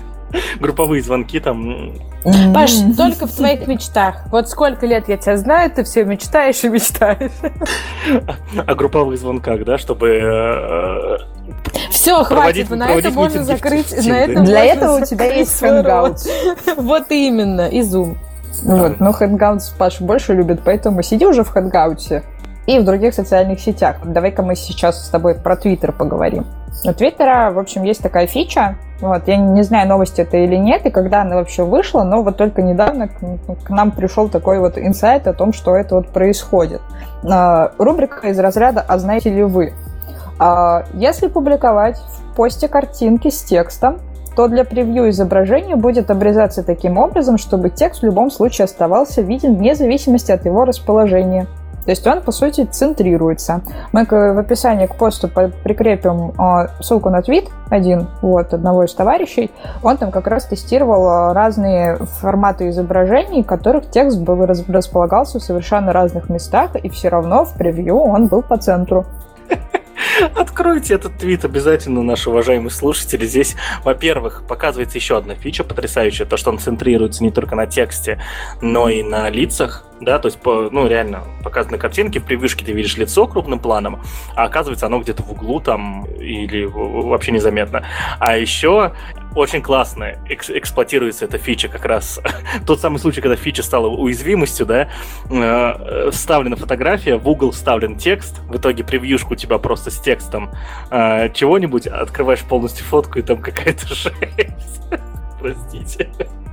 групповые 0.60 1.02
звонки 1.02 1.40
там. 1.40 1.94
Паш, 2.54 2.70
только 2.96 3.26
в 3.26 3.32
твоих 3.32 3.66
мечтах. 3.66 4.26
Вот 4.30 4.48
сколько 4.48 4.86
лет 4.86 5.08
я 5.08 5.16
тебя 5.16 5.36
знаю, 5.36 5.70
ты 5.70 5.82
все 5.82 6.04
мечтаешь 6.04 6.62
и 6.62 6.68
мечтаешь. 6.68 7.32
О 8.66 8.74
групповых 8.76 9.18
звонках, 9.18 9.64
да, 9.64 9.76
чтобы 9.76 10.08
э, 10.08 11.18
все, 11.90 12.22
хватит, 12.22 12.70
на 12.70 12.90
это 12.90 13.10
можно 13.10 13.42
закрыть. 13.42 13.92
На 14.06 14.44
Для 14.44 14.64
этого 14.66 15.00
у 15.00 15.04
тебя 15.04 15.34
есть 15.34 15.60
Hangouts. 15.60 16.28
Вот 16.76 17.10
именно, 17.10 17.68
и 17.68 17.80
Zoom. 17.80 18.16
Вот, 18.62 19.00
но 19.00 19.10
Hangouts 19.10 19.72
Паша 19.78 20.04
больше 20.04 20.34
любит, 20.34 20.60
поэтому 20.64 21.02
сиди 21.02 21.26
уже 21.26 21.44
в 21.44 21.54
Hangouts 21.54 22.22
и 22.66 22.78
в 22.78 22.84
других 22.84 23.14
социальных 23.14 23.60
сетях. 23.60 23.96
Давай-ка 24.04 24.42
мы 24.42 24.54
сейчас 24.54 25.06
с 25.06 25.08
тобой 25.08 25.34
про 25.34 25.56
Твиттер 25.56 25.92
поговорим. 25.92 26.46
У 26.84 26.92
Твиттера, 26.92 27.50
в 27.50 27.58
общем, 27.58 27.82
есть 27.82 28.02
такая 28.02 28.26
фича, 28.26 28.76
вот, 29.00 29.26
я 29.26 29.36
не 29.36 29.62
знаю, 29.62 29.88
новости 29.88 30.20
это 30.20 30.36
или 30.36 30.56
нет, 30.56 30.86
и 30.86 30.90
когда 30.90 31.22
она 31.22 31.36
вообще 31.36 31.64
вышла, 31.64 32.04
но 32.04 32.22
вот 32.22 32.36
только 32.36 32.62
недавно 32.62 33.08
к, 33.08 33.18
к 33.64 33.70
нам 33.70 33.90
пришел 33.90 34.28
такой 34.28 34.60
вот 34.60 34.78
инсайт 34.78 35.26
о 35.26 35.32
том, 35.32 35.52
что 35.52 35.74
это 35.74 35.96
вот 35.96 36.08
происходит. 36.08 36.80
А, 37.28 37.72
рубрика 37.78 38.28
из 38.28 38.38
разряда 38.38 38.84
«А 38.86 38.98
знаете 38.98 39.30
ли 39.30 39.42
вы?». 39.42 39.72
А, 40.38 40.84
если 40.94 41.28
публиковать 41.28 41.98
в 41.98 42.34
посте 42.36 42.68
картинки 42.68 43.30
с 43.30 43.42
текстом, 43.42 43.98
то 44.36 44.48
для 44.48 44.64
превью 44.64 45.10
изображения 45.10 45.76
будет 45.76 46.10
обрезаться 46.10 46.62
таким 46.62 46.98
образом, 46.98 47.38
чтобы 47.38 47.70
текст 47.70 48.02
в 48.02 48.06
любом 48.06 48.30
случае 48.30 48.64
оставался 48.64 49.22
виден 49.22 49.56
вне 49.56 49.74
зависимости 49.74 50.32
от 50.32 50.44
его 50.44 50.64
расположения. 50.64 51.46
То 51.84 51.92
есть 51.92 52.06
он, 52.06 52.20
по 52.20 52.30
сути, 52.30 52.64
центрируется. 52.70 53.62
Мы 53.92 54.04
в 54.04 54.38
описании 54.38 54.86
к 54.86 54.96
посту 54.96 55.28
прикрепим 55.28 56.34
а, 56.36 56.68
ссылку 56.80 57.08
на 57.08 57.22
твит 57.22 57.48
один, 57.70 58.06
вот, 58.20 58.52
одного 58.52 58.84
из 58.84 58.92
товарищей. 58.92 59.50
Он 59.82 59.96
там 59.96 60.10
как 60.10 60.26
раз 60.26 60.44
тестировал 60.44 61.08
а, 61.08 61.34
разные 61.34 61.96
форматы 61.96 62.68
изображений, 62.68 63.42
в 63.42 63.46
которых 63.46 63.90
текст 63.90 64.20
был 64.20 64.44
располагался 64.44 65.38
в 65.38 65.42
совершенно 65.42 65.92
разных 65.92 66.28
местах, 66.28 66.76
и 66.76 66.88
все 66.90 67.08
равно 67.08 67.44
в 67.44 67.54
превью 67.54 67.98
он 67.98 68.26
был 68.26 68.42
по 68.42 68.58
центру. 68.58 69.06
Откройте 70.34 70.94
этот 70.94 71.18
твит 71.18 71.44
обязательно, 71.44 72.02
наши 72.02 72.30
уважаемые 72.30 72.70
слушатели. 72.70 73.24
Здесь, 73.24 73.56
во-первых, 73.84 74.44
показывается 74.48 74.98
еще 74.98 75.16
одна 75.16 75.34
фича 75.34 75.64
потрясающая, 75.64 76.26
то, 76.26 76.36
что 76.36 76.50
он 76.50 76.58
центрируется 76.58 77.22
не 77.22 77.30
только 77.30 77.54
на 77.54 77.66
тексте, 77.66 78.20
но 78.60 78.88
и 78.88 79.02
на 79.02 79.28
лицах 79.30 79.84
да, 80.00 80.18
то 80.18 80.28
есть, 80.28 80.38
ну, 80.44 80.86
реально, 80.86 81.24
показаны 81.44 81.76
картинки, 81.76 82.18
в 82.18 82.24
превьюшке 82.24 82.64
ты 82.64 82.72
видишь 82.72 82.96
лицо 82.96 83.26
крупным 83.26 83.58
планом, 83.58 84.00
а 84.34 84.44
оказывается 84.44 84.86
оно 84.86 84.98
где-то 85.00 85.22
в 85.22 85.30
углу 85.30 85.60
там 85.60 86.06
или 86.18 86.64
вообще 86.64 87.32
незаметно. 87.32 87.84
А 88.18 88.36
еще 88.38 88.92
очень 89.34 89.62
классно 89.62 90.16
экс 90.28 90.50
эксплуатируется 90.50 91.24
эта 91.24 91.38
фича 91.38 91.68
как 91.68 91.84
раз. 91.84 92.20
Тот 92.66 92.80
самый 92.80 92.98
случай, 92.98 93.20
когда 93.20 93.36
фича 93.36 93.62
стала 93.62 93.86
уязвимостью, 93.86 94.66
да, 94.66 94.88
э, 95.30 96.10
вставлена 96.10 96.56
фотография, 96.56 97.16
в 97.16 97.28
угол 97.28 97.52
вставлен 97.52 97.96
текст, 97.96 98.40
в 98.48 98.56
итоге 98.56 98.84
превьюшку 98.84 99.34
у 99.34 99.36
тебя 99.36 99.58
просто 99.58 99.90
с 99.90 100.00
текстом 100.00 100.50
э, 100.90 101.30
чего-нибудь, 101.32 101.86
открываешь 101.86 102.40
полностью 102.40 102.84
фотку, 102.84 103.18
и 103.18 103.22
там 103.22 103.38
какая-то 103.38 103.86
жесть. 103.94 104.82
Простите. 105.40 106.10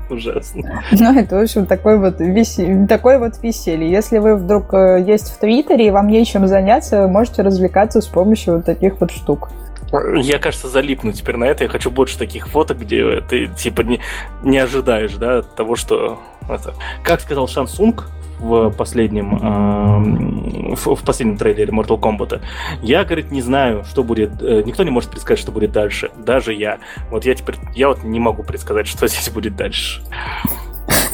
Ужасно. 0.10 0.84
Ну, 0.92 1.20
это, 1.20 1.36
в 1.36 1.42
общем, 1.42 1.66
такой 1.66 1.98
вот, 1.98 2.20
весе... 2.20 2.86
такой 2.88 3.18
вот 3.18 3.42
веселье. 3.42 3.90
Если 3.90 4.20
вы 4.20 4.36
вдруг 4.36 4.74
э, 4.74 5.04
есть 5.06 5.32
в 5.32 5.40
Твиттере 5.40 5.88
и 5.88 5.92
вам 5.92 6.08
нечем 6.08 6.48
заняться, 6.48 7.02
вы 7.02 7.08
можете 7.10 7.42
развлекаться 7.42 8.02
с 8.02 8.08
помощью 8.08 8.56
вот 8.56 8.66
таких 8.66 9.00
вот 9.02 9.12
штук. 9.12 9.50
Я, 9.91 10.39
кажется, 10.39 10.67
залипну 10.67 11.13
теперь 11.13 11.38
на 11.38 11.45
это. 11.45 11.63
Я 11.63 11.69
хочу 11.69 11.89
больше 11.89 12.17
таких 12.17 12.47
фоток, 12.50 12.80
где 12.80 13.21
ты 13.21 13.47
типа 13.47 13.82
не, 13.82 14.00
не 14.43 14.58
ожидаешь, 14.58 15.13
да, 15.13 15.41
того, 15.41 15.76
что 15.76 16.19
это. 16.50 16.73
Как 17.04 17.21
сказал 17.21 17.47
Шансунг 17.47 18.10
в 18.39 18.69
последнем 18.71 19.36
э, 19.36 20.76
в, 20.76 20.95
в 20.95 21.04
последнем 21.04 21.38
трейлере 21.38 21.71
Mortal 21.71 22.00
Kombat. 22.00 22.41
Я, 22.82 23.04
говорит, 23.04 23.32
не 23.32 23.41
знаю, 23.41 23.84
что 23.86 24.04
будет. 24.04 24.41
Э, 24.41 24.62
никто 24.63 24.84
не 24.84 24.91
может 24.91 25.10
предсказать, 25.10 25.39
что 25.39 25.52
будет 25.52 25.71
дальше. 25.71 26.12
Даже 26.17 26.54
я. 26.54 26.80
Вот 27.10 27.26
я 27.26 27.34
теперь 27.34 27.56
я 27.73 27.88
вот 27.88 28.04
не 28.04 28.19
могу 28.19 28.43
предсказать, 28.43 28.88
что 28.88 29.08
здесь 29.08 29.30
будет 29.30 29.56
дальше. 29.56 30.02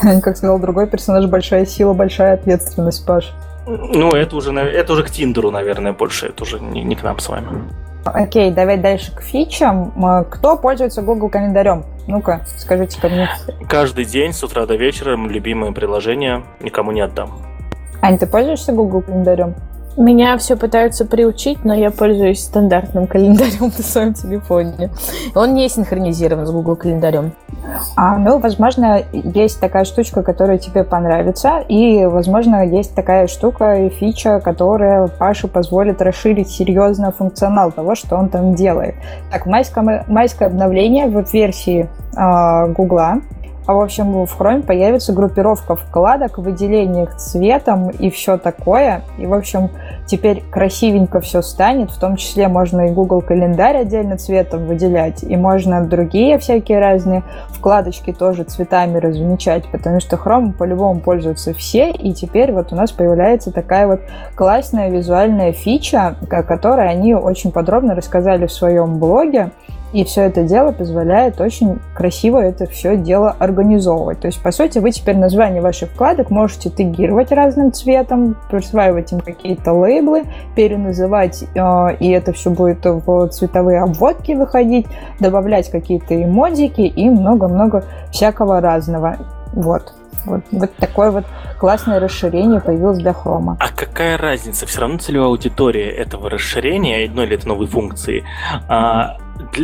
Как 0.00 0.36
сказал 0.36 0.58
другой 0.58 0.86
персонаж, 0.86 1.26
большая 1.26 1.66
сила, 1.66 1.94
большая 1.94 2.34
ответственность, 2.34 3.06
Паш. 3.06 3.32
Ну, 3.66 4.10
это 4.10 4.36
уже, 4.36 4.52
это 4.52 4.92
уже 4.92 5.04
к 5.04 5.10
Тиндеру, 5.10 5.50
наверное, 5.50 5.92
больше. 5.92 6.26
Это 6.26 6.42
уже 6.42 6.60
не, 6.60 6.82
не 6.82 6.96
к 6.96 7.02
нам 7.02 7.18
с 7.18 7.28
вами. 7.28 7.48
Окей, 8.04 8.50
давай 8.50 8.76
дальше 8.76 9.14
к 9.14 9.22
фичам. 9.22 9.92
Кто 10.30 10.56
пользуется 10.56 11.02
Google 11.02 11.30
календарем? 11.30 11.84
Ну-ка, 12.06 12.42
скажите 12.58 13.00
ко 13.00 13.08
мне. 13.08 13.28
Каждый 13.68 14.04
день 14.04 14.32
с 14.32 14.44
утра 14.44 14.66
до 14.66 14.76
вечера 14.76 15.16
любимое 15.16 15.72
приложение 15.72 16.44
никому 16.60 16.92
не 16.92 17.00
отдам. 17.00 17.30
Ань, 18.02 18.18
ты 18.18 18.26
пользуешься 18.26 18.72
Google 18.72 19.00
календарем? 19.02 19.54
Меня 19.96 20.36
все 20.38 20.56
пытаются 20.56 21.04
приучить, 21.04 21.64
но 21.64 21.72
я 21.72 21.90
пользуюсь 21.90 22.42
стандартным 22.42 23.06
календарем 23.06 23.72
на 23.76 23.84
своем 23.84 24.12
телефоне. 24.12 24.90
Он 25.36 25.54
не 25.54 25.68
синхронизирован 25.68 26.46
с 26.46 26.50
Google 26.50 26.74
календарем. 26.74 27.32
А, 27.96 28.18
ну, 28.18 28.38
возможно, 28.38 29.02
есть 29.12 29.60
такая 29.60 29.84
штучка, 29.84 30.22
которая 30.22 30.58
тебе 30.58 30.84
понравится, 30.84 31.60
и, 31.68 32.04
возможно, 32.06 32.66
есть 32.66 32.94
такая 32.94 33.26
штука 33.28 33.86
и 33.86 33.88
фича, 33.88 34.40
которая 34.40 35.06
Паше 35.06 35.48
позволит 35.48 36.02
расширить 36.02 36.50
серьезно 36.50 37.12
функционал 37.12 37.70
того, 37.70 37.94
что 37.94 38.16
он 38.16 38.28
там 38.28 38.54
делает. 38.54 38.96
Так, 39.30 39.46
майское, 39.46 40.04
майское 40.08 40.48
обновление 40.48 41.06
в 41.06 41.32
версии 41.32 41.82
э, 41.82 41.86
а 42.16 42.66
в 43.72 43.80
общем, 43.80 44.26
в 44.26 44.40
Chrome 44.40 44.62
появится 44.62 45.14
группировка 45.14 45.74
вкладок, 45.74 46.36
выделение 46.36 47.04
их 47.04 47.16
цветом 47.16 47.88
и 47.88 48.10
все 48.10 48.36
такое. 48.36 49.02
И, 49.16 49.26
в 49.26 49.32
общем, 49.32 49.70
теперь 50.06 50.42
красивенько 50.50 51.20
все 51.20 51.40
станет. 51.40 51.90
В 51.90 51.98
том 51.98 52.16
числе 52.16 52.48
можно 52.48 52.88
и 52.88 52.92
Google 52.92 53.22
календарь 53.22 53.78
отдельно 53.78 54.18
цветом 54.18 54.66
выделять. 54.66 55.22
И 55.22 55.36
можно 55.36 55.82
другие 55.82 56.38
всякие 56.38 56.78
разные 56.78 57.22
вкладочки 57.48 58.12
тоже 58.12 58.44
цветами 58.44 58.98
размечать. 58.98 59.64
Потому 59.72 59.98
что 60.00 60.16
Chrome 60.16 60.52
по-любому 60.52 61.00
пользуются 61.00 61.54
все. 61.54 61.90
И 61.90 62.12
теперь 62.12 62.52
вот 62.52 62.70
у 62.70 62.76
нас 62.76 62.92
появляется 62.92 63.50
такая 63.50 63.86
вот 63.86 64.00
классная 64.34 64.90
визуальная 64.90 65.52
фича, 65.52 66.16
о 66.30 66.42
которой 66.42 66.90
они 66.90 67.14
очень 67.14 67.50
подробно 67.50 67.94
рассказали 67.94 68.46
в 68.46 68.52
своем 68.52 68.98
блоге. 68.98 69.52
И 69.94 70.02
все 70.02 70.22
это 70.22 70.42
дело 70.42 70.72
позволяет 70.72 71.40
очень 71.40 71.78
красиво 71.94 72.38
это 72.38 72.66
все 72.66 72.96
дело 72.96 73.30
организовывать. 73.38 74.18
То 74.18 74.26
есть, 74.26 74.42
по 74.42 74.50
сути, 74.50 74.78
вы 74.78 74.90
теперь 74.90 75.16
название 75.16 75.62
ваших 75.62 75.90
вкладок 75.90 76.30
можете 76.30 76.68
тегировать 76.68 77.30
разным 77.30 77.72
цветом, 77.72 78.36
присваивать 78.50 79.12
им 79.12 79.20
какие-то 79.20 79.72
лейблы, 79.72 80.24
переназывать, 80.56 81.44
э, 81.54 81.96
и 82.00 82.10
это 82.10 82.32
все 82.32 82.50
будет 82.50 82.84
в 82.84 83.28
цветовые 83.28 83.82
обводки 83.82 84.32
выходить, 84.32 84.86
добавлять 85.20 85.70
какие-то 85.70 86.20
эмодики 86.20 86.80
и 86.80 87.08
много-много 87.08 87.84
всякого 88.10 88.60
разного. 88.60 89.16
Вот. 89.52 89.94
Вот, 90.26 90.40
вот 90.52 90.74
такое 90.76 91.10
вот 91.10 91.24
классное 91.58 92.00
расширение 92.00 92.60
появилось 92.60 92.98
для 92.98 93.12
хрома. 93.12 93.58
А 93.60 93.68
какая 93.68 94.16
разница? 94.16 94.66
Все 94.66 94.80
равно 94.80 94.98
целевая 94.98 95.28
аудитория 95.28 95.90
этого 95.90 96.30
расширения, 96.30 97.10
ну 97.12 97.22
или 97.22 97.36
это 97.36 97.46
новой 97.46 97.66
функции, 97.66 98.24
а, 98.66 99.18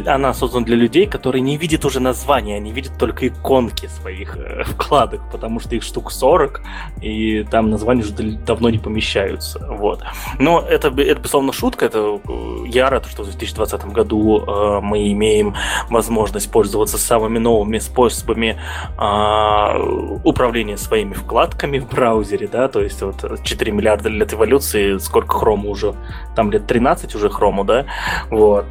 она 0.07 0.35
создана 0.35 0.67
для 0.67 0.77
людей, 0.77 1.07
которые 1.07 1.43
не 1.43 1.57
видят 1.57 1.85
уже 1.85 2.01
названия, 2.01 2.57
они 2.57 2.73
видят 2.73 2.93
только 2.99 3.29
иконки 3.29 3.87
своих 3.87 4.37
э, 4.37 4.65
вкладок, 4.65 5.21
потому 5.31 5.61
что 5.61 5.75
их 5.75 5.83
штук 5.83 6.11
40, 6.11 6.63
и 7.01 7.45
там 7.45 7.71
названия 7.71 8.03
уже 8.03 8.13
давно 8.13 8.71
не 8.71 8.79
помещаются. 8.79 9.65
Вот. 9.69 10.03
Но 10.39 10.61
это, 10.61 10.89
это 10.89 11.21
безусловно, 11.21 11.53
шутка. 11.53 11.87
Это, 11.87 12.21
я 12.67 12.91
рад, 12.91 13.07
что 13.07 13.23
в 13.23 13.27
2020 13.27 13.85
году 13.87 14.41
э, 14.41 14.81
мы 14.81 15.13
имеем 15.13 15.55
возможность 15.89 16.51
пользоваться 16.51 16.99
самыми 16.99 17.39
новыми 17.39 17.79
способами 17.79 18.59
э, 18.99 20.21
управления 20.25 20.77
своими 20.77 21.15
вкладками 21.15 21.79
в 21.79 21.89
браузере, 21.89 22.49
да, 22.49 22.69
то 22.69 22.81
есть 22.81 23.03
вот 23.03 23.43
4 23.43 23.73
миллиарда 23.73 24.09
лет 24.09 24.33
эволюции, 24.33 24.99
сколько 24.99 25.39
хрома 25.39 25.69
уже, 25.69 25.95
там 26.35 26.51
лет 26.51 26.67
13 26.67 27.15
уже 27.15 27.29
хрому, 27.31 27.65
да, 27.65 27.87
вот. 28.31 28.67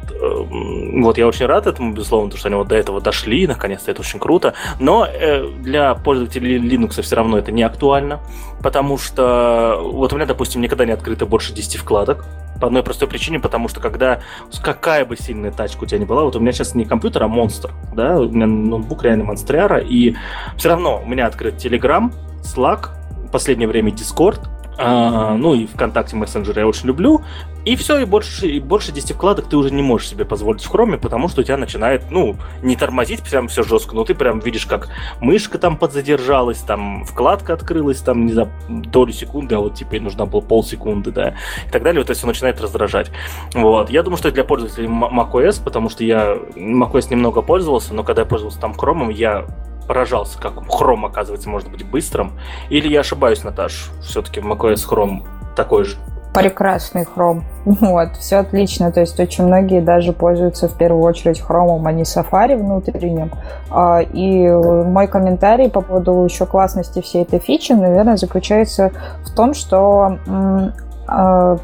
Вот 0.92 1.18
я 1.18 1.26
очень 1.26 1.46
рад 1.46 1.66
этому, 1.66 1.92
безусловно, 1.92 2.28
потому 2.28 2.38
что 2.38 2.48
они 2.48 2.56
вот 2.56 2.68
до 2.68 2.76
этого 2.76 3.00
дошли, 3.00 3.46
наконец-то 3.46 3.90
это 3.90 4.00
очень 4.00 4.18
круто, 4.18 4.54
но 4.78 5.06
э, 5.06 5.46
для 5.60 5.94
пользователей 5.94 6.58
Linux 6.58 7.00
все 7.02 7.16
равно 7.16 7.38
это 7.38 7.52
не 7.52 7.62
актуально, 7.62 8.20
потому 8.62 8.98
что 8.98 9.80
вот 9.82 10.12
у 10.12 10.16
меня, 10.16 10.26
допустим, 10.26 10.60
никогда 10.60 10.84
не 10.84 10.92
открыто 10.92 11.26
больше 11.26 11.52
10 11.52 11.76
вкладок, 11.76 12.26
по 12.60 12.66
одной 12.66 12.82
простой 12.82 13.08
причине, 13.08 13.40
потому 13.40 13.68
что 13.68 13.80
когда 13.80 14.20
какая 14.62 15.04
бы 15.04 15.16
сильная 15.16 15.50
тачка 15.50 15.84
у 15.84 15.86
тебя 15.86 15.98
не 15.98 16.04
была, 16.04 16.24
вот 16.24 16.36
у 16.36 16.40
меня 16.40 16.52
сейчас 16.52 16.74
не 16.74 16.84
компьютер, 16.84 17.22
а 17.22 17.28
монстр, 17.28 17.70
да, 17.94 18.18
у 18.18 18.28
меня 18.28 18.46
ноутбук 18.46 19.02
реально 19.02 19.24
монстриара, 19.24 19.78
и 19.78 20.14
все 20.56 20.68
равно 20.68 21.00
у 21.02 21.08
меня 21.08 21.26
открыт 21.26 21.54
Telegram, 21.54 22.12
Slack, 22.42 22.90
в 23.26 23.30
последнее 23.30 23.68
время 23.68 23.92
Discord, 23.92 24.40
а, 24.82 25.34
ну 25.34 25.54
и 25.54 25.66
ВКонтакте 25.66 26.16
мессенджер 26.16 26.58
я 26.58 26.66
очень 26.66 26.86
люблю. 26.86 27.22
И 27.66 27.76
все, 27.76 27.98
и 27.98 28.06
больше, 28.06 28.48
и 28.48 28.58
больше 28.58 28.90
10 28.90 29.12
вкладок 29.12 29.46
ты 29.46 29.56
уже 29.58 29.70
не 29.70 29.82
можешь 29.82 30.08
себе 30.08 30.24
позволить 30.24 30.64
в 30.64 30.68
хроме, 30.68 30.96
потому 30.96 31.28
что 31.28 31.42
у 31.42 31.44
тебя 31.44 31.58
начинает, 31.58 32.10
ну, 32.10 32.36
не 32.62 32.74
тормозить 32.74 33.22
прям 33.22 33.48
все 33.48 33.62
жестко, 33.62 33.94
но 33.94 34.04
ты 34.04 34.14
прям 34.14 34.40
видишь, 34.40 34.64
как 34.64 34.88
мышка 35.20 35.58
там 35.58 35.76
подзадержалась, 35.76 36.60
там 36.60 37.04
вкладка 37.04 37.52
открылась, 37.52 38.00
там 38.00 38.24
не 38.24 38.32
за 38.32 38.48
долю 38.68 39.12
секунды, 39.12 39.56
а 39.56 39.58
вот 39.58 39.78
ей 39.78 40.00
нужна 40.00 40.24
была 40.24 40.40
полсекунды, 40.40 41.10
да, 41.10 41.34
и 41.66 41.70
так 41.70 41.82
далее, 41.82 42.00
вот 42.00 42.08
это 42.08 42.18
все 42.18 42.26
начинает 42.26 42.58
раздражать. 42.62 43.10
Вот. 43.52 43.90
Я 43.90 44.02
думаю, 44.02 44.16
что 44.16 44.28
это 44.28 44.36
для 44.36 44.44
пользователей 44.44 44.88
macOS, 44.88 45.62
потому 45.62 45.90
что 45.90 46.02
я 46.02 46.38
macOS 46.56 47.10
немного 47.10 47.42
пользовался, 47.42 47.92
но 47.92 48.04
когда 48.04 48.22
я 48.22 48.26
пользовался 48.26 48.58
там 48.58 48.72
хромом, 48.72 49.10
я 49.10 49.44
поражался, 49.90 50.38
как 50.38 50.52
Chrome, 50.52 51.04
оказывается, 51.06 51.48
может 51.48 51.68
быть 51.68 51.84
быстрым. 51.84 52.38
Или 52.68 52.86
я 52.86 53.00
ошибаюсь, 53.00 53.42
Наташ? 53.42 53.90
Все-таки 54.04 54.38
macOS 54.38 54.88
Chrome 54.88 55.24
такой 55.56 55.82
же. 55.82 55.96
Прекрасный 56.32 57.02
Chrome. 57.02 57.42
Вот, 57.64 58.16
все 58.16 58.36
отлично. 58.36 58.92
То 58.92 59.00
есть 59.00 59.18
очень 59.18 59.46
многие 59.46 59.80
даже 59.80 60.12
пользуются 60.12 60.68
в 60.68 60.78
первую 60.78 61.02
очередь 61.02 61.40
Chrome, 61.40 61.82
а 61.84 61.90
не 61.90 62.04
Safari 62.04 62.56
внутренним. 62.56 63.32
А, 63.68 63.98
и 64.00 64.48
мой 64.48 65.08
комментарий 65.08 65.68
по 65.68 65.80
поводу 65.80 66.22
еще 66.22 66.46
классности 66.46 67.02
всей 67.02 67.22
этой 67.22 67.40
фичи, 67.40 67.72
наверное, 67.72 68.16
заключается 68.16 68.92
в 69.24 69.34
том, 69.34 69.54
что 69.54 70.18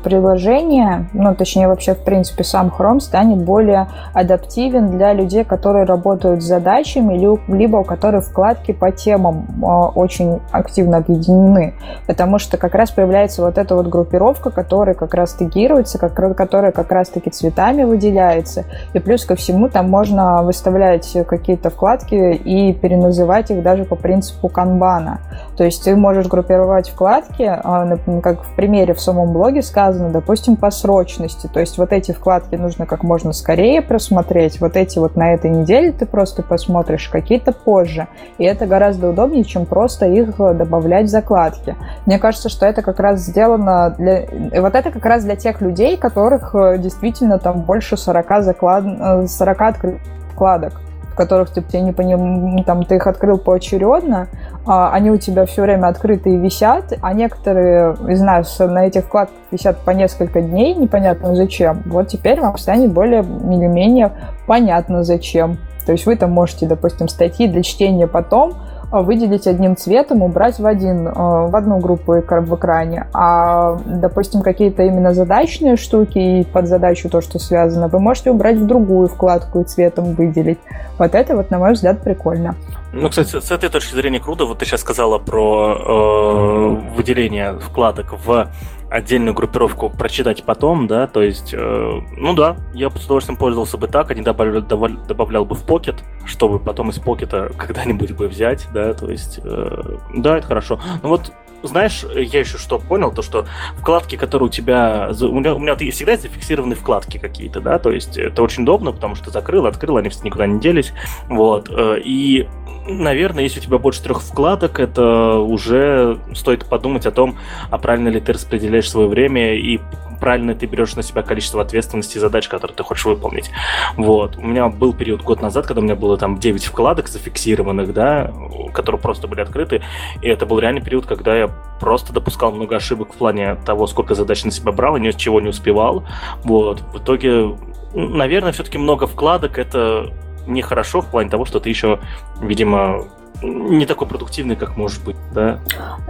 приложение, 0.02 1.08
ну, 1.12 1.34
точнее, 1.34 1.68
вообще, 1.68 1.94
в 1.94 2.02
принципе, 2.02 2.42
сам 2.42 2.72
Chrome 2.76 3.00
станет 3.00 3.44
более 3.44 3.88
адаптивен 4.12 4.90
для 4.90 5.12
людей, 5.12 5.44
которые 5.44 5.84
работают 5.84 6.42
с 6.42 6.46
задачами, 6.46 7.16
либо 7.48 7.76
у 7.76 7.84
которых 7.84 8.24
вкладки 8.24 8.72
по 8.72 8.90
темам 8.90 9.46
э, 9.62 9.66
очень 9.66 10.40
активно 10.50 10.98
объединены. 10.98 11.74
Потому 12.06 12.38
что 12.38 12.56
как 12.56 12.74
раз 12.74 12.90
появляется 12.90 13.42
вот 13.42 13.58
эта 13.58 13.74
вот 13.74 13.86
группировка, 13.86 14.50
которая 14.50 14.94
как 14.94 15.14
раз 15.14 15.34
тегируется, 15.34 15.98
которая 15.98 16.72
как 16.72 16.90
раз-таки 16.90 17.30
цветами 17.30 17.84
выделяется. 17.84 18.64
И 18.94 18.98
плюс 18.98 19.24
ко 19.24 19.36
всему 19.36 19.68
там 19.68 19.88
можно 19.88 20.42
выставлять 20.42 21.16
какие-то 21.26 21.70
вкладки 21.70 22.14
и 22.14 22.72
переназывать 22.72 23.50
их 23.50 23.62
даже 23.62 23.84
по 23.84 23.96
принципу 23.96 24.48
канбана. 24.48 25.20
То 25.56 25.64
есть 25.64 25.84
ты 25.84 25.96
можешь 25.96 26.26
группировать 26.26 26.90
вкладки, 26.90 27.42
э, 27.42 28.20
как 28.20 28.42
в 28.42 28.54
примере 28.56 28.94
в 28.94 29.00
самом 29.00 29.32
блоге 29.32 29.62
сказано, 29.62 30.10
допустим, 30.10 30.56
по 30.56 30.70
срочности. 30.70 31.48
То 31.52 31.60
есть 31.60 31.78
вот 31.78 31.92
эти 31.92 32.12
вкладки 32.12 32.56
нужно 32.56 32.86
как 32.86 33.02
можно 33.02 33.32
скорее 33.32 33.80
просмотреть, 33.82 34.60
вот 34.60 34.76
эти 34.76 34.98
вот 34.98 35.16
на 35.16 35.32
этой 35.32 35.50
неделе 35.50 35.92
ты 35.92 36.06
просто 36.06 36.42
посмотришь, 36.42 37.08
какие-то 37.08 37.52
позже. 37.52 38.08
И 38.38 38.44
это 38.44 38.66
гораздо 38.66 39.10
удобнее, 39.10 39.44
чем 39.44 39.64
просто 39.66 40.06
их 40.06 40.36
добавлять 40.36 41.06
в 41.06 41.10
закладки. 41.10 41.74
Мне 42.04 42.18
кажется, 42.18 42.48
что 42.48 42.66
это 42.66 42.82
как 42.82 43.00
раз 43.00 43.20
сделано 43.20 43.94
для... 43.98 44.26
Вот 44.60 44.74
это 44.74 44.90
как 44.90 45.04
раз 45.04 45.24
для 45.24 45.36
тех 45.36 45.60
людей, 45.60 45.96
которых 45.96 46.54
э, 46.54 46.78
действительно 46.78 47.38
там 47.38 47.62
больше 47.62 47.96
40, 47.96 48.42
заклад... 48.42 48.84
40 49.28 49.62
открытых 49.62 50.00
вкладок 50.32 50.74
которых 51.16 51.50
ты, 51.50 51.62
ты 51.62 51.80
не 51.80 51.92
поним... 51.92 52.62
там, 52.64 52.84
ты 52.84 52.96
их 52.96 53.06
открыл 53.06 53.38
поочередно, 53.38 54.28
а, 54.66 54.92
они 54.92 55.10
у 55.10 55.16
тебя 55.16 55.46
все 55.46 55.62
время 55.62 55.88
открыты 55.88 56.30
и 56.30 56.36
висят, 56.36 56.92
а 57.00 57.12
некоторые 57.12 57.94
из 58.08 58.20
нас 58.20 58.58
на 58.58 58.86
этих 58.86 59.04
вкладках 59.04 59.36
висят 59.50 59.78
по 59.78 59.90
несколько 59.90 60.40
дней, 60.40 60.74
непонятно 60.74 61.34
зачем. 61.34 61.82
Вот 61.86 62.08
теперь 62.08 62.40
вам 62.40 62.56
станет 62.58 62.92
более 62.92 63.22
или 63.22 63.66
менее 63.66 64.12
понятно 64.46 65.02
зачем. 65.02 65.58
То 65.86 65.92
есть 65.92 66.04
вы 66.04 66.16
там 66.16 66.32
можете, 66.32 66.66
допустим, 66.66 67.08
статьи 67.08 67.46
для 67.46 67.62
чтения 67.62 68.06
потом 68.06 68.54
выделить 68.90 69.46
одним 69.46 69.76
цветом, 69.76 70.22
убрать 70.22 70.58
в, 70.58 70.66
один, 70.66 71.08
а, 71.08 71.46
в 71.46 71.56
одну 71.56 71.78
группу 71.78 72.12
в 72.12 72.54
экране. 72.54 73.06
А, 73.12 73.78
допустим, 73.84 74.42
какие-то 74.42 74.82
именно 74.82 75.12
задачные 75.12 75.76
штуки 75.76 76.18
и 76.18 76.44
под 76.44 76.68
задачу 76.68 77.08
то, 77.08 77.20
что 77.20 77.38
связано, 77.38 77.88
вы 77.88 77.98
можете 77.98 78.30
убрать 78.30 78.56
в 78.56 78.66
другую 78.66 79.08
вкладку 79.08 79.60
и 79.60 79.64
цветом 79.64 80.14
выделить. 80.14 80.58
Вот 80.98 81.14
это 81.14 81.36
вот, 81.36 81.50
на 81.50 81.58
мой 81.58 81.72
взгляд, 81.72 82.02
прикольно. 82.02 82.54
Ну, 82.92 83.08
кстати, 83.10 83.40
с 83.40 83.50
этой 83.50 83.68
точки 83.68 83.94
зрения 83.94 84.20
круто. 84.20 84.46
Вот 84.46 84.58
ты 84.58 84.64
сейчас 84.64 84.80
сказала 84.80 85.18
про 85.18 85.76
э, 85.76 86.94
выделение 86.96 87.58
вкладок 87.58 88.14
в 88.24 88.48
отдельную 88.90 89.34
группировку 89.34 89.90
прочитать 89.90 90.44
потом, 90.44 90.86
да, 90.86 91.06
то 91.06 91.22
есть, 91.22 91.52
э, 91.52 92.00
ну 92.16 92.34
да, 92.34 92.56
я 92.72 92.88
бы 92.88 92.98
с 92.98 93.04
удовольствием 93.04 93.36
пользовался 93.36 93.78
бы 93.78 93.88
так, 93.88 94.10
а 94.10 94.14
не 94.14 94.22
добавлял, 94.22 94.62
добавлял 94.62 95.44
бы 95.44 95.54
в 95.54 95.64
покет, 95.64 96.04
чтобы 96.24 96.58
потом 96.58 96.90
из 96.90 96.98
покета 96.98 97.50
когда-нибудь 97.56 98.12
бы 98.12 98.28
взять, 98.28 98.68
да, 98.72 98.94
то 98.94 99.10
есть, 99.10 99.40
э, 99.42 99.98
да, 100.14 100.38
это 100.38 100.46
хорошо. 100.46 100.80
Ну 101.02 101.08
вот, 101.08 101.32
знаешь, 101.66 102.04
я 102.14 102.40
еще 102.40 102.58
что 102.58 102.78
понял, 102.78 103.12
то 103.12 103.22
что 103.22 103.46
вкладки, 103.78 104.16
которые 104.16 104.48
у 104.48 104.50
тебя, 104.50 105.10
у 105.20 105.38
меня, 105.38 105.54
у 105.54 105.58
меня 105.58 105.76
всегда 105.76 106.12
есть 106.12 106.22
зафиксированы 106.22 106.74
вкладки 106.74 107.18
какие-то, 107.18 107.60
да, 107.60 107.78
то 107.78 107.90
есть 107.90 108.16
это 108.16 108.42
очень 108.42 108.64
удобно, 108.64 108.92
потому 108.92 109.14
что 109.14 109.30
закрыл, 109.30 109.66
открыл, 109.66 109.96
они 109.96 110.10
никуда 110.22 110.46
не 110.46 110.60
делись, 110.60 110.92
вот, 111.28 111.68
э, 111.70 112.00
и 112.04 112.48
наверное, 112.88 113.42
если 113.42 113.60
у 113.60 113.62
тебя 113.62 113.78
больше 113.78 114.02
трех 114.02 114.22
вкладок, 114.22 114.80
это 114.80 115.34
уже 115.38 116.18
стоит 116.34 116.66
подумать 116.66 117.06
о 117.06 117.10
том, 117.10 117.38
а 117.70 117.78
правильно 117.78 118.08
ли 118.08 118.20
ты 118.20 118.32
распределяешь 118.32 118.90
свое 118.90 119.08
время 119.08 119.54
и 119.56 119.80
правильно 120.20 120.54
ты 120.54 120.66
берешь 120.66 120.94
на 120.96 121.02
себя 121.02 121.22
количество 121.22 121.62
ответственности 121.62 122.16
и 122.16 122.20
задач, 122.20 122.48
которые 122.48 122.76
ты 122.76 122.82
хочешь 122.82 123.04
выполнить. 123.04 123.50
Вот. 123.96 124.36
У 124.36 124.42
меня 124.42 124.68
был 124.68 124.92
период 124.92 125.22
год 125.22 125.40
назад, 125.40 125.66
когда 125.66 125.80
у 125.80 125.84
меня 125.84 125.96
было 125.96 126.16
там 126.16 126.38
9 126.38 126.64
вкладок 126.64 127.08
зафиксированных, 127.08 127.92
да, 127.92 128.32
которые 128.72 129.00
просто 129.00 129.28
были 129.28 129.40
открыты, 129.40 129.82
и 130.22 130.28
это 130.28 130.46
был 130.46 130.58
реальный 130.58 130.82
период, 130.82 131.06
когда 131.06 131.36
я 131.36 131.48
просто 131.80 132.12
допускал 132.12 132.52
много 132.52 132.76
ошибок 132.76 133.12
в 133.12 133.16
плане 133.16 133.56
того, 133.66 133.86
сколько 133.86 134.14
задач 134.14 134.44
на 134.44 134.50
себя 134.50 134.72
брал 134.72 134.96
и 134.96 135.00
ничего 135.00 135.40
не 135.40 135.48
успевал. 135.48 136.04
Вот. 136.44 136.80
В 136.92 136.98
итоге, 136.98 137.56
наверное, 137.94 138.52
все-таки 138.52 138.78
много 138.78 139.06
вкладок— 139.06 139.58
это 139.58 140.12
нехорошо 140.46 141.00
в 141.00 141.06
плане 141.06 141.28
того, 141.28 141.44
что 141.44 141.60
ты 141.60 141.68
еще, 141.68 141.98
видимо, 142.40 143.04
не 143.42 143.86
такой 143.86 144.06
продуктивный, 144.06 144.56
как 144.56 144.76
может 144.76 145.04
быть, 145.04 145.16
да? 145.32 145.58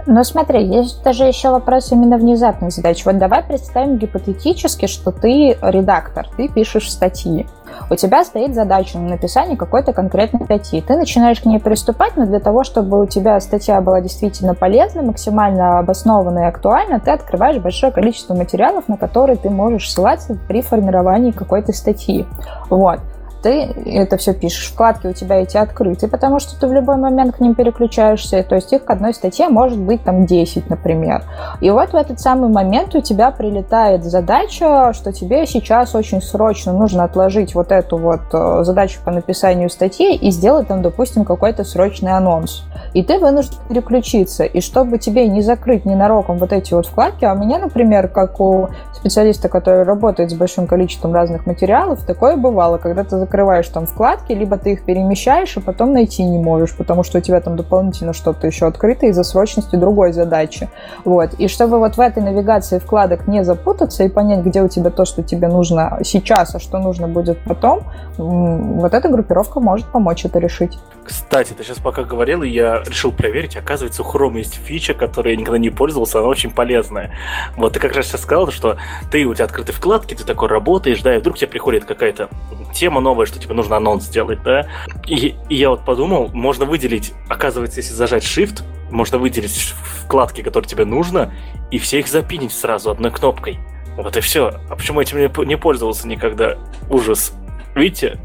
Ну, 0.05 0.23
смотри, 0.23 0.65
есть 0.65 1.03
даже 1.03 1.25
еще 1.25 1.49
вопрос 1.49 1.91
именно 1.91 2.17
внезапных 2.17 2.71
задач. 2.71 3.05
Вот 3.05 3.17
давай 3.17 3.43
представим 3.43 3.97
гипотетически, 3.97 4.87
что 4.87 5.11
ты 5.11 5.57
редактор, 5.61 6.27
ты 6.37 6.47
пишешь 6.47 6.91
статьи. 6.91 7.45
У 7.89 7.95
тебя 7.95 8.23
стоит 8.23 8.55
задача 8.55 8.97
на 8.97 9.09
написание 9.09 9.57
какой-то 9.57 9.93
конкретной 9.93 10.45
статьи. 10.45 10.81
Ты 10.81 10.95
начинаешь 10.95 11.41
к 11.41 11.45
ней 11.45 11.59
приступать, 11.59 12.15
но 12.15 12.25
для 12.25 12.39
того, 12.39 12.63
чтобы 12.63 13.01
у 13.01 13.05
тебя 13.05 13.39
статья 13.39 13.81
была 13.81 14.01
действительно 14.01 14.53
полезна, 14.53 15.01
максимально 15.01 15.79
обоснованной 15.79 16.43
и 16.43 16.47
актуальна, 16.47 16.99
ты 16.99 17.11
открываешь 17.11 17.61
большое 17.61 17.91
количество 17.91 18.33
материалов, 18.33 18.87
на 18.87 18.97
которые 18.97 19.37
ты 19.37 19.49
можешь 19.49 19.91
ссылаться 19.91 20.37
при 20.47 20.61
формировании 20.61 21.31
какой-то 21.31 21.73
статьи. 21.73 22.25
Вот 22.69 22.99
ты 23.47 23.61
это 23.85 24.17
все 24.17 24.33
пишешь, 24.33 24.73
вкладки 24.73 25.07
у 25.07 25.13
тебя 25.13 25.37
эти 25.41 25.55
открыты, 25.55 26.09
потому 26.09 26.37
что 26.39 26.59
ты 26.59 26.67
в 26.67 26.73
любой 26.73 26.97
момент 26.97 27.37
к 27.37 27.39
ним 27.39 27.55
переключаешься, 27.55 28.43
то 28.43 28.55
есть 28.55 28.73
их 28.73 28.83
к 28.83 28.89
одной 28.89 29.13
статье 29.13 29.47
может 29.47 29.79
быть 29.79 30.03
там 30.03 30.25
10, 30.25 30.69
например. 30.69 31.23
И 31.61 31.69
вот 31.69 31.91
в 31.91 31.95
этот 31.95 32.19
самый 32.19 32.49
момент 32.49 32.93
у 32.93 32.99
тебя 32.99 33.31
прилетает 33.31 34.03
задача, 34.03 34.91
что 34.91 35.13
тебе 35.13 35.47
сейчас 35.47 35.95
очень 35.95 36.21
срочно 36.21 36.73
нужно 36.73 37.05
отложить 37.05 37.55
вот 37.55 37.71
эту 37.71 37.95
вот 37.95 38.19
э, 38.33 38.63
задачу 38.65 38.99
по 39.05 39.11
написанию 39.11 39.69
статьи 39.69 40.13
и 40.13 40.29
сделать 40.29 40.67
там, 40.67 40.81
допустим, 40.81 41.23
какой-то 41.23 41.63
срочный 41.63 42.11
анонс. 42.11 42.63
И 42.93 43.01
ты 43.01 43.17
вынужден 43.17 43.59
переключиться. 43.69 44.43
И 44.43 44.59
чтобы 44.59 44.97
тебе 44.97 45.25
не 45.29 45.41
закрыть 45.41 45.85
ненароком 45.85 46.37
вот 46.37 46.51
эти 46.51 46.73
вот 46.73 46.85
вкладки, 46.85 47.23
а 47.23 47.31
у 47.31 47.37
меня, 47.37 47.59
например, 47.59 48.09
как 48.09 48.41
у 48.41 48.67
специалиста, 48.93 49.47
который 49.47 49.83
работает 49.83 50.31
с 50.31 50.33
большим 50.33 50.67
количеством 50.67 51.13
разных 51.13 51.45
материалов, 51.45 52.05
такое 52.05 52.35
бывало, 52.35 52.77
когда 52.77 53.05
ты 53.05 53.17
закрываешь 53.17 53.36
там 53.73 53.85
вкладки, 53.85 54.33
либо 54.33 54.57
ты 54.57 54.73
их 54.73 54.83
перемещаешь, 54.83 55.57
и 55.57 55.59
потом 55.59 55.93
найти 55.93 56.23
не 56.23 56.39
можешь, 56.39 56.75
потому 56.75 57.03
что 57.03 57.19
у 57.19 57.21
тебя 57.21 57.39
там 57.41 57.55
дополнительно 57.55 58.13
что-то 58.13 58.47
еще 58.47 58.67
открыто 58.67 59.05
из-за 59.07 59.23
срочности 59.23 59.75
другой 59.75 60.13
задачи. 60.13 60.69
Вот. 61.05 61.33
И 61.35 61.47
чтобы 61.47 61.79
вот 61.79 61.97
в 61.97 61.99
этой 61.99 62.23
навигации 62.23 62.79
вкладок 62.79 63.27
не 63.27 63.43
запутаться 63.43 64.03
и 64.03 64.09
понять, 64.09 64.45
где 64.45 64.61
у 64.61 64.67
тебя 64.67 64.89
то, 64.89 65.05
что 65.05 65.23
тебе 65.23 65.47
нужно 65.47 65.99
сейчас, 66.03 66.55
а 66.55 66.59
что 66.59 66.79
нужно 66.79 67.07
будет 67.07 67.39
потом, 67.43 67.81
вот 68.17 68.93
эта 68.93 69.09
группировка 69.09 69.59
может 69.59 69.87
помочь 69.87 70.25
это 70.25 70.39
решить. 70.39 70.77
Кстати, 71.03 71.53
ты 71.53 71.63
сейчас 71.63 71.77
пока 71.77 72.03
говорил, 72.03 72.43
и 72.43 72.49
я 72.49 72.83
решил 72.85 73.11
проверить, 73.11 73.55
оказывается, 73.55 74.03
у 74.03 74.05
Chrome 74.05 74.39
есть 74.39 74.55
фича, 74.55 74.93
которой 74.93 75.35
я 75.35 75.39
никогда 75.39 75.57
не 75.57 75.69
пользовался, 75.69 76.19
она 76.19 76.27
очень 76.27 76.51
полезная. 76.51 77.11
Вот 77.55 77.73
ты 77.73 77.79
как 77.79 77.95
раз 77.95 78.07
сейчас 78.07 78.21
сказал, 78.21 78.51
что 78.51 78.77
ты, 79.09 79.23
у 79.25 79.33
тебя 79.33 79.45
открыты 79.45 79.71
вкладки, 79.71 80.15
ты 80.15 80.25
такой 80.25 80.49
работаешь, 80.49 81.01
да, 81.01 81.15
и 81.15 81.19
вдруг 81.19 81.37
тебе 81.37 81.47
приходит 81.47 81.85
какая-то 81.85 82.27
тема 82.73 82.99
новая, 82.99 83.16
что 83.25 83.39
тебе 83.39 83.53
нужно 83.53 83.77
анонс 83.77 84.05
сделать, 84.05 84.43
да, 84.43 84.67
и, 85.07 85.35
и 85.49 85.55
я 85.55 85.69
вот 85.69 85.85
подумал, 85.85 86.29
можно 86.33 86.65
выделить, 86.65 87.13
оказывается, 87.27 87.79
если 87.79 87.93
зажать 87.93 88.23
Shift, 88.23 88.63
можно 88.91 89.17
выделить 89.17 89.73
вкладки, 90.03 90.41
которые 90.41 90.69
тебе 90.69 90.85
нужно, 90.85 91.33
и 91.71 91.77
все 91.77 91.99
их 91.99 92.07
запинить 92.07 92.53
сразу 92.53 92.91
одной 92.91 93.11
кнопкой. 93.11 93.59
Вот 93.97 94.15
и 94.15 94.21
все. 94.21 94.53
А 94.69 94.75
почему 94.75 95.01
этим 95.01 95.17
не 95.47 95.57
пользовался 95.57 96.07
никогда? 96.07 96.55
Ужас. 96.89 97.33
Видите? 97.75 98.19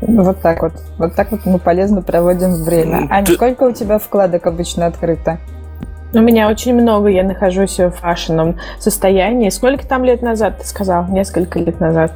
Вот 0.00 0.40
так 0.40 0.62
вот. 0.62 0.72
Вот 0.98 1.14
так 1.14 1.30
вот 1.30 1.44
мы 1.44 1.58
полезно 1.58 2.02
проводим 2.02 2.64
время. 2.64 3.06
А 3.10 3.22
Ты... 3.22 3.34
сколько 3.34 3.64
у 3.64 3.72
тебя 3.72 3.98
вкладок 3.98 4.46
обычно 4.46 4.86
открыто? 4.86 5.38
У 6.14 6.20
меня 6.20 6.48
очень 6.48 6.74
много, 6.74 7.08
я 7.08 7.24
нахожусь 7.24 7.78
в 7.78 7.90
фашенном 7.90 8.56
состоянии. 8.78 9.48
Сколько 9.48 9.84
там 9.86 10.04
лет 10.04 10.22
назад, 10.22 10.58
ты 10.58 10.66
сказал? 10.66 11.06
Несколько 11.08 11.58
лет 11.58 11.80
назад. 11.80 12.12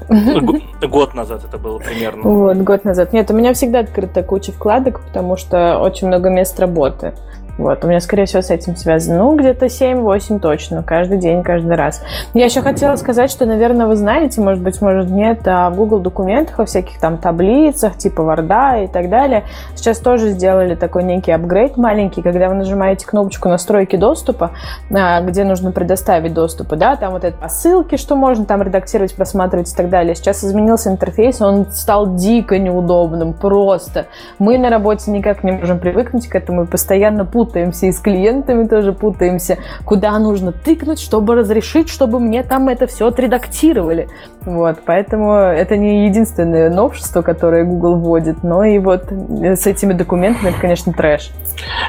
Год 0.80 1.14
назад 1.14 1.42
это 1.44 1.58
было 1.58 1.78
примерно. 1.78 2.22
Вот, 2.22 2.56
год 2.58 2.84
назад. 2.84 3.12
Нет, 3.12 3.28
у 3.30 3.34
меня 3.34 3.52
всегда 3.54 3.80
открыта 3.80 4.22
куча 4.22 4.52
вкладок, 4.52 5.00
потому 5.00 5.36
что 5.36 5.78
очень 5.78 6.06
много 6.06 6.30
мест 6.30 6.58
работы. 6.60 7.12
Вот, 7.58 7.84
у 7.84 7.88
меня, 7.88 7.98
скорее 8.00 8.26
всего, 8.26 8.40
с 8.40 8.50
этим 8.50 8.76
связано. 8.76 9.18
Ну, 9.18 9.36
где-то 9.36 9.66
7-8 9.66 10.38
точно, 10.38 10.84
каждый 10.84 11.18
день, 11.18 11.42
каждый 11.42 11.74
раз. 11.74 12.02
Я 12.32 12.44
еще 12.44 12.62
хотела 12.62 12.94
сказать, 12.94 13.32
что, 13.32 13.46
наверное, 13.46 13.86
вы 13.86 13.96
знаете, 13.96 14.40
может 14.40 14.62
быть, 14.62 14.80
может 14.80 15.10
нет, 15.10 15.40
а 15.44 15.68
в 15.70 15.74
Google 15.74 15.98
документах, 15.98 16.58
во 16.58 16.64
всяких 16.64 17.00
там 17.00 17.18
таблицах, 17.18 17.98
типа 17.98 18.20
Word 18.20 18.84
и 18.84 18.86
так 18.86 19.10
далее, 19.10 19.42
сейчас 19.74 19.98
тоже 19.98 20.28
сделали 20.28 20.76
такой 20.76 21.02
некий 21.02 21.32
апгрейд 21.32 21.76
маленький, 21.76 22.22
когда 22.22 22.48
вы 22.48 22.54
нажимаете 22.54 23.04
кнопочку 23.06 23.48
настройки 23.48 23.96
доступа, 23.96 24.52
а, 24.94 25.20
где 25.22 25.42
нужно 25.42 25.72
предоставить 25.72 26.34
доступы, 26.34 26.76
да, 26.76 26.94
там 26.94 27.12
вот 27.12 27.24
это 27.24 27.48
ссылки, 27.48 27.96
что 27.96 28.14
можно 28.14 28.44
там 28.44 28.62
редактировать, 28.62 29.16
просматривать 29.16 29.72
и 29.72 29.74
так 29.74 29.88
далее. 29.88 30.14
Сейчас 30.14 30.44
изменился 30.44 30.90
интерфейс, 30.90 31.42
он 31.42 31.66
стал 31.72 32.14
дико 32.14 32.56
неудобным, 32.56 33.32
просто. 33.32 34.06
Мы 34.38 34.58
на 34.58 34.70
работе 34.70 35.10
никак 35.10 35.42
не 35.42 35.50
можем 35.50 35.80
привыкнуть 35.80 36.28
к 36.28 36.36
этому 36.36 36.62
и 36.62 36.66
постоянно 36.66 37.24
путаем 37.24 37.47
путаемся, 37.48 37.86
и 37.86 37.92
с 37.92 37.98
клиентами 37.98 38.66
тоже 38.66 38.92
путаемся, 38.92 39.58
куда 39.84 40.18
нужно 40.18 40.52
тыкнуть, 40.52 41.00
чтобы 41.00 41.34
разрешить, 41.34 41.88
чтобы 41.88 42.20
мне 42.20 42.42
там 42.42 42.68
это 42.68 42.86
все 42.86 43.06
отредактировали. 43.06 44.08
Вот, 44.42 44.80
поэтому 44.84 45.32
это 45.32 45.76
не 45.76 46.06
единственное 46.06 46.70
новшество, 46.70 47.22
которое 47.22 47.64
Google 47.64 47.96
вводит, 47.96 48.42
но 48.42 48.64
и 48.64 48.78
вот 48.78 49.10
с 49.10 49.66
этими 49.66 49.94
документами 49.94 50.50
это, 50.50 50.60
конечно, 50.60 50.92
трэш. 50.92 51.30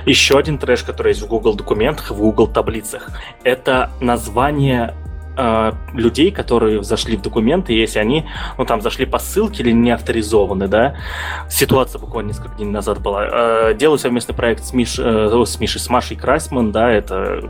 Еще 0.05 0.37
один 0.37 0.57
трэш, 0.57 0.83
который 0.83 1.09
есть 1.09 1.21
в 1.21 1.27
Google 1.27 1.55
документах, 1.55 2.11
в 2.11 2.19
Google 2.19 2.47
таблицах, 2.47 3.09
это 3.43 3.89
название 3.99 4.93
э, 5.39 5.71
людей, 5.93 6.31
которые 6.31 6.83
зашли 6.83 7.17
в 7.17 7.21
документы, 7.21 7.73
если 7.73 7.99
они, 7.99 8.25
ну, 8.57 8.65
там, 8.65 8.81
зашли 8.81 9.05
по 9.05 9.19
ссылке 9.19 9.63
или 9.63 9.71
не 9.71 9.91
авторизованы, 9.91 10.67
да, 10.67 10.95
ситуация 11.49 11.99
буквально 11.99 12.29
несколько 12.29 12.55
дней 12.55 12.65
назад 12.65 13.01
была. 13.01 13.27
Э, 13.31 13.73
делаю 13.73 13.97
совместный 13.97 14.35
проект 14.35 14.65
с, 14.65 14.73
Миш, 14.73 14.99
э, 14.99 15.43
с 15.45 15.59
Мишей, 15.59 15.81
с 15.81 15.89
Машей 15.89 16.17
Красман, 16.17 16.71
да, 16.71 16.91
это 16.91 17.41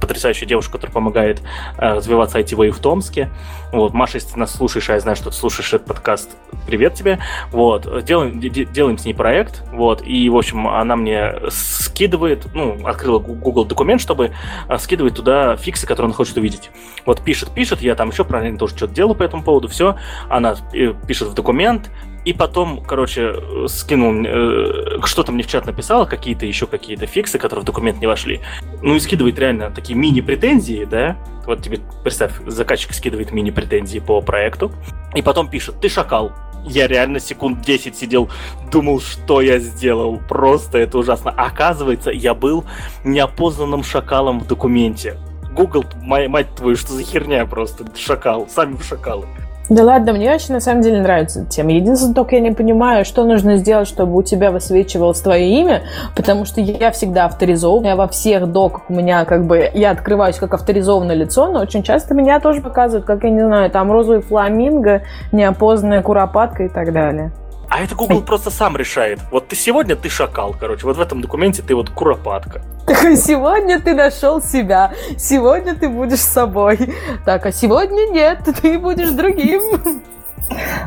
потрясающая 0.00 0.46
девушка, 0.46 0.72
которая 0.72 0.94
помогает 0.94 1.40
э, 1.76 1.94
развиваться 1.94 2.38
IT 2.38 2.70
в 2.70 2.78
Томске. 2.78 3.30
Вот, 3.72 3.92
Маша, 3.92 4.16
если 4.16 4.32
ты 4.32 4.38
нас 4.38 4.54
слушаешь, 4.54 4.88
а 4.90 4.94
я 4.94 5.00
знаю, 5.00 5.16
что 5.16 5.30
ты 5.30 5.36
слушаешь 5.36 5.72
этот 5.72 5.86
подкаст, 5.86 6.30
привет 6.66 6.94
тебе. 6.94 7.18
Вот, 7.50 8.04
делаем, 8.04 8.40
делаем 8.40 8.98
с 8.98 9.04
ней 9.04 9.14
проект, 9.14 9.62
вот, 9.72 10.02
и, 10.04 10.28
в 10.28 10.36
общем, 10.36 10.68
она 10.68 10.96
мне 10.96 11.34
скидывает, 11.50 12.46
ну, 12.54 12.86
открыла 12.86 13.18
Google 13.18 13.64
документ, 13.64 14.00
чтобы 14.00 14.32
э, 14.68 14.78
скидывать 14.78 15.16
туда 15.16 15.56
фиксы, 15.56 15.86
которые 15.86 16.06
она 16.06 16.14
хочет 16.14 16.36
увидеть. 16.36 16.70
Вот 17.08 17.22
пишет, 17.22 17.48
пишет, 17.52 17.80
я 17.80 17.94
там 17.94 18.10
еще 18.10 18.22
правильно 18.22 18.58
тоже 18.58 18.76
что-то 18.76 18.92
делаю 18.92 19.14
по 19.14 19.22
этому 19.22 19.42
поводу, 19.42 19.66
все. 19.66 19.96
Она 20.28 20.56
э, 20.74 20.92
пишет 21.06 21.28
в 21.28 21.34
документ, 21.34 21.90
и 22.26 22.34
потом, 22.34 22.82
короче, 22.82 23.34
скинул, 23.66 24.12
э, 24.26 25.00
что-то 25.06 25.32
мне 25.32 25.42
в 25.42 25.46
чат 25.46 25.64
написала, 25.64 26.04
какие-то 26.04 26.44
еще 26.44 26.66
какие-то 26.66 27.06
фиксы, 27.06 27.38
которые 27.38 27.62
в 27.62 27.64
документ 27.64 27.98
не 28.02 28.06
вошли. 28.06 28.42
Ну 28.82 28.94
и 28.94 29.00
скидывает 29.00 29.38
реально 29.38 29.70
такие 29.70 29.98
мини-претензии, 29.98 30.84
да? 30.84 31.16
Вот 31.46 31.62
тебе, 31.62 31.80
представь, 32.04 32.32
заказчик 32.44 32.92
скидывает 32.92 33.32
мини-претензии 33.32 34.00
по 34.00 34.20
проекту, 34.20 34.70
и 35.14 35.22
потом 35.22 35.48
пишет, 35.48 35.80
ты 35.80 35.88
шакал. 35.88 36.32
Я 36.66 36.88
реально 36.88 37.20
секунд 37.20 37.62
10 37.62 37.96
сидел, 37.96 38.28
думал, 38.70 39.00
что 39.00 39.40
я 39.40 39.58
сделал. 39.60 40.20
Просто 40.28 40.76
это 40.76 40.98
ужасно. 40.98 41.30
Оказывается, 41.30 42.10
я 42.10 42.34
был 42.34 42.66
неопознанным 43.02 43.82
шакалом 43.82 44.40
в 44.40 44.46
документе. 44.46 45.16
Google, 45.54 45.84
мать 46.02 46.54
твою, 46.56 46.76
что 46.76 46.92
за 46.92 47.02
херня 47.02 47.44
просто, 47.46 47.84
шакал, 47.96 48.46
сами 48.48 48.76
шакалы. 48.82 49.26
Да 49.68 49.84
ладно, 49.84 50.14
мне 50.14 50.32
очень 50.34 50.54
на 50.54 50.60
самом 50.60 50.80
деле 50.80 51.02
нравится 51.02 51.42
эта 51.42 51.50
тема. 51.50 51.72
Единственное, 51.72 52.14
только 52.14 52.36
я 52.36 52.40
не 52.40 52.52
понимаю, 52.52 53.04
что 53.04 53.24
нужно 53.24 53.58
сделать, 53.58 53.86
чтобы 53.86 54.16
у 54.16 54.22
тебя 54.22 54.50
высвечивалось 54.50 55.20
твое 55.20 55.46
имя, 55.60 55.82
потому 56.16 56.46
что 56.46 56.62
я 56.62 56.90
всегда 56.90 57.26
авторизован. 57.26 57.84
Я 57.84 57.94
во 57.94 58.08
всех 58.08 58.50
доках 58.50 58.88
у 58.88 58.94
меня 58.94 59.26
как 59.26 59.46
бы, 59.46 59.70
я 59.74 59.90
открываюсь 59.90 60.36
как 60.36 60.54
авторизованное 60.54 61.16
лицо, 61.16 61.50
но 61.50 61.60
очень 61.60 61.82
часто 61.82 62.14
меня 62.14 62.40
тоже 62.40 62.62
показывают, 62.62 63.04
как, 63.04 63.24
я 63.24 63.30
не 63.30 63.44
знаю, 63.44 63.70
там 63.70 63.92
розовый 63.92 64.22
фламинго, 64.22 65.02
неопознанная 65.32 66.00
куропатка 66.00 66.64
и 66.64 66.68
так 66.68 66.94
далее. 66.94 67.32
А 67.70 67.82
это 67.82 67.94
Google 67.94 68.22
просто 68.22 68.50
сам 68.50 68.76
решает. 68.76 69.20
Вот 69.30 69.48
ты 69.48 69.56
сегодня 69.56 69.94
ты 69.94 70.08
шакал, 70.08 70.54
короче. 70.58 70.86
Вот 70.86 70.96
в 70.96 71.00
этом 71.00 71.20
документе 71.20 71.62
ты 71.62 71.74
вот 71.74 71.90
куропатка. 71.90 72.62
Так, 72.86 73.02
сегодня 73.16 73.80
ты 73.80 73.94
нашел 73.94 74.40
себя. 74.40 74.92
Сегодня 75.18 75.74
ты 75.74 75.88
будешь 75.88 76.20
собой. 76.20 76.78
Так, 77.24 77.46
а 77.46 77.52
сегодня 77.52 78.08
нет, 78.10 78.40
ты 78.62 78.78
будешь 78.78 79.10
другим. 79.10 79.62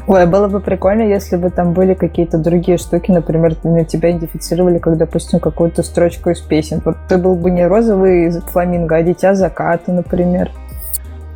Ой, 0.07 0.25
было 0.25 0.47
бы 0.47 0.59
прикольно, 0.59 1.03
если 1.03 1.35
бы 1.35 1.51
там 1.51 1.73
были 1.73 1.93
какие-то 1.93 2.39
другие 2.39 2.79
штуки, 2.79 3.11
например, 3.11 3.55
на 3.63 3.85
тебя 3.85 4.09
идентифицировали, 4.09 4.79
как, 4.79 4.97
допустим, 4.97 5.39
какую-то 5.39 5.83
строчку 5.83 6.31
из 6.31 6.39
песен. 6.39 6.81
Вот 6.83 6.97
ты 7.07 7.17
был 7.17 7.35
бы 7.35 7.51
не 7.51 7.67
розовый 7.67 8.31
фламинго, 8.31 8.95
а 8.95 9.03
дитя 9.03 9.35
заката, 9.35 9.91
например. 9.91 10.49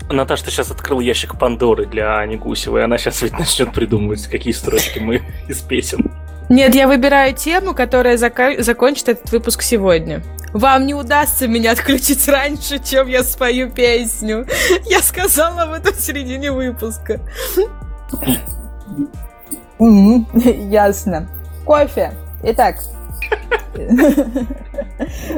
Наташа, 0.09 0.45
ты 0.45 0.51
сейчас 0.51 0.71
открыл 0.71 0.99
ящик 0.99 1.37
Пандоры 1.37 1.85
для 1.85 2.17
Ани 2.19 2.37
Гусевой. 2.37 2.83
Она 2.83 2.97
сейчас 2.97 3.21
ведь 3.21 3.37
начнет 3.37 3.73
придумывать, 3.73 4.27
какие 4.27 4.53
строчки 4.53 4.99
мы 4.99 5.21
из 5.47 5.61
песен. 5.61 6.11
Нет, 6.47 6.75
я 6.75 6.87
выбираю 6.87 7.33
тему, 7.33 7.73
которая 7.73 8.17
зака- 8.17 8.61
закончит 8.61 9.09
этот 9.09 9.31
выпуск 9.31 9.63
сегодня. 9.63 10.21
Вам 10.53 10.85
не 10.85 10.93
удастся 10.93 11.47
меня 11.47 11.71
отключить 11.71 12.27
раньше, 12.29 12.79
чем 12.79 13.07
я 13.07 13.23
спою 13.23 13.71
песню. 13.71 14.45
Я 14.85 15.01
сказала 15.01 15.63
об 15.63 15.71
этом 15.73 15.93
в 15.93 15.99
середине 15.99 16.51
выпуска. 16.51 17.19
Ясно. 19.79 21.27
Кофе. 21.65 22.13
Итак, 22.43 22.77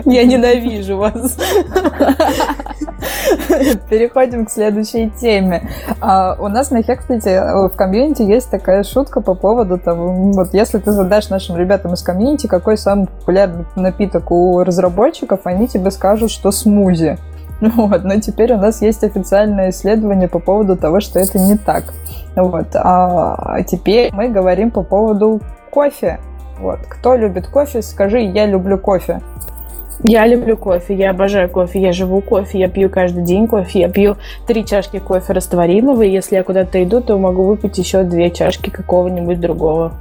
я 0.05 0.25
ненавижу 0.25 0.97
вас. 0.97 1.37
Переходим 3.89 4.45
к 4.45 4.51
следующей 4.51 5.09
теме. 5.09 5.69
А, 5.99 6.35
у 6.39 6.47
нас 6.47 6.71
на 6.71 6.83
Хексплите 6.83 7.41
в 7.41 7.75
комьюнити 7.75 8.21
есть 8.21 8.49
такая 8.49 8.83
шутка 8.83 9.21
по 9.21 9.33
поводу 9.33 9.77
того, 9.77 10.13
вот 10.33 10.53
если 10.53 10.77
ты 10.79 10.91
задашь 10.91 11.29
нашим 11.29 11.57
ребятам 11.57 11.93
из 11.93 12.01
комьюнити, 12.03 12.47
какой 12.47 12.77
самый 12.77 13.07
популярный 13.07 13.65
напиток 13.75 14.31
у 14.31 14.63
разработчиков, 14.63 15.41
они 15.45 15.67
тебе 15.67 15.91
скажут, 15.91 16.31
что 16.31 16.51
смузи. 16.51 17.17
Вот, 17.59 18.03
но 18.03 18.19
теперь 18.19 18.53
у 18.53 18.57
нас 18.57 18.83
есть 18.83 19.03
официальное 19.03 19.71
исследование 19.71 20.27
по 20.27 20.37
поводу 20.37 20.77
того, 20.77 20.99
что 20.99 21.19
это 21.19 21.39
не 21.39 21.57
так. 21.57 21.85
Вот, 22.35 22.67
а 22.75 23.63
теперь 23.63 24.13
мы 24.13 24.29
говорим 24.29 24.69
по 24.69 24.83
поводу 24.83 25.41
кофе. 25.71 26.19
Вот. 26.59 26.79
Кто 26.87 27.15
любит 27.15 27.47
кофе, 27.47 27.81
скажи, 27.81 28.19
я 28.19 28.45
люблю 28.45 28.77
кофе. 28.77 29.21
Я 30.03 30.27
люблю 30.27 30.55
кофе, 30.57 30.93
я 30.93 31.09
обожаю 31.09 31.49
кофе, 31.49 31.81
я 31.81 31.91
живу 31.91 32.21
кофе, 32.21 32.59
я 32.59 32.69
пью 32.69 32.87
каждый 32.89 33.23
день 33.23 33.47
кофе, 33.47 33.79
я 33.79 33.89
пью 33.89 34.15
три 34.45 34.63
чашки 34.63 34.99
кофе 34.99 35.33
растворимого, 35.33 36.03
и 36.03 36.09
если 36.09 36.35
я 36.35 36.43
куда-то 36.43 36.83
иду, 36.83 37.01
то 37.01 37.17
могу 37.17 37.45
выпить 37.45 37.79
еще 37.79 38.03
две 38.03 38.29
чашки 38.29 38.69
какого-нибудь 38.69 39.39
другого. 39.39 39.93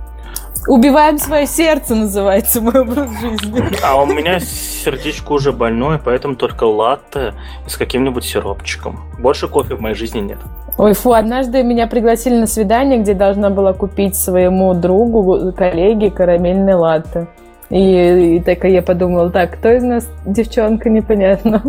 Убиваем 0.68 1.18
свое 1.18 1.46
сердце, 1.46 1.94
называется 1.94 2.60
мой 2.60 2.80
образ 2.80 3.08
жизни. 3.20 3.62
А 3.82 4.02
у 4.02 4.06
меня 4.06 4.40
сердечко 4.40 5.32
уже 5.32 5.52
больное, 5.52 5.98
поэтому 6.04 6.34
только 6.34 6.64
латте 6.64 7.34
с 7.66 7.76
каким-нибудь 7.76 8.24
сиропчиком. 8.24 9.00
Больше 9.18 9.48
кофе 9.48 9.76
в 9.76 9.80
моей 9.80 9.94
жизни 9.94 10.20
нет. 10.20 10.38
Ой, 10.78 10.92
фу, 10.92 11.12
однажды 11.12 11.62
меня 11.62 11.86
пригласили 11.86 12.36
на 12.36 12.46
свидание, 12.46 13.00
где 13.00 13.14
должна 13.14 13.48
была 13.48 13.72
купить 13.72 14.14
своему 14.14 14.74
другу, 14.74 15.52
коллеге 15.56 16.10
карамельный 16.10 16.74
латте. 16.74 17.28
И, 17.70 18.36
и 18.36 18.40
так 18.40 18.62
я 18.64 18.82
подумала, 18.82 19.30
так, 19.30 19.52
кто 19.52 19.70
из 19.70 19.82
нас 19.82 20.06
девчонка, 20.26 20.90
непонятно. 20.90 21.62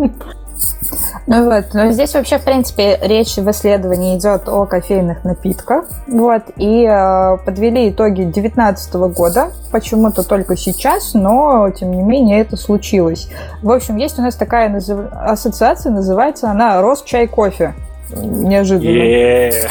Ну 1.26 1.46
вот, 1.46 1.66
но 1.74 1.92
здесь 1.92 2.14
вообще, 2.14 2.38
в 2.38 2.44
принципе, 2.46 2.98
речь 3.02 3.36
в 3.36 3.50
исследовании 3.52 4.18
идет 4.18 4.48
о 4.48 4.66
кофейных 4.66 5.24
напитках. 5.24 5.86
Вот, 6.08 6.44
и 6.56 6.84
э, 6.84 7.38
подвели 7.46 7.90
итоги 7.90 8.24
2019 8.24 8.94
года, 9.14 9.52
почему-то 9.72 10.24
только 10.24 10.56
сейчас, 10.56 11.14
но, 11.14 11.70
тем 11.72 11.92
не 11.92 12.02
менее, 12.02 12.40
это 12.40 12.56
случилось. 12.56 13.30
В 13.62 13.72
общем, 13.72 13.98
есть 13.98 14.18
у 14.20 14.22
нас 14.22 14.36
такая 14.36 14.70
назыв... 14.70 15.00
ассоциация, 15.12 15.92
называется 15.92 16.50
она 16.50 16.82
«Росчай 16.82 17.28
кофе» 17.28 17.76
неожиданно. 18.16 19.70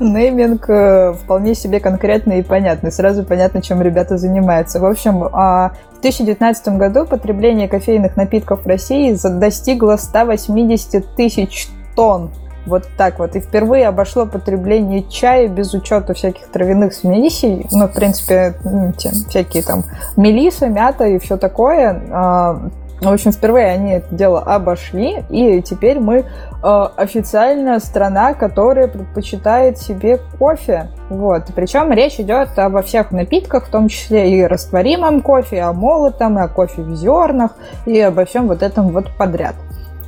Нейминг 0.00 0.68
э, 0.68 1.12
вполне 1.14 1.54
себе 1.54 1.80
конкретный 1.80 2.40
и 2.40 2.42
понятный. 2.42 2.90
Сразу 2.92 3.24
понятно, 3.24 3.62
чем 3.62 3.82
ребята 3.82 4.18
занимаются. 4.18 4.80
В 4.80 4.84
общем, 4.84 5.24
а, 5.32 5.72
в 5.98 6.00
2019 6.00 6.68
году 6.76 7.06
потребление 7.06 7.68
кофейных 7.68 8.16
напитков 8.16 8.64
в 8.64 8.66
России 8.66 9.16
достигло 9.38 9.96
180 9.96 11.14
тысяч 11.14 11.68
тонн. 11.94 12.30
Вот 12.66 12.88
так 12.96 13.18
вот. 13.18 13.36
И 13.36 13.40
впервые 13.40 13.86
обошло 13.86 14.24
потребление 14.24 15.04
чая 15.08 15.48
без 15.48 15.74
учета 15.74 16.14
всяких 16.14 16.46
травяных 16.48 16.94
смесей. 16.94 17.66
Ну, 17.70 17.88
в 17.88 17.92
принципе, 17.92 18.54
те, 18.96 19.10
всякие 19.28 19.62
там 19.62 19.84
мелиса, 20.16 20.68
мята 20.68 21.04
и 21.04 21.18
все 21.18 21.36
такое 21.36 22.02
а, 22.10 22.70
в 23.00 23.08
общем, 23.08 23.32
впервые 23.32 23.66
они 23.66 23.92
это 23.92 24.14
дело 24.14 24.40
обошли, 24.40 25.24
и 25.28 25.60
теперь 25.62 25.98
мы 25.98 26.18
э, 26.18 26.82
официально 26.96 27.78
страна, 27.80 28.34
которая 28.34 28.88
предпочитает 28.88 29.78
себе 29.78 30.20
кофе. 30.38 30.90
Вот. 31.10 31.44
Причем 31.54 31.92
речь 31.92 32.18
идет 32.18 32.58
обо 32.58 32.82
всех 32.82 33.10
напитках, 33.10 33.66
в 33.66 33.70
том 33.70 33.88
числе 33.88 34.38
и 34.38 34.44
растворимом 34.44 35.20
кофе, 35.20 35.56
и 35.56 35.60
о 35.60 35.72
молотом, 35.72 36.38
и 36.38 36.42
о 36.42 36.48
кофе 36.48 36.82
в 36.82 36.94
зернах, 36.94 37.52
и 37.84 37.98
обо 38.00 38.24
всем 38.24 38.48
вот 38.48 38.62
этом 38.62 38.88
вот 38.88 39.10
подряд. 39.18 39.56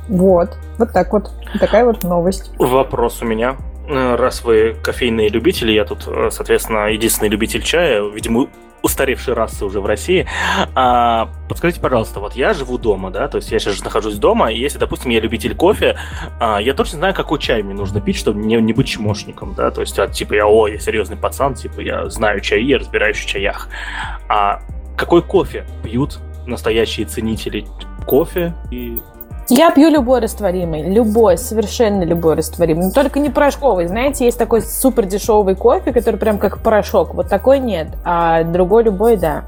Вот. 0.07 0.57
Вот 0.77 0.93
так 0.93 1.11
вот. 1.11 1.31
Такая 1.59 1.85
вот 1.85 2.03
новость. 2.03 2.51
Вопрос 2.57 3.21
у 3.21 3.25
меня 3.25 3.57
э, 3.87 4.15
раз 4.15 4.43
вы 4.43 4.75
кофейные 4.81 5.29
любители, 5.29 5.71
я 5.71 5.85
тут, 5.85 6.07
э, 6.07 6.29
соответственно, 6.31 6.87
единственный 6.87 7.29
любитель 7.29 7.61
чая, 7.61 8.01
видимо, 8.09 8.47
устаревшей 8.81 9.33
расы 9.33 9.65
уже 9.65 9.81
в 9.81 9.85
России. 9.85 10.27
А, 10.75 11.29
подскажите, 11.49 11.81
пожалуйста, 11.81 12.19
вот 12.19 12.33
я 12.33 12.53
живу 12.53 12.77
дома, 12.77 13.11
да, 13.11 13.27
то 13.27 13.37
есть 13.37 13.51
я 13.51 13.59
сейчас 13.59 13.83
нахожусь 13.83 14.15
дома, 14.15 14.51
и 14.51 14.59
если, 14.59 14.77
допустим, 14.77 15.11
я 15.11 15.19
любитель 15.19 15.55
кофе, 15.55 15.97
а, 16.39 16.59
я 16.59 16.73
точно 16.73 16.99
знаю, 16.99 17.13
какой 17.13 17.39
чай 17.39 17.63
мне 17.63 17.73
нужно 17.73 18.01
пить, 18.01 18.17
чтобы 18.17 18.39
не, 18.39 18.55
не 18.55 18.73
быть 18.73 18.87
чмошником, 18.87 19.53
да, 19.55 19.71
то 19.71 19.81
есть, 19.81 19.97
а, 19.99 20.07
типа, 20.07 20.33
я, 20.33 20.47
о, 20.47 20.67
я 20.67 20.79
серьезный 20.79 21.17
пацан, 21.17 21.55
типа, 21.55 21.81
я 21.81 22.09
знаю 22.09 22.39
чаи, 22.41 22.63
я 22.63 22.77
разбираюсь 22.77 23.17
в 23.17 23.25
чаях. 23.25 23.67
А 24.29 24.61
какой 24.95 25.21
кофе 25.21 25.65
пьют 25.83 26.19
настоящие 26.45 27.05
ценители 27.05 27.65
кофе 28.05 28.53
и 28.71 28.99
я 29.49 29.71
пью 29.71 29.89
любой 29.89 30.19
растворимый, 30.19 30.83
любой, 30.83 31.37
совершенно 31.37 32.03
любой 32.03 32.35
растворимый, 32.35 32.85
но 32.85 32.91
только 32.91 33.19
не 33.19 33.29
порошковый. 33.29 33.87
Знаете, 33.87 34.25
есть 34.25 34.37
такой 34.37 34.61
супер 34.61 35.05
дешевый 35.05 35.55
кофе, 35.55 35.93
который 35.93 36.17
прям 36.17 36.37
как 36.37 36.59
порошок. 36.59 37.13
Вот 37.13 37.29
такой 37.29 37.59
нет, 37.59 37.87
а 38.03 38.43
другой 38.43 38.83
любой, 38.83 39.17
да. 39.17 39.45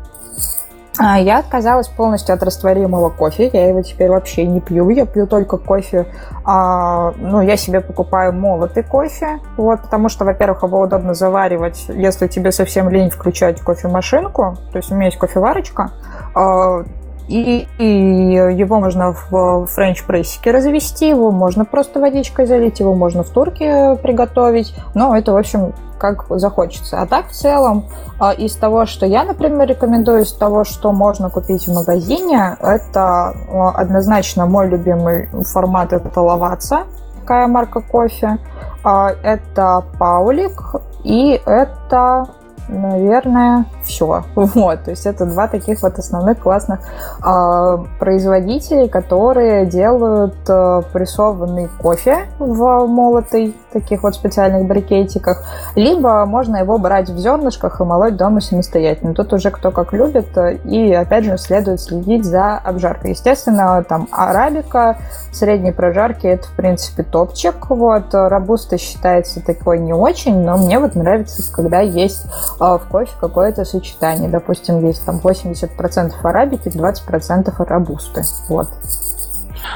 А, 1.02 1.18
я 1.18 1.40
отказалась 1.40 1.88
полностью 1.88 2.36
от 2.36 2.44
растворимого 2.44 3.10
кофе. 3.10 3.50
Я 3.54 3.70
его 3.70 3.82
теперь 3.82 4.10
вообще 4.10 4.46
не 4.46 4.60
пью. 4.60 4.90
Я 4.90 5.06
пью 5.06 5.28
только 5.28 5.58
кофе. 5.58 6.08
А, 6.44 7.14
ну, 7.18 7.42
я 7.42 7.56
себе 7.56 7.80
покупаю 7.80 8.34
молотый 8.34 8.84
кофе. 8.84 9.40
Вот, 9.56 9.82
потому 9.82 10.10
что, 10.10 10.26
во-первых, 10.26 10.64
его 10.64 10.82
удобно 10.82 11.14
заваривать, 11.14 11.86
если 11.88 12.28
тебе 12.28 12.52
совсем 12.52 12.90
лень 12.90 13.12
включать 13.12 13.62
кофемашинку. 13.62 14.58
То 14.74 14.78
есть 14.78 14.92
у 14.92 14.96
меня 14.96 15.06
есть 15.06 15.18
кофеварочка. 15.18 15.92
А, 16.36 16.84
и, 17.30 17.68
и 17.78 18.58
его 18.58 18.80
можно 18.80 19.14
в 19.14 19.68
френч-прессике 19.68 20.52
развести, 20.52 21.10
его 21.10 21.32
можно 21.32 21.64
просто 21.64 22.00
водичкой 22.00 22.48
залить, 22.48 22.80
его 22.80 22.96
можно 22.96 23.24
в 23.24 23.30
турке 23.30 23.96
приготовить. 24.02 24.74
Но 24.96 25.16
это, 25.16 25.32
в 25.34 25.38
общем, 25.38 25.74
как 26.00 26.26
захочется. 26.30 27.02
А 27.02 27.06
так, 27.06 27.28
в 27.28 27.32
целом, 27.32 27.86
а, 28.20 28.32
из 28.32 28.56
того, 28.56 28.88
что 28.88 29.06
я, 29.06 29.24
например, 29.24 29.68
рекомендую, 29.68 30.24
из 30.24 30.34
того, 30.34 30.64
что 30.64 30.92
можно 30.92 31.30
купить 31.30 31.68
в 31.68 31.74
магазине, 31.74 32.58
это 32.62 33.36
а, 33.52 33.72
однозначно 33.76 34.48
мой 34.48 34.68
любимый 34.68 35.30
формат– 35.44 35.94
это 35.94 36.20
Лаваца, 36.20 36.86
такая 37.20 37.48
марка 37.48 37.82
кофе. 37.82 38.40
А, 38.84 39.12
это 39.22 39.84
Паулик 40.00 40.64
и 41.04 41.40
это 41.46 42.28
наверное, 42.70 43.66
все. 43.84 44.24
Вот, 44.36 44.84
то 44.84 44.92
есть 44.92 45.06
это 45.06 45.26
два 45.26 45.48
таких 45.48 45.82
вот 45.82 45.98
основных 45.98 46.40
классных 46.40 46.80
э, 47.26 47.78
производителей, 48.00 48.88
которые 48.88 49.66
делают 49.66 50.36
э, 50.48 50.82
прессованный 50.94 51.70
кофе 51.82 52.28
в 52.38 52.86
молотый, 52.88 53.56
таких 53.72 54.04
вот 54.04 54.16
специальных 54.16 54.68
брикетиках, 54.68 55.44
либо 55.76 56.26
можно 56.26 56.58
его 56.58 56.78
брать 56.78 57.10
в 57.10 57.18
зернышках 57.18 57.82
и 57.82 57.84
молоть 57.84 58.16
дома 58.16 58.42
самостоятельно. 58.42 59.14
Тут 59.14 59.34
уже 59.34 59.52
кто 59.52 59.72
как 59.72 59.94
любит, 59.94 60.28
и 60.64 60.94
опять 60.94 61.26
же 61.26 61.38
следует 61.38 61.82
следить 61.82 62.26
за 62.26 62.58
обжаркой. 62.58 63.12
Естественно, 63.12 63.84
там 63.88 64.08
арабика, 64.12 64.98
средней 65.32 65.72
прожарки 65.72 66.28
это 66.28 66.48
в 66.48 66.52
принципе 66.52 67.04
топчик. 67.04 67.70
Вот, 67.70 68.14
рабуста 68.14 68.78
считается 68.78 69.44
такой 69.46 69.80
не 69.80 69.94
очень, 69.94 70.44
но 70.44 70.58
мне 70.58 70.80
вот 70.80 70.96
нравится, 70.96 71.44
когда 71.54 71.80
есть 71.80 72.26
в 72.60 72.86
кофе 72.90 73.12
какое-то 73.20 73.66
сочетание. 73.66 74.30
Допустим, 74.30 74.86
есть 74.86 75.06
там 75.06 75.20
80% 75.24 76.14
арабики, 76.24 76.68
20% 76.68 77.54
арабусты. 77.58 78.24
Вот. 78.50 78.70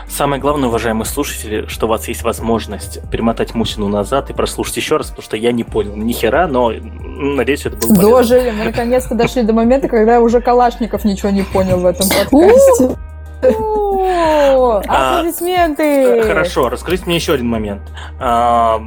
Самое 0.08 0.42
главное, 0.42 0.70
уважаемые 0.70 1.06
слушатели, 1.06 1.66
что 1.68 1.88
у 1.88 1.90
вас 1.90 2.08
есть 2.08 2.24
возможность 2.24 3.00
перемотать 3.10 3.56
Мусину 3.56 3.88
назад 3.88 4.30
и 4.30 4.34
прослушать 4.34 4.78
еще 4.78 4.98
раз, 4.98 5.08
потому 5.08 5.24
что 5.24 5.38
я 5.38 5.52
не 5.52 5.64
понял 5.64 5.96
ни 5.96 6.14
хера, 6.14 6.48
но 6.48 6.72
надеюсь, 6.72 7.66
это 7.66 7.76
было 7.76 7.94
полезно. 7.96 8.10
Дожили, 8.10 8.52
мы 8.52 8.64
наконец-то 8.66 9.16
дошли 9.16 9.44
до 9.44 9.54
момента, 9.54 9.88
когда 9.88 10.22
уже 10.22 10.42
Калашников 10.42 11.04
ничего 11.04 11.30
не 11.30 11.44
понял 11.44 11.80
в 11.80 11.86
этом 11.86 12.08
подкасте. 12.10 12.98
А, 13.46 15.18
аплодисменты! 15.18 16.24
Хорошо, 16.24 16.70
расскажите 16.70 17.06
мне 17.06 17.16
еще 17.16 17.34
один 17.34 17.50
момент. 17.50 17.82
А, 18.20 18.82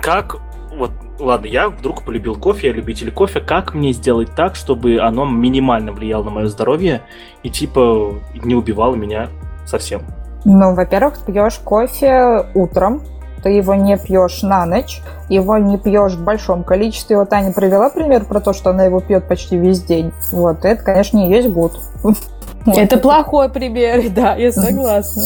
как 0.00 0.36
вот 0.76 0.90
ладно, 1.20 1.46
я 1.46 1.68
вдруг 1.68 2.02
полюбил 2.02 2.36
кофе, 2.36 2.68
я 2.68 2.72
любитель 2.72 3.12
кофе, 3.12 3.40
как 3.40 3.74
мне 3.74 3.92
сделать 3.92 4.34
так, 4.34 4.56
чтобы 4.56 4.98
оно 4.98 5.24
минимально 5.24 5.92
влияло 5.92 6.24
на 6.24 6.30
мое 6.30 6.46
здоровье 6.46 7.02
и 7.42 7.50
типа 7.50 8.14
не 8.34 8.54
убивало 8.54 8.94
меня 8.94 9.28
совсем? 9.66 10.02
Ну, 10.44 10.74
во-первых, 10.74 11.18
ты 11.18 11.32
пьешь 11.32 11.58
кофе 11.58 12.46
утром, 12.54 13.02
ты 13.42 13.50
его 13.50 13.74
не 13.74 13.96
пьешь 13.96 14.42
на 14.42 14.66
ночь, 14.66 15.00
его 15.28 15.58
не 15.58 15.78
пьешь 15.78 16.12
в 16.12 16.24
большом 16.24 16.64
количестве. 16.64 17.16
Вот 17.18 17.32
Аня 17.32 17.52
привела 17.52 17.90
пример 17.90 18.24
про 18.24 18.40
то, 18.40 18.52
что 18.52 18.70
она 18.70 18.84
его 18.84 19.00
пьет 19.00 19.28
почти 19.28 19.56
весь 19.56 19.82
день. 19.82 20.12
Вот, 20.32 20.64
это, 20.64 20.82
конечно, 20.82 21.18
не 21.18 21.30
есть 21.30 21.48
гуд. 21.48 21.78
Это 22.66 22.98
плохой 22.98 23.48
пример, 23.48 24.10
да, 24.14 24.34
я 24.36 24.52
согласна. 24.52 25.24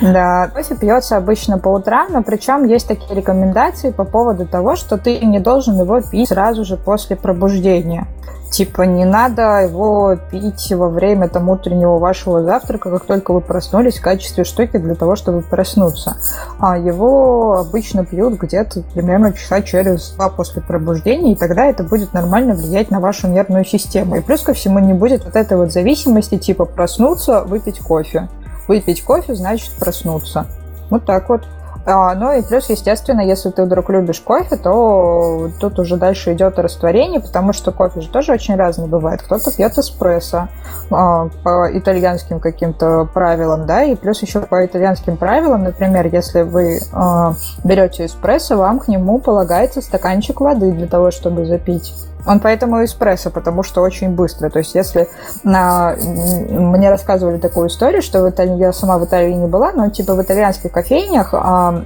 Да, 0.00 0.48
кофе 0.48 0.76
пьется 0.76 1.16
обычно 1.16 1.58
по 1.58 1.68
утрам, 1.68 2.08
но 2.10 2.22
причем 2.22 2.64
есть 2.66 2.88
такие 2.88 3.14
рекомендации 3.14 3.90
по 3.90 4.04
поводу 4.04 4.46
того, 4.46 4.76
что 4.76 4.96
ты 4.96 5.18
не 5.20 5.40
должен 5.40 5.78
его 5.78 6.00
пить 6.00 6.28
сразу 6.28 6.64
же 6.64 6.76
после 6.76 7.16
пробуждения. 7.16 8.06
Типа 8.50 8.82
не 8.82 9.04
надо 9.04 9.62
его 9.62 10.16
пить 10.30 10.72
во 10.72 10.88
время 10.88 11.28
там 11.28 11.48
утреннего 11.48 11.98
вашего 11.98 12.42
завтрака, 12.42 12.90
как 12.90 13.06
только 13.06 13.32
вы 13.32 13.40
проснулись, 13.40 13.98
в 13.98 14.02
качестве 14.02 14.42
штуки 14.42 14.76
для 14.76 14.96
того, 14.96 15.14
чтобы 15.14 15.42
проснуться. 15.42 16.16
А 16.58 16.76
его 16.76 17.58
обычно 17.58 18.04
пьют 18.04 18.34
где-то 18.34 18.82
примерно 18.92 19.32
часа 19.32 19.62
через 19.62 20.10
два 20.10 20.30
после 20.30 20.62
пробуждения, 20.62 21.32
и 21.32 21.36
тогда 21.36 21.66
это 21.66 21.84
будет 21.84 22.12
нормально 22.12 22.54
влиять 22.54 22.90
на 22.90 22.98
вашу 22.98 23.28
нервную 23.28 23.64
систему. 23.64 24.16
И 24.16 24.20
плюс 24.20 24.42
ко 24.42 24.52
всему 24.52 24.80
не 24.80 24.94
будет 24.94 25.24
вот 25.24 25.36
этой 25.36 25.56
вот 25.56 25.70
зависимости, 25.70 26.36
типа 26.36 26.64
проснуться, 26.64 27.42
выпить 27.42 27.78
кофе. 27.78 28.28
Выпить 28.66 29.04
кофе 29.04 29.36
значит 29.36 29.70
проснуться. 29.78 30.46
Вот 30.90 31.04
так 31.04 31.28
вот. 31.28 31.42
А, 31.86 32.14
ну 32.14 32.32
и 32.32 32.42
плюс, 32.42 32.68
естественно, 32.68 33.20
если 33.20 33.50
ты 33.50 33.64
вдруг 33.64 33.88
любишь 33.90 34.20
кофе, 34.20 34.56
то 34.56 35.50
тут 35.60 35.78
уже 35.78 35.96
дальше 35.96 36.34
идет 36.34 36.58
растворение, 36.58 37.20
потому 37.20 37.52
что 37.52 37.72
кофе 37.72 38.02
же 38.02 38.08
тоже 38.08 38.32
очень 38.32 38.56
разный 38.56 38.86
бывает. 38.86 39.22
Кто-то 39.22 39.50
пьет 39.50 39.78
эспрессо 39.78 40.48
а, 40.90 41.28
по 41.42 41.70
итальянским 41.72 42.38
каким-то 42.38 43.08
правилам, 43.12 43.66
да, 43.66 43.82
и 43.82 43.94
плюс 43.94 44.20
еще 44.22 44.40
по 44.40 44.64
итальянским 44.64 45.16
правилам, 45.16 45.64
например, 45.64 46.06
если 46.12 46.42
вы 46.42 46.80
а, 46.92 47.34
берете 47.64 48.06
эспрессо, 48.06 48.56
вам 48.56 48.78
к 48.78 48.88
нему 48.88 49.18
полагается 49.18 49.80
стаканчик 49.80 50.40
воды 50.40 50.72
для 50.72 50.86
того, 50.86 51.10
чтобы 51.10 51.46
запить. 51.46 51.94
Он 52.26 52.40
поэтому 52.40 52.84
эспрессо, 52.84 53.30
потому 53.30 53.62
что 53.62 53.82
очень 53.82 54.10
быстро. 54.10 54.50
То 54.50 54.58
есть, 54.58 54.74
если 54.74 55.08
на... 55.42 55.94
мне 55.96 56.90
рассказывали 56.90 57.38
такую 57.38 57.68
историю, 57.68 58.02
что 58.02 58.22
в 58.22 58.30
Италии, 58.30 58.56
я 58.56 58.72
сама 58.72 58.98
в 58.98 59.04
Италии 59.04 59.32
не 59.32 59.46
была, 59.46 59.72
но 59.72 59.90
типа 59.90 60.14
в 60.14 60.22
итальянских 60.22 60.72
кофейнях 60.72 61.30
а, 61.32 61.82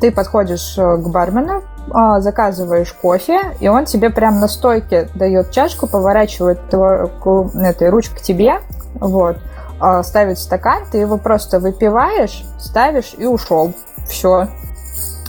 ты 0.00 0.10
подходишь 0.10 0.76
э, 0.78 0.96
к 0.96 1.08
бармену, 1.08 1.62
а, 1.90 2.20
заказываешь 2.20 2.92
кофе, 2.92 3.40
и 3.60 3.68
он 3.68 3.84
тебе 3.84 4.10
прям 4.10 4.40
на 4.40 4.48
стойке 4.48 5.08
дает 5.14 5.50
чашку, 5.50 5.86
поворачивает 5.86 6.60
его, 6.72 7.50
этой 7.54 7.88
ручкой 7.88 8.18
к 8.18 8.22
тебе, 8.22 8.60
вот, 8.94 9.38
а, 9.80 10.02
ставит 10.02 10.38
стакан, 10.38 10.84
ты 10.90 10.98
его 10.98 11.18
просто 11.18 11.60
выпиваешь, 11.60 12.44
ставишь 12.58 13.14
и 13.16 13.26
ушел. 13.26 13.72
Все, 14.08 14.48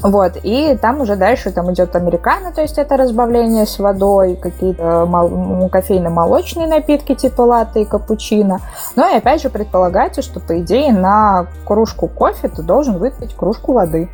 вот, 0.01 0.33
и 0.43 0.77
там 0.81 1.01
уже 1.01 1.15
дальше 1.15 1.51
там 1.51 1.71
идет 1.73 1.95
американо, 1.95 2.51
то 2.51 2.61
есть 2.61 2.77
это 2.77 2.97
разбавление 2.97 3.65
с 3.65 3.79
водой, 3.79 4.35
какие-то 4.35 5.05
мол- 5.05 5.69
кофейно-молочные 5.69 6.67
напитки 6.67 7.15
типа 7.15 7.41
латте 7.41 7.81
и 7.81 7.85
капучино. 7.85 8.59
Ну 8.95 9.13
и 9.13 9.17
опять 9.17 9.41
же 9.41 9.49
предполагается, 9.49 10.21
что 10.21 10.39
по 10.39 10.59
идее 10.59 10.93
на 10.93 11.47
кружку 11.65 12.07
кофе 12.07 12.47
ты 12.47 12.61
должен 12.61 12.97
выпить 12.97 13.35
кружку 13.35 13.73
воды. 13.73 14.09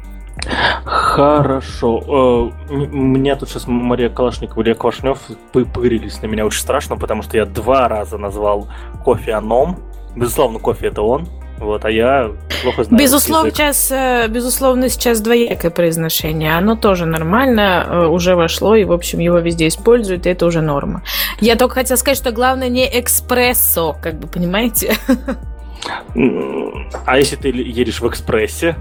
Хорошо. 0.83 2.51
Э, 2.69 2.73
меня 2.73 3.35
тут 3.35 3.49
сейчас 3.49 3.67
Мария 3.67 4.09
Калашникова 4.09 4.61
и 4.61 4.63
Илья 4.63 4.75
Квашнев 4.75 5.19
пырились 5.51 6.21
на 6.21 6.27
меня 6.27 6.45
очень 6.45 6.61
страшно, 6.61 6.97
потому 6.97 7.23
что 7.23 7.37
я 7.37 7.45
два 7.45 7.87
раза 7.87 8.17
назвал 8.17 8.67
кофе 9.03 9.33
аном. 9.33 9.77
Безусловно, 10.15 10.59
кофе 10.59 10.87
это 10.87 11.01
он. 11.01 11.27
Вот, 11.59 11.85
а 11.85 11.91
я 11.91 12.31
плохо 12.63 12.83
знаю. 12.83 13.01
Безусловно, 13.01 13.51
сейчас, 13.51 13.89
э, 13.91 14.27
безусловно, 14.27 14.89
сейчас 14.89 15.21
двоякое 15.21 15.71
произношение. 15.71 16.57
Оно 16.57 16.75
тоже 16.75 17.05
нормально, 17.05 17.85
э, 17.87 18.05
уже 18.07 18.35
вошло, 18.35 18.75
и, 18.75 18.83
в 18.83 18.91
общем, 18.91 19.19
его 19.19 19.39
везде 19.39 19.67
используют, 19.67 20.25
и 20.25 20.29
это 20.29 20.45
уже 20.45 20.61
норма. 20.61 21.03
Я 21.39 21.55
только 21.55 21.75
хотела 21.75 21.97
сказать, 21.97 22.17
что 22.17 22.31
главное 22.31 22.69
не 22.69 22.85
экспрессо, 22.99 23.95
как 24.01 24.19
бы, 24.19 24.27
понимаете? 24.27 24.95
А 27.05 27.19
если 27.19 27.35
ты 27.35 27.49
едешь 27.49 27.99
в 27.99 28.07
экспрессе? 28.07 28.75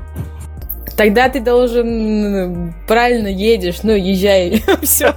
Тогда 0.97 1.29
ты 1.29 1.41
должен 1.41 2.75
правильно 2.87 3.29
едешь, 3.29 3.83
ну, 3.83 3.93
езжай, 3.93 4.63
все. 4.83 5.15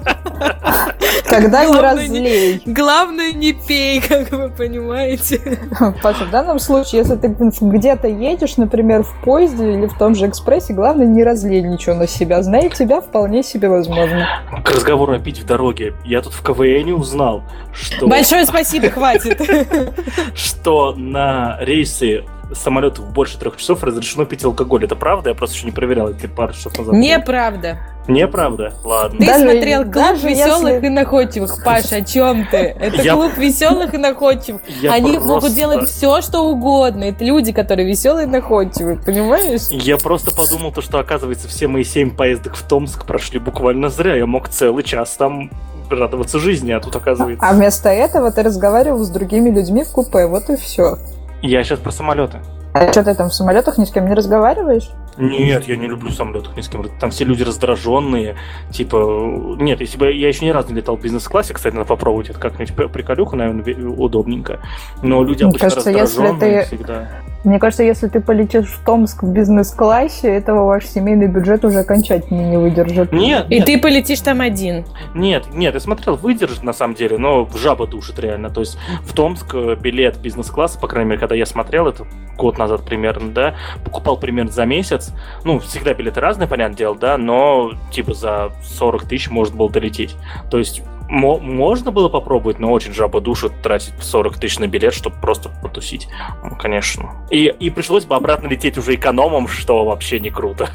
Тогда 1.29 1.65
не 1.65 1.79
разлей. 1.79 2.61
Главное, 2.65 3.31
не 3.31 3.53
пей, 3.53 4.01
как 4.07 4.31
вы 4.31 4.49
понимаете. 4.49 5.59
Паша, 6.01 6.25
в 6.25 6.31
данном 6.31 6.59
случае, 6.59 7.01
если 7.01 7.15
ты 7.15 7.35
где-то 7.61 8.07
едешь, 8.07 8.57
например, 8.57 9.03
в 9.03 9.13
поезде 9.23 9.73
или 9.73 9.85
в 9.87 9.97
том 9.97 10.15
же 10.15 10.27
экспрессе, 10.27 10.73
главное, 10.73 11.05
не 11.05 11.23
разлей 11.23 11.61
ничего 11.61 11.95
на 11.95 12.07
себя. 12.07 12.41
Знай 12.41 12.69
тебя 12.69 13.01
вполне 13.01 13.43
себе 13.43 13.69
возможно. 13.69 14.27
К 14.63 14.71
разговору 14.71 15.13
о 15.13 15.19
пить 15.19 15.39
в 15.39 15.45
дороге. 15.45 15.93
Я 16.05 16.21
тут 16.21 16.33
в 16.33 16.41
КВН 16.43 16.93
узнал, 16.93 17.43
что... 17.73 18.07
Большое 18.07 18.45
спасибо, 18.45 18.89
хватит. 18.89 19.41
Что 20.35 20.93
на 20.95 21.57
рейсы 21.61 22.23
самолетов 22.53 23.11
больше 23.11 23.37
трех 23.39 23.57
часов 23.57 23.83
разрешено 23.83 24.25
пить 24.25 24.43
алкоголь. 24.43 24.85
Это 24.85 24.95
правда? 24.95 25.29
Я 25.29 25.35
просто 25.35 25.55
еще 25.55 25.65
не 25.65 25.71
проверял 25.71 26.09
это 26.09 26.27
пару 26.27 26.53
часов 26.53 26.77
назад. 26.77 26.93
Неправда. 26.93 27.79
Неправда? 28.07 28.73
Ладно. 28.85 29.19
Ты 29.19 29.25
даже, 29.25 29.51
смотрел 29.51 29.81
клуб 29.83 29.93
даже 29.93 30.29
веселых 30.29 30.73
если... 30.75 30.85
и 30.85 30.89
находчивых. 30.89 31.63
Паша, 31.63 31.97
о 31.97 32.01
чем 32.01 32.47
ты? 32.49 32.57
Это 32.57 33.01
я... 33.01 33.13
клуб 33.13 33.37
веселых 33.37 33.93
и 33.93 33.97
находчивых. 33.97 34.61
Я 34.81 34.93
Они 34.93 35.13
просто... 35.13 35.27
могут 35.27 35.53
делать 35.53 35.89
все, 35.89 36.21
что 36.21 36.41
угодно. 36.49 37.03
Это 37.05 37.25
люди, 37.25 37.51
которые 37.51 37.87
веселые 37.87 38.27
и 38.27 38.29
находчивые, 38.29 38.97
понимаешь? 38.97 39.67
Я 39.69 39.97
просто 39.97 40.33
подумал, 40.33 40.71
то, 40.71 40.81
что, 40.81 40.99
оказывается, 40.99 41.47
все 41.47 41.67
мои 41.67 41.83
семь 41.83 42.15
поездок 42.15 42.55
в 42.55 42.63
Томск 42.65 43.05
прошли 43.05 43.39
буквально 43.39 43.89
зря. 43.89 44.15
Я 44.15 44.25
мог 44.25 44.47
целый 44.47 44.83
час 44.83 45.15
там 45.17 45.51
радоваться 45.89 46.39
жизни, 46.39 46.71
а 46.71 46.79
тут 46.79 46.95
оказывается... 46.95 47.45
А 47.45 47.53
вместо 47.53 47.89
этого 47.89 48.31
ты 48.31 48.43
разговаривал 48.43 49.03
с 49.03 49.09
другими 49.09 49.49
людьми 49.49 49.83
в 49.83 49.91
купе, 49.91 50.27
вот 50.27 50.49
и 50.49 50.55
все. 50.55 50.97
Я 51.41 51.63
сейчас 51.63 51.79
про 51.79 51.91
самолеты. 51.91 52.39
А 52.73 52.91
что 52.91 53.03
ты 53.03 53.13
там 53.15 53.29
в 53.29 53.33
самолетах 53.33 53.77
ни 53.77 53.85
с 53.85 53.91
кем 53.91 54.07
не 54.07 54.13
разговариваешь? 54.13 54.89
Нет, 55.17 55.67
я 55.67 55.77
не 55.77 55.87
люблю 55.87 56.11
самолетах 56.11 56.55
ни 56.55 56.61
с 56.61 56.69
кем. 56.69 56.83
Там 56.99 57.11
все 57.11 57.25
люди 57.25 57.43
раздраженные. 57.43 58.35
Типа, 58.71 59.55
нет, 59.59 59.81
если 59.81 59.97
бы 59.97 60.11
я 60.11 60.27
еще 60.27 60.45
ни 60.45 60.49
разу 60.49 60.69
не 60.69 60.75
летал 60.77 60.97
в 60.97 61.01
бизнес-классе, 61.01 61.53
кстати, 61.53 61.73
надо 61.73 61.87
попробовать 61.87 62.29
это 62.29 62.39
как-нибудь 62.39 62.91
приколюха, 62.91 63.35
наверное, 63.35 63.89
удобненько. 63.89 64.59
Но 65.01 65.23
люди 65.23 65.43
Мне 65.43 65.49
обычно 65.49 65.69
кажется, 65.69 65.91
раздраженные 65.91 66.51
если 66.51 66.69
ты... 66.69 66.75
всегда. 66.75 67.09
Мне 67.43 67.59
кажется, 67.59 67.83
если 67.83 68.07
ты 68.07 68.19
полетишь 68.19 68.67
в 68.67 68.83
Томск 68.83 69.23
в 69.23 69.31
бизнес-классе, 69.31 70.27
этого 70.27 70.65
ваш 70.65 70.85
семейный 70.85 71.27
бюджет 71.27 71.63
уже 71.63 71.79
окончательно 71.79 72.41
не 72.41 72.57
выдержит. 72.57 73.13
Нет, 73.13 73.45
И 73.49 73.55
нет. 73.55 73.65
ты 73.65 73.79
полетишь 73.79 74.19
там 74.19 74.41
один. 74.41 74.85
Нет, 75.13 75.45
нет, 75.53 75.73
я 75.73 75.79
смотрел, 75.79 76.15
выдержит 76.15 76.63
на 76.63 76.73
самом 76.73 76.95
деле, 76.95 77.17
но 77.17 77.47
жаба 77.55 77.87
душит 77.87 78.19
реально. 78.19 78.49
То 78.49 78.61
есть 78.61 78.77
в 79.03 79.13
Томск 79.13 79.53
э, 79.53 79.75
билет 79.79 80.17
бизнес-класса, 80.17 80.79
по 80.79 80.87
крайней 80.87 81.11
мере, 81.11 81.19
когда 81.19 81.35
я 81.35 81.45
смотрел, 81.45 81.87
это 81.87 82.05
год 82.37 82.57
назад 82.57 82.83
примерно, 82.83 83.31
да, 83.31 83.55
покупал 83.85 84.17
примерно 84.17 84.51
за 84.51 84.65
месяц. 84.65 85.06
Ну, 85.43 85.59
всегда 85.59 85.93
билеты 85.93 86.19
разные, 86.19 86.47
понятное 86.47 86.77
дело, 86.77 86.95
да, 86.95 87.17
но 87.17 87.73
типа 87.91 88.13
за 88.13 88.51
40 88.63 89.05
тысяч 89.05 89.29
можно 89.29 89.55
было 89.55 89.69
долететь. 89.69 90.15
То 90.49 90.57
есть 90.57 90.81
можно 91.09 91.91
было 91.91 92.09
попробовать, 92.09 92.59
но 92.59 92.71
очень 92.71 92.93
жаба 92.93 93.21
душу 93.21 93.49
тратить 93.63 93.93
40 93.99 94.37
тысяч 94.37 94.59
на 94.59 94.67
билет, 94.67 94.93
чтобы 94.93 95.15
просто 95.21 95.49
потусить. 95.61 96.07
Ну, 96.43 96.55
конечно. 96.57 97.11
И, 97.31 97.45
и 97.45 97.69
пришлось 97.69 98.05
бы 98.05 98.15
обратно 98.15 98.47
лететь 98.47 98.77
уже 98.77 98.95
экономом, 98.95 99.47
что 99.47 99.85
вообще 99.85 100.19
не 100.19 100.29
круто. 100.29 100.69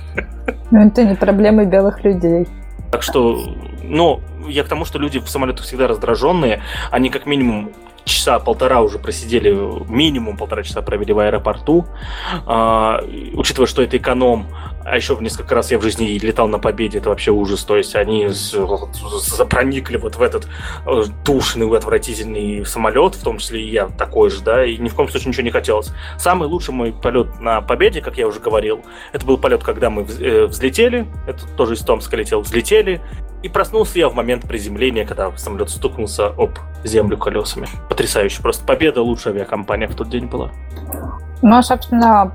Ну, 0.70 0.86
это 0.86 1.04
не 1.04 1.14
проблемы 1.14 1.66
белых 1.66 2.02
людей. 2.02 2.48
Так 2.90 3.02
что, 3.02 3.42
ну, 3.82 4.20
я 4.48 4.64
к 4.64 4.68
тому, 4.68 4.84
что 4.84 4.98
люди 4.98 5.18
в 5.18 5.28
самолетах 5.28 5.66
всегда 5.66 5.86
раздраженные, 5.86 6.62
они 6.90 7.10
как 7.10 7.26
минимум 7.26 7.72
часа 8.04 8.38
полтора 8.38 8.82
уже 8.82 8.98
просидели, 8.98 9.50
минимум 9.88 10.36
полтора 10.36 10.62
часа 10.62 10.82
провели 10.82 11.12
в 11.12 11.18
аэропорту. 11.18 11.86
А, 12.46 13.02
учитывая, 13.34 13.66
что 13.66 13.82
это 13.82 13.96
эконом, 13.96 14.46
а 14.84 14.96
еще 14.96 15.16
несколько 15.20 15.54
раз 15.54 15.70
я 15.70 15.78
в 15.78 15.82
жизни 15.82 16.18
летал 16.18 16.48
на 16.48 16.58
Победе, 16.58 16.98
это 16.98 17.10
вообще 17.10 17.30
ужас. 17.30 17.64
То 17.64 17.76
есть 17.76 17.94
они 17.94 18.28
проникли 19.48 19.96
вот 19.96 20.16
в 20.16 20.22
этот 20.22 20.48
э, 20.86 21.04
душный, 21.24 21.76
отвратительный 21.76 22.66
самолет, 22.66 23.14
в 23.14 23.22
том 23.22 23.38
числе 23.38 23.62
и 23.62 23.70
я 23.70 23.88
такой 23.88 24.30
же, 24.30 24.42
да, 24.42 24.64
и 24.64 24.76
ни 24.78 24.88
в 24.88 24.94
коем 24.94 25.08
случае 25.08 25.28
ничего 25.28 25.44
не 25.44 25.50
хотелось. 25.50 25.92
Самый 26.18 26.48
лучший 26.48 26.74
мой 26.74 26.92
полет 26.92 27.40
на 27.40 27.60
Победе, 27.60 28.00
как 28.00 28.18
я 28.18 28.26
уже 28.26 28.40
говорил, 28.40 28.84
это 29.12 29.24
был 29.24 29.38
полет, 29.38 29.62
когда 29.62 29.90
мы 29.90 30.02
э, 30.02 30.46
взлетели, 30.46 31.06
это 31.26 31.46
тоже 31.56 31.74
из 31.74 31.80
Томска 31.80 32.16
летел, 32.16 32.40
взлетели, 32.40 33.00
и 33.42 33.48
проснулся 33.48 33.98
я 33.98 34.08
в 34.08 34.14
момент 34.14 34.46
приземления, 34.46 35.04
когда 35.04 35.36
самолет 35.36 35.70
стукнулся 35.70 36.28
об 36.28 36.58
землю 36.84 37.18
колесами. 37.18 37.66
Потрясающе. 37.88 38.42
Просто 38.42 38.64
победа 38.64 39.02
лучшая 39.02 39.34
авиакомпания 39.34 39.88
в 39.88 39.94
тот 39.94 40.08
день 40.08 40.26
была. 40.26 40.50
Ну, 41.42 41.60
собственно, 41.62 42.32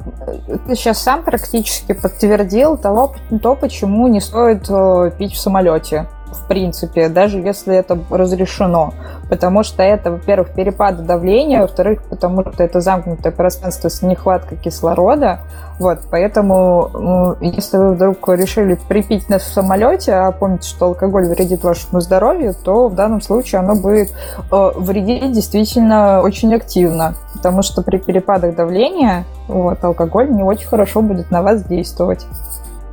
ты 0.67 0.75
сейчас 0.75 1.01
сам 1.01 1.23
практически 1.23 1.93
подтвердил 1.93 2.77
того, 2.77 3.15
то, 3.41 3.55
почему 3.55 4.07
не 4.07 4.19
стоит 4.19 4.69
э, 4.69 5.11
пить 5.17 5.33
в 5.33 5.39
самолете 5.39 6.07
в 6.31 6.47
принципе, 6.47 7.09
даже 7.09 7.39
если 7.39 7.75
это 7.75 7.97
разрешено. 8.09 8.93
Потому 9.29 9.63
что 9.63 9.83
это, 9.83 10.11
во-первых, 10.11 10.51
перепады 10.51 11.03
давления, 11.03 11.61
во-вторых, 11.61 12.03
потому 12.03 12.41
что 12.41 12.63
это 12.63 12.79
замкнутое 12.81 13.31
пространство 13.31 13.89
с 13.89 14.01
нехваткой 14.01 14.57
кислорода. 14.57 15.39
Вот, 15.79 15.99
поэтому, 16.09 16.89
ну, 16.93 17.35
если 17.39 17.77
вы 17.77 17.93
вдруг 17.93 18.27
решили 18.29 18.79
припить 18.87 19.29
нас 19.29 19.43
в 19.43 19.53
самолете, 19.53 20.13
а 20.13 20.31
помните, 20.31 20.67
что 20.67 20.87
алкоголь 20.87 21.27
вредит 21.27 21.63
вашему 21.63 22.01
здоровью, 22.01 22.55
то 22.55 22.87
в 22.87 22.95
данном 22.95 23.21
случае 23.21 23.59
оно 23.59 23.75
будет 23.75 24.11
э, 24.51 24.71
вредить 24.75 25.31
действительно 25.33 26.21
очень 26.21 26.53
активно. 26.55 27.13
Потому 27.33 27.61
что 27.61 27.83
при 27.83 27.97
перепадах 27.97 28.55
давления 28.55 29.25
вот, 29.47 29.83
алкоголь 29.83 30.31
не 30.31 30.41
очень 30.41 30.67
хорошо 30.67 31.01
будет 31.01 31.29
на 31.29 31.43
вас 31.43 31.63
действовать. 31.63 32.25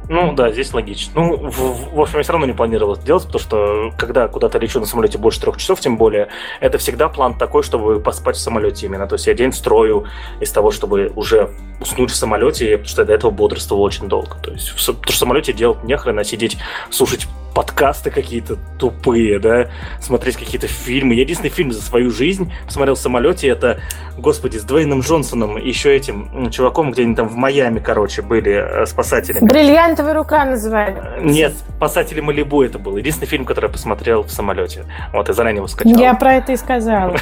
Ну 0.09 0.33
да, 0.35 0.53
здесь 0.53 0.73
логично. 0.75 1.13
Ну, 1.15 1.37
в, 1.37 1.95
в 1.95 2.01
общем, 2.01 2.19
я 2.19 2.23
все 2.23 2.33
равно 2.33 2.47
не 2.47 2.53
планировал 2.53 2.95
это 2.95 3.05
делать, 3.05 3.25
потому 3.25 3.41
что 3.41 3.93
когда 3.97 4.29
куда-то 4.29 4.59
лечу 4.59 4.81
на 4.81 4.87
самолете 4.87 5.19
больше 5.19 5.41
трех 5.41 5.57
часов, 5.57 5.81
тем 5.81 5.97
более, 5.97 6.29
это 6.61 6.79
всегда 6.79 7.09
план 7.09 7.39
такой, 7.39 7.63
чтобы 7.63 8.01
поспать 8.01 8.37
в 8.37 8.41
самолете 8.41 8.87
именно. 8.87 9.07
То 9.07 9.15
есть 9.15 9.27
я 9.27 9.35
день 9.35 9.53
строю 9.53 10.05
из 10.41 10.51
того, 10.53 10.71
чтобы 10.71 11.13
уже 11.17 11.51
уснуть 11.81 12.11
в 12.11 12.17
самолете, 12.17 12.73
потому 12.73 12.89
что 12.89 13.03
я 13.03 13.07
до 13.07 13.15
этого 13.15 13.31
бодрствовал 13.31 13.83
очень 13.83 14.09
долго. 14.09 14.37
То 14.43 14.51
есть 14.51 14.69
в, 14.69 14.77
в 14.79 15.17
самолете 15.17 15.53
делать 15.53 15.83
нехрена, 15.85 16.25
сидеть, 16.25 16.59
слушать 16.91 17.27
подкасты 17.55 18.11
какие-то 18.11 18.57
тупые, 18.79 19.39
да, 19.39 19.69
смотреть 20.01 20.37
какие-то 20.37 20.67
фильмы. 20.67 21.15
Я 21.15 21.23
единственный 21.23 21.51
фильм 21.51 21.73
за 21.73 21.81
свою 21.81 22.11
жизнь 22.11 22.53
посмотрел 22.67 22.95
в 22.97 22.99
самолете, 22.99 23.49
это, 23.49 23.81
господи, 24.19 24.59
с 24.59 24.65
Двейном 24.65 25.01
Джонсоном 25.01 25.59
и 25.59 25.69
еще 25.69 25.95
этим 25.95 26.51
чуваком, 26.51 26.91
где 26.91 27.03
они 27.03 27.15
там 27.15 27.29
в 27.29 27.37
Майами, 27.37 27.79
короче, 27.79 28.23
были 28.23 28.53
э, 28.53 28.87
спасателями. 28.87 29.47
Бриллиантовая 29.47 30.15
рука 30.15 30.45
называли. 30.45 30.97
Нет, 31.21 31.55
спасатели 31.77 32.21
Малибу 32.21 32.63
это 32.63 32.79
был. 32.79 32.97
Единственный 32.97 33.29
фильм, 33.29 33.45
который 33.45 33.67
я 33.67 33.73
посмотрел 33.73 34.23
в 34.23 34.31
самолете. 34.31 34.85
Вот, 35.13 35.29
я 35.29 35.35
заранее 35.35 35.59
его 35.59 35.69
скачал. 35.69 35.99
Я 35.99 36.15
про 36.15 36.35
это 36.35 36.53
и 36.53 36.57
сказала. 36.57 37.17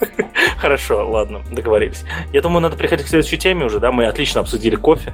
Хорошо, 0.58 1.08
ладно, 1.08 1.40
договорились. 1.50 2.04
Я 2.32 2.42
думаю, 2.42 2.60
надо 2.60 2.76
приходить 2.76 3.06
к 3.06 3.08
следующей 3.08 3.38
теме 3.38 3.64
уже, 3.64 3.80
да? 3.80 3.90
Мы 3.92 4.06
отлично 4.06 4.40
обсудили 4.40 4.76
кофе. 4.76 5.12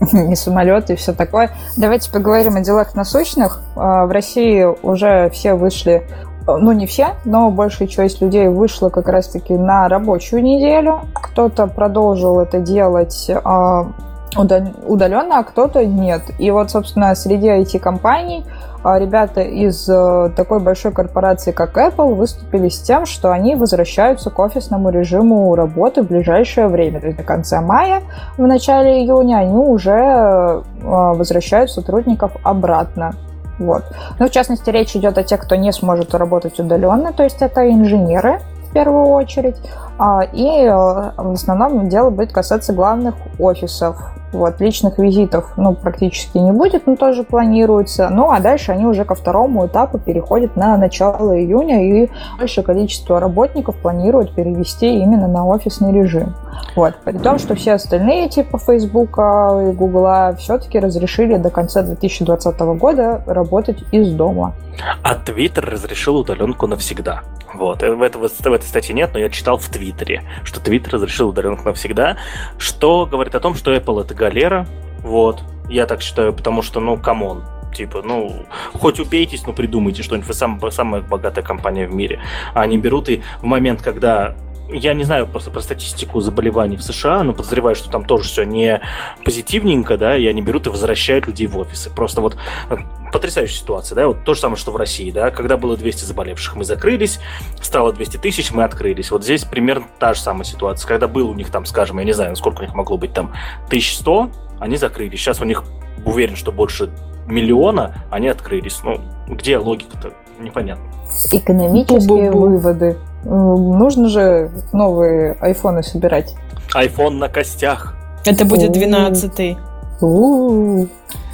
и 0.12 0.34
самолеты, 0.34 0.94
и 0.94 0.96
все 0.96 1.12
такое. 1.12 1.50
Давайте 1.76 2.10
поговорим 2.10 2.56
о 2.56 2.60
делах 2.60 2.94
насущных. 2.94 3.62
А, 3.76 4.06
в 4.06 4.10
России 4.10 4.64
уже 4.82 5.30
все 5.30 5.54
вышли 5.54 6.02
ну 6.46 6.72
не 6.72 6.86
все, 6.86 7.10
но 7.24 7.50
большая 7.50 7.86
часть 7.86 8.20
людей 8.20 8.48
вышла 8.48 8.88
как 8.88 9.08
раз-таки 9.08 9.52
на 9.54 9.88
рабочую 9.88 10.42
неделю. 10.42 11.02
Кто-то 11.12 11.66
продолжил 11.66 12.40
это 12.40 12.58
делать 12.58 13.30
а, 13.44 13.92
удаленно, 14.36 15.38
а 15.38 15.44
кто-то 15.44 15.84
нет. 15.84 16.22
И 16.38 16.50
вот, 16.50 16.70
собственно, 16.70 17.14
среди 17.14 17.48
IT-компаний 17.48 18.44
ребята 18.84 19.42
из 19.42 19.88
э, 19.88 20.30
такой 20.36 20.60
большой 20.60 20.92
корпорации, 20.92 21.52
как 21.52 21.76
Apple, 21.76 22.14
выступили 22.14 22.68
с 22.68 22.80
тем, 22.80 23.06
что 23.06 23.30
они 23.30 23.54
возвращаются 23.54 24.30
к 24.30 24.38
офисному 24.38 24.90
режиму 24.90 25.54
работы 25.54 26.02
в 26.02 26.08
ближайшее 26.08 26.68
время. 26.68 27.00
То 27.00 27.06
есть 27.06 27.18
до 27.18 27.24
конца 27.24 27.60
мая, 27.60 28.02
в 28.36 28.46
начале 28.46 29.02
июня 29.02 29.36
они 29.36 29.56
уже 29.56 29.92
э, 29.92 30.62
возвращают 30.82 31.70
сотрудников 31.70 32.32
обратно. 32.42 33.14
Вот. 33.58 33.84
Ну, 34.18 34.26
в 34.26 34.30
частности, 34.30 34.70
речь 34.70 34.96
идет 34.96 35.18
о 35.18 35.22
тех, 35.22 35.40
кто 35.40 35.54
не 35.54 35.72
сможет 35.72 36.14
работать 36.14 36.58
удаленно, 36.58 37.12
то 37.12 37.22
есть 37.22 37.42
это 37.42 37.70
инженеры 37.70 38.40
в 38.70 38.72
первую 38.72 39.06
очередь, 39.08 39.56
а, 39.98 40.22
и 40.22 40.64
э, 40.64 40.70
в 40.70 41.32
основном 41.32 41.88
дело 41.88 42.08
будет 42.10 42.32
касаться 42.32 42.72
главных 42.72 43.14
офисов. 43.38 43.96
Вот, 44.32 44.60
личных 44.60 44.98
визитов, 44.98 45.52
ну, 45.56 45.74
практически 45.74 46.38
не 46.38 46.52
будет, 46.52 46.86
но 46.86 46.96
тоже 46.96 47.24
планируется. 47.24 48.08
Ну, 48.10 48.30
а 48.30 48.40
дальше 48.40 48.72
они 48.72 48.86
уже 48.86 49.04
ко 49.04 49.14
второму 49.14 49.66
этапу 49.66 49.98
переходят 49.98 50.56
на 50.56 50.76
начало 50.76 51.38
июня, 51.38 52.04
и 52.04 52.10
большее 52.38 52.64
количество 52.64 53.18
работников 53.18 53.76
планируют 53.76 54.34
перевести 54.34 54.98
именно 55.00 55.26
на 55.26 55.44
офисный 55.46 55.92
режим. 55.92 56.34
Вот, 56.76 56.94
при 57.04 57.18
том, 57.18 57.38
что 57.38 57.54
все 57.54 57.72
остальные, 57.72 58.28
типа 58.28 58.58
Facebook 58.58 59.18
и 59.18 59.72
Google, 59.72 60.36
все-таки 60.36 60.78
разрешили 60.78 61.36
до 61.36 61.50
конца 61.50 61.82
2020 61.82 62.60
года 62.60 63.22
работать 63.26 63.82
из 63.90 64.12
дома. 64.12 64.54
А 65.02 65.14
Twitter 65.14 65.62
разрешил 65.62 66.16
удаленку 66.16 66.66
навсегда. 66.66 67.22
Вот. 67.54 67.82
В, 67.82 68.02
это, 68.02 68.18
в 68.18 68.24
этой 68.24 68.64
статье 68.64 68.94
нет, 68.94 69.10
но 69.12 69.18
я 69.18 69.28
читал 69.28 69.58
в 69.58 69.68
Твиттере, 69.68 70.22
что 70.44 70.60
Твиттер 70.60 70.94
разрешил 70.94 71.30
удаленку 71.30 71.64
навсегда, 71.64 72.16
что 72.58 73.06
говорит 73.06 73.34
о 73.34 73.40
том, 73.40 73.54
что 73.54 73.74
Apple 73.74 74.02
это 74.02 74.14
галера. 74.20 74.66
Вот. 75.02 75.42
Я 75.68 75.86
так 75.86 76.02
считаю, 76.02 76.32
потому 76.32 76.62
что, 76.62 76.80
ну, 76.80 76.98
come 76.98 77.23
on, 77.23 77.42
типа, 77.74 78.02
ну, 78.04 78.44
хоть 78.74 79.00
убейтесь, 79.00 79.46
но 79.46 79.52
придумайте 79.52 80.02
что-нибудь. 80.02 80.28
Вы 80.28 80.34
сам, 80.34 80.60
самая 80.70 81.00
богатая 81.00 81.42
компания 81.42 81.86
в 81.86 81.94
мире. 81.94 82.20
А 82.54 82.60
они 82.62 82.76
берут 82.76 83.08
и 83.08 83.22
в 83.40 83.44
момент, 83.44 83.80
когда 83.82 84.34
я 84.72 84.94
не 84.94 85.04
знаю 85.04 85.26
просто 85.26 85.50
про 85.50 85.60
статистику 85.60 86.20
заболеваний 86.20 86.76
в 86.76 86.82
США, 86.82 87.22
но 87.22 87.32
подозреваю, 87.32 87.74
что 87.74 87.90
там 87.90 88.04
тоже 88.04 88.28
все 88.28 88.44
не 88.44 88.80
позитивненько, 89.24 89.96
да, 89.96 90.16
и 90.16 90.26
они 90.26 90.42
берут 90.42 90.66
и 90.66 90.70
возвращают 90.70 91.26
людей 91.26 91.46
в 91.46 91.58
офисы. 91.58 91.90
Просто 91.90 92.20
вот 92.20 92.36
э, 92.70 92.76
потрясающая 93.12 93.58
ситуация, 93.58 93.96
да, 93.96 94.06
вот 94.06 94.24
то 94.24 94.34
же 94.34 94.40
самое, 94.40 94.58
что 94.58 94.72
в 94.72 94.76
России, 94.76 95.10
да, 95.10 95.30
когда 95.30 95.56
было 95.56 95.76
200 95.76 96.04
заболевших, 96.04 96.56
мы 96.56 96.64
закрылись, 96.64 97.20
стало 97.60 97.92
200 97.92 98.18
тысяч, 98.18 98.52
мы 98.52 98.64
открылись. 98.64 99.10
Вот 99.10 99.24
здесь 99.24 99.44
примерно 99.44 99.86
та 99.98 100.14
же 100.14 100.20
самая 100.20 100.44
ситуация. 100.44 100.86
Когда 100.86 101.08
был 101.08 101.30
у 101.30 101.34
них 101.34 101.50
там, 101.50 101.66
скажем, 101.66 101.98
я 101.98 102.04
не 102.04 102.12
знаю, 102.12 102.36
сколько 102.36 102.60
у 102.60 102.62
них 102.62 102.74
могло 102.74 102.96
быть 102.96 103.12
там, 103.12 103.32
1100, 103.66 104.30
они 104.60 104.76
закрылись. 104.76 105.20
Сейчас 105.20 105.40
у 105.40 105.44
них, 105.44 105.64
уверен, 106.04 106.36
что 106.36 106.52
больше 106.52 106.90
миллиона, 107.26 108.04
они 108.10 108.28
открылись. 108.28 108.80
Ну, 108.82 109.00
где 109.28 109.58
логика-то? 109.58 110.12
Непонятно. 110.38 110.84
Экономические 111.32 112.30
Бу-бу-бу. 112.30 112.48
выводы. 112.48 112.96
Нужно 113.24 114.08
же 114.08 114.50
новые 114.72 115.36
айфоны 115.40 115.82
собирать. 115.82 116.34
Айфон 116.74 117.18
на 117.18 117.28
костях. 117.28 117.94
Это 118.24 118.44
будет 118.44 118.76
12-й. 118.76 119.58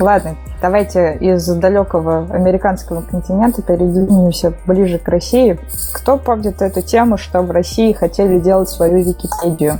Ладно, 0.01 0.37
давайте 0.61 1.17
из 1.21 1.47
далекого 1.47 2.27
американского 2.31 3.03
континента 3.03 3.63
передвинемся 3.63 4.53
ближе 4.67 4.99
к 4.99 5.09
России. 5.09 5.59
Кто 5.93 6.19
помнит 6.19 6.61
эту 6.63 6.83
тему, 6.83 7.17
что 7.17 7.43
в 7.43 7.51
России 7.51 7.93
хотели 7.93 8.39
делать 8.41 8.69
свою 8.69 8.99
Википедию? 8.99 9.79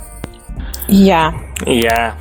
Я. 0.87 1.33
Я. 1.65 2.13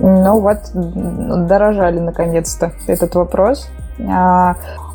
Ну 0.00 0.40
вот, 0.40 0.58
дорожали 0.72 1.98
наконец-то 2.00 2.72
этот 2.86 3.14
вопрос. 3.14 3.68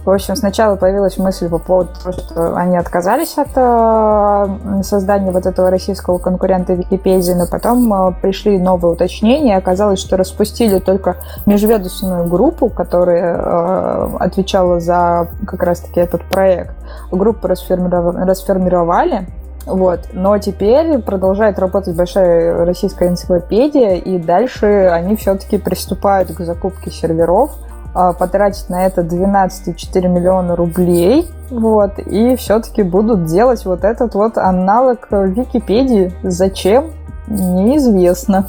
В 0.03 0.09
общем, 0.09 0.35
сначала 0.35 0.75
появилась 0.77 1.17
мысль 1.19 1.47
по 1.47 1.59
поводу 1.59 1.89
того, 2.01 2.11
что 2.11 2.55
они 2.55 2.75
отказались 2.75 3.37
от 3.37 3.49
э, 3.55 4.81
создания 4.81 5.31
вот 5.31 5.45
этого 5.45 5.69
российского 5.69 6.17
конкурента 6.17 6.73
Википедии, 6.73 7.33
но 7.33 7.45
потом 7.45 7.93
э, 7.93 8.13
пришли 8.19 8.57
новые 8.57 8.93
уточнения, 8.93 9.53
и 9.53 9.57
оказалось, 9.57 9.99
что 9.99 10.17
распустили 10.17 10.79
только 10.79 11.17
межведомственную 11.45 12.27
группу, 12.27 12.69
которая 12.69 13.35
э, 13.35 14.09
отвечала 14.19 14.79
за 14.79 15.27
как 15.45 15.61
раз-таки 15.61 15.99
этот 15.99 16.23
проект. 16.23 16.73
Группу 17.11 17.47
расформировали, 17.47 19.27
вот. 19.67 19.99
Но 20.13 20.37
теперь 20.39 20.97
продолжает 20.99 21.59
работать 21.59 21.95
большая 21.95 22.65
российская 22.65 23.09
энциклопедия, 23.09 23.97
и 23.97 24.17
дальше 24.17 24.89
они 24.91 25.15
все-таки 25.15 25.59
приступают 25.59 26.33
к 26.33 26.39
закупке 26.41 26.89
серверов, 26.89 27.51
потратить 27.93 28.69
на 28.69 28.85
это 28.85 29.01
12,4 29.01 30.07
миллиона 30.07 30.55
рублей, 30.55 31.27
вот, 31.49 31.99
и 31.99 32.35
все-таки 32.35 32.83
будут 32.83 33.25
делать 33.25 33.65
вот 33.65 33.83
этот 33.83 34.15
вот 34.15 34.37
аналог 34.37 35.07
Википедии. 35.11 36.13
Зачем? 36.23 36.91
Неизвестно. 37.27 38.47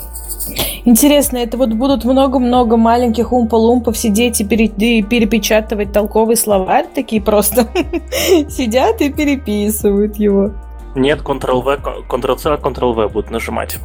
Интересно, 0.85 1.39
это 1.39 1.57
вот 1.57 1.73
будут 1.73 2.05
много-много 2.05 2.77
маленьких 2.77 3.33
умпа-лумпов 3.33 3.97
сидеть 3.97 4.41
и, 4.41 4.45
пере- 4.45 4.67
и 4.67 5.03
перепечатывать 5.03 5.93
толковый 5.93 6.37
словарь, 6.37 6.87
такие 6.93 7.23
просто 7.23 7.69
сидят 8.49 9.01
и 9.01 9.13
переписывают 9.13 10.17
его. 10.17 10.51
Нет, 10.97 11.21
Ctrl-V, 11.23 11.79
Ctrl-C, 12.09 12.55
Ctrl-V 12.57 13.09
будут 13.09 13.31
нажимать. 13.31 13.79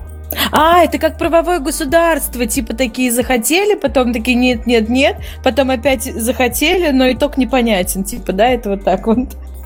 А, 0.51 0.83
это 0.83 0.97
как 0.97 1.17
правовое 1.17 1.59
государство. 1.59 2.45
Типа 2.45 2.75
такие 2.75 3.11
захотели, 3.11 3.75
потом 3.75 4.13
такие 4.13 4.35
нет, 4.35 4.65
нет, 4.65 4.89
нет, 4.89 5.17
потом 5.43 5.69
опять 5.69 6.03
захотели, 6.03 6.91
но 6.91 7.11
итог 7.11 7.37
непонятен. 7.37 8.03
Типа, 8.03 8.33
да, 8.33 8.47
это 8.47 8.71
вот 8.71 8.83
так 8.83 9.07
вот. 9.07 9.19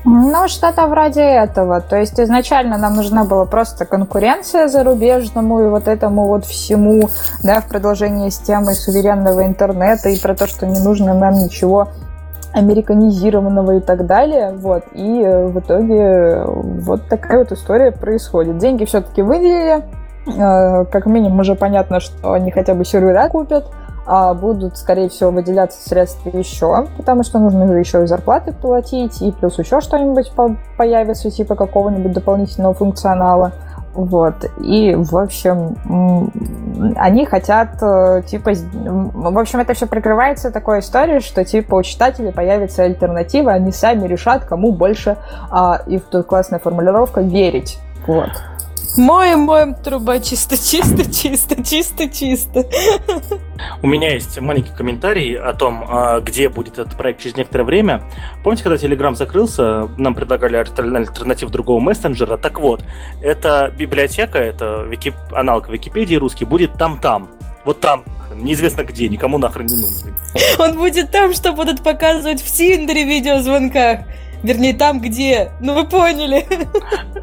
Ну, 0.04 0.48
что-то 0.48 0.88
вроде 0.88 1.20
этого. 1.20 1.80
То 1.80 1.96
есть 1.96 2.18
изначально 2.18 2.76
нам 2.76 2.94
нужна 2.94 3.24
была 3.24 3.44
просто 3.44 3.84
конкуренция 3.84 4.66
зарубежному 4.66 5.60
и 5.60 5.68
вот 5.68 5.86
этому 5.86 6.26
вот 6.26 6.44
всему, 6.44 7.08
да, 7.44 7.60
в 7.60 7.68
продолжении 7.68 8.28
с 8.28 8.38
темой 8.38 8.74
суверенного 8.74 9.46
интернета 9.46 10.08
и 10.08 10.18
про 10.18 10.34
то, 10.34 10.48
что 10.48 10.66
не 10.66 10.80
нужно 10.80 11.14
нам 11.14 11.34
ничего 11.34 11.88
американизированного 12.52 13.76
и 13.76 13.80
так 13.80 14.06
далее. 14.06 14.52
Вот. 14.52 14.84
И 14.92 15.22
э, 15.22 15.46
в 15.46 15.60
итоге 15.60 16.42
вот 16.46 17.08
такая 17.08 17.38
вот 17.38 17.52
история 17.52 17.92
происходит. 17.92 18.58
Деньги 18.58 18.84
все-таки 18.84 19.22
выделили, 19.22 19.84
Э, 19.84 20.01
как 20.24 21.06
минимум 21.06 21.40
уже 21.40 21.54
понятно, 21.54 22.00
что 22.00 22.32
они 22.32 22.50
хотя 22.50 22.74
бы 22.74 22.84
сервера 22.84 23.28
купят, 23.28 23.66
а 24.06 24.34
будут, 24.34 24.76
скорее 24.78 25.08
всего, 25.08 25.30
выделяться 25.30 25.88
средства 25.88 26.36
еще, 26.36 26.86
потому 26.96 27.22
что 27.22 27.38
нужно 27.38 27.64
еще 27.72 28.02
и 28.02 28.06
зарплаты 28.06 28.52
платить, 28.52 29.22
и 29.22 29.30
плюс 29.32 29.58
еще 29.58 29.80
что-нибудь 29.80 30.32
появится, 30.76 31.30
типа 31.30 31.54
какого-нибудь 31.54 32.12
дополнительного 32.12 32.74
функционала. 32.74 33.52
Вот. 33.94 34.50
И, 34.58 34.94
в 34.96 35.16
общем, 35.16 35.76
они 36.96 37.26
хотят, 37.26 37.76
э, 37.82 38.22
типа, 38.26 38.52
в 38.54 39.38
общем, 39.38 39.60
это 39.60 39.74
все 39.74 39.86
прикрывается 39.86 40.50
такой 40.50 40.78
историей, 40.80 41.20
что, 41.20 41.44
типа, 41.44 41.74
у 41.74 41.82
читателей 41.82 42.32
появится 42.32 42.84
альтернатива, 42.84 43.52
они 43.52 43.70
сами 43.70 44.06
решат, 44.06 44.44
кому 44.44 44.72
больше, 44.72 45.18
а, 45.50 45.82
и 45.86 45.98
тут 45.98 46.26
классная 46.26 46.58
формулировка, 46.58 47.20
верить. 47.20 47.78
Вот. 48.06 48.30
Моем, 48.96 49.40
моем 49.40 49.74
труба 49.74 50.18
чисто, 50.18 50.56
чисто, 50.56 51.10
чисто, 51.10 51.64
чисто, 51.64 52.08
чисто. 52.10 52.66
У 53.82 53.86
меня 53.86 54.12
есть 54.12 54.38
маленький 54.38 54.72
комментарий 54.72 55.34
о 55.34 55.54
том, 55.54 55.84
а, 55.88 56.20
где 56.20 56.50
будет 56.50 56.78
этот 56.78 56.96
проект 56.96 57.22
через 57.22 57.36
некоторое 57.36 57.64
время. 57.64 58.02
Помните, 58.44 58.64
когда 58.64 58.76
Telegram 58.76 59.14
закрылся, 59.14 59.88
нам 59.96 60.14
предлагали 60.14 60.56
альтернатив 60.56 61.48
другого 61.48 61.80
мессенджера? 61.80 62.36
Так 62.36 62.60
вот, 62.60 62.84
эта 63.22 63.72
библиотека, 63.76 64.38
это 64.38 64.82
вики... 64.82 65.14
аналог 65.32 65.70
Википедии 65.70 66.16
русский, 66.16 66.44
будет 66.44 66.74
там-там. 66.74 67.30
Вот 67.64 67.80
там, 67.80 68.04
неизвестно 68.34 68.82
где, 68.82 69.08
никому 69.08 69.38
нахрен 69.38 69.66
не 69.66 69.76
нужный. 69.76 70.12
Он 70.58 70.76
будет 70.76 71.10
там, 71.10 71.32
что 71.32 71.52
будут 71.52 71.82
показывать 71.82 72.42
в 72.42 72.48
Синдере 72.48 73.04
видеозвонках. 73.04 74.00
Вернее, 74.42 74.74
там, 74.74 75.00
где... 75.00 75.52
Ну, 75.60 75.74
вы 75.74 75.84
поняли. 75.86 76.46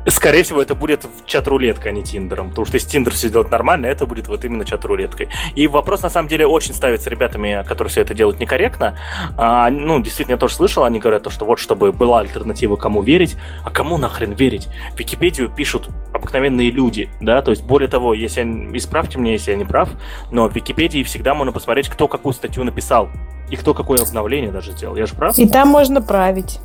Скорее 0.08 0.44
всего, 0.44 0.62
это 0.62 0.76
будет 0.76 1.06
чат-рулеткой, 1.26 1.92
а 1.92 1.96
не 1.96 2.04
Тиндером. 2.04 2.50
Потому 2.50 2.66
что 2.66 2.76
если 2.76 2.90
Тиндер 2.90 3.14
все 3.14 3.28
сделать 3.28 3.52
нормально, 3.52 3.88
это 3.88 4.06
будет 4.06 4.28
вот 4.28 4.46
именно 4.46 4.66
чат-рулеткой. 4.66 5.30
И 5.56 5.68
вопрос, 5.68 6.02
на 6.02 6.10
самом 6.10 6.30
деле, 6.30 6.48
очень 6.48 6.74
ставится 6.74 7.10
ребятами, 7.10 7.64
которые 7.68 7.92
все 7.92 8.02
это 8.02 8.14
делают 8.14 8.40
некорректно. 8.40 8.98
А, 9.38 9.70
ну, 9.70 10.00
действительно, 10.02 10.36
я 10.36 10.40
тоже 10.40 10.56
слышал, 10.56 10.84
они 10.84 11.00
говорят, 11.00 11.30
что 11.32 11.46
вот, 11.46 11.60
чтобы 11.60 11.92
была 11.92 12.20
альтернатива, 12.20 12.76
кому 12.76 13.02
верить. 13.02 13.36
А 13.64 13.72
кому 13.72 13.98
нахрен 13.98 14.34
верить? 14.34 14.68
В 14.96 15.00
Википедию 15.00 15.50
пишут 15.50 15.90
обыкновенные 16.14 16.72
люди, 16.72 17.10
да, 17.22 17.42
то 17.42 17.52
есть, 17.52 17.64
более 17.64 17.88
того, 17.88 18.14
если 18.14 18.42
я, 18.42 18.78
исправьте 18.78 19.18
меня, 19.18 19.34
если 19.34 19.52
я 19.52 19.58
не 19.58 19.66
прав, 19.66 19.90
но 20.32 20.48
в 20.48 20.56
Википедии 20.56 21.04
всегда 21.04 21.34
можно 21.34 21.52
посмотреть, 21.52 21.90
кто 21.90 22.08
какую 22.08 22.34
статью 22.34 22.64
написал 22.64 23.10
и 23.50 23.56
кто 23.56 23.74
какое 23.74 24.00
обновление 24.00 24.52
даже 24.52 24.72
сделал. 24.72 24.96
Я 24.96 25.06
же 25.06 25.16
прав? 25.16 25.38
И 25.38 25.48
там 25.48 25.70
можно 25.70 26.02
править. 26.02 26.60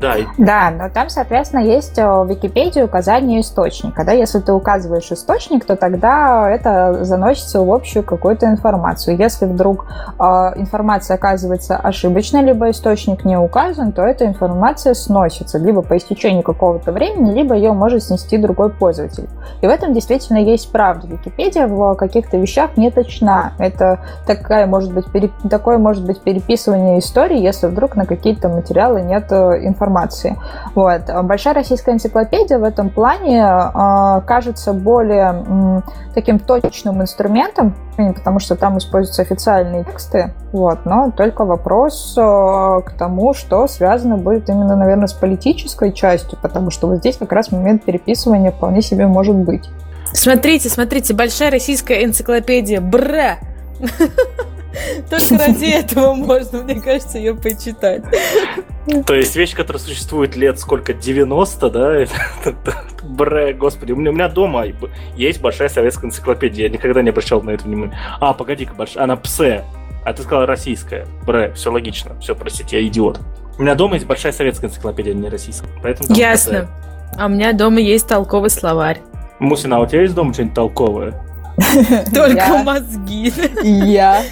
Да, 0.00 0.16
да, 0.38 0.70
но 0.70 0.88
там, 0.88 1.10
соответственно, 1.10 1.60
есть 1.60 1.98
э, 1.98 2.06
в 2.06 2.26
Википедии 2.26 2.80
указание 2.80 3.42
источника. 3.42 4.04
Да? 4.04 4.12
Если 4.12 4.38
ты 4.38 4.52
указываешь 4.52 5.12
источник, 5.12 5.66
то 5.66 5.76
тогда 5.76 6.50
это 6.50 7.04
заносится 7.04 7.60
в 7.60 7.70
общую 7.70 8.02
какую-то 8.02 8.46
информацию. 8.46 9.16
Если 9.18 9.44
вдруг 9.44 9.86
э, 10.18 10.22
информация 10.56 11.16
оказывается 11.16 11.76
ошибочной, 11.76 12.42
либо 12.42 12.70
источник 12.70 13.26
не 13.26 13.36
указан, 13.36 13.92
то 13.92 14.02
эта 14.02 14.26
информация 14.26 14.94
сносится 14.94 15.58
либо 15.58 15.82
по 15.82 15.96
истечению 15.98 16.42
какого-то 16.42 16.92
времени, 16.92 17.32
либо 17.32 17.54
ее 17.54 17.72
может 17.72 18.02
снести 18.02 18.38
другой 18.38 18.70
пользователь. 18.70 19.28
И 19.60 19.66
в 19.66 19.70
этом 19.70 19.92
действительно 19.92 20.38
есть 20.38 20.72
правда. 20.72 21.06
Википедия 21.08 21.66
в 21.66 21.94
каких-то 21.96 22.38
вещах 22.38 22.76
не 22.78 22.90
точна. 22.90 23.52
Это 23.58 24.00
такая, 24.26 24.66
может 24.66 24.94
быть, 24.94 25.10
пере... 25.12 25.30
такое 25.50 25.76
может 25.76 26.06
быть 26.06 26.22
переписывание 26.22 26.98
истории, 27.00 27.38
если 27.38 27.66
вдруг 27.66 27.96
на 27.96 28.06
какие-то 28.06 28.48
материалы 28.48 29.02
нет 29.02 29.30
э, 29.30 29.68
информации. 29.90 30.38
Вот. 30.74 31.02
Большая 31.24 31.54
российская 31.54 31.92
энциклопедия 31.92 32.58
в 32.58 32.64
этом 32.64 32.90
плане 32.90 33.42
э, 33.42 34.20
кажется 34.26 34.72
более 34.72 35.44
э, 35.46 35.80
таким 36.14 36.38
точным 36.38 37.02
инструментом, 37.02 37.74
потому 37.96 38.38
что 38.38 38.56
там 38.56 38.78
используются 38.78 39.22
официальные 39.22 39.84
тексты, 39.84 40.32
вот, 40.52 40.84
но 40.84 41.10
только 41.10 41.44
вопрос 41.44 42.14
э, 42.16 42.20
к 42.20 42.92
тому, 42.98 43.34
что 43.34 43.66
связано 43.66 44.16
будет 44.16 44.48
именно, 44.48 44.76
наверное, 44.76 45.06
с 45.06 45.12
политической 45.12 45.92
частью, 45.92 46.38
потому 46.40 46.70
что 46.70 46.86
вот 46.86 46.98
здесь 46.98 47.16
как 47.16 47.32
раз 47.32 47.52
момент 47.52 47.84
переписывания 47.84 48.50
вполне 48.50 48.82
себе 48.82 49.06
может 49.06 49.36
быть. 49.36 49.68
Смотрите, 50.12 50.68
смотрите, 50.68 51.14
большая 51.14 51.50
российская 51.50 52.04
энциклопедия, 52.04 52.80
бра! 52.80 53.36
Только 55.10 55.38
ради 55.38 55.66
этого 55.66 56.14
можно, 56.14 56.62
мне 56.62 56.80
кажется, 56.80 57.18
ее 57.18 57.34
почитать. 57.34 58.02
То 59.06 59.14
есть 59.14 59.36
вещь, 59.36 59.54
которая 59.54 59.82
существует 59.82 60.36
лет 60.36 60.58
сколько, 60.58 60.92
90, 60.92 61.70
да? 61.70 62.04
Бре, 63.02 63.52
господи, 63.52 63.92
у 63.92 63.96
меня, 63.96 64.10
у 64.10 64.14
меня 64.14 64.28
дома 64.28 64.64
есть 65.16 65.40
большая 65.40 65.68
советская 65.68 66.08
энциклопедия, 66.08 66.66
я 66.66 66.70
никогда 66.70 67.02
не 67.02 67.10
обращал 67.10 67.42
на 67.42 67.50
это 67.50 67.64
внимание. 67.64 67.98
А, 68.20 68.32
погоди-ка, 68.32 68.74
большая, 68.74 69.04
она 69.04 69.16
псе, 69.16 69.64
а 70.04 70.12
ты 70.12 70.22
сказала 70.22 70.46
российская. 70.46 71.06
Бре, 71.26 71.52
все 71.54 71.70
логично, 71.70 72.18
все, 72.20 72.34
простите, 72.34 72.80
я 72.80 72.86
идиот. 72.86 73.20
У 73.58 73.62
меня 73.62 73.74
дома 73.74 73.94
есть 73.94 74.06
большая 74.06 74.32
советская 74.32 74.70
энциклопедия, 74.70 75.12
а 75.12 75.14
не 75.14 75.28
российская. 75.28 75.68
Поэтому 75.82 76.14
Ясно. 76.14 76.68
А 77.18 77.26
у 77.26 77.28
меня 77.28 77.52
дома 77.52 77.80
есть 77.80 78.06
толковый 78.06 78.50
словарь. 78.50 79.00
Мусина, 79.38 79.76
а 79.76 79.80
у 79.80 79.86
тебя 79.86 80.02
есть 80.02 80.14
дома 80.14 80.32
что-нибудь 80.32 80.54
толковое? 80.54 81.29
Только 82.14 82.62
мозги. 82.64 83.32
Я. 83.62 84.22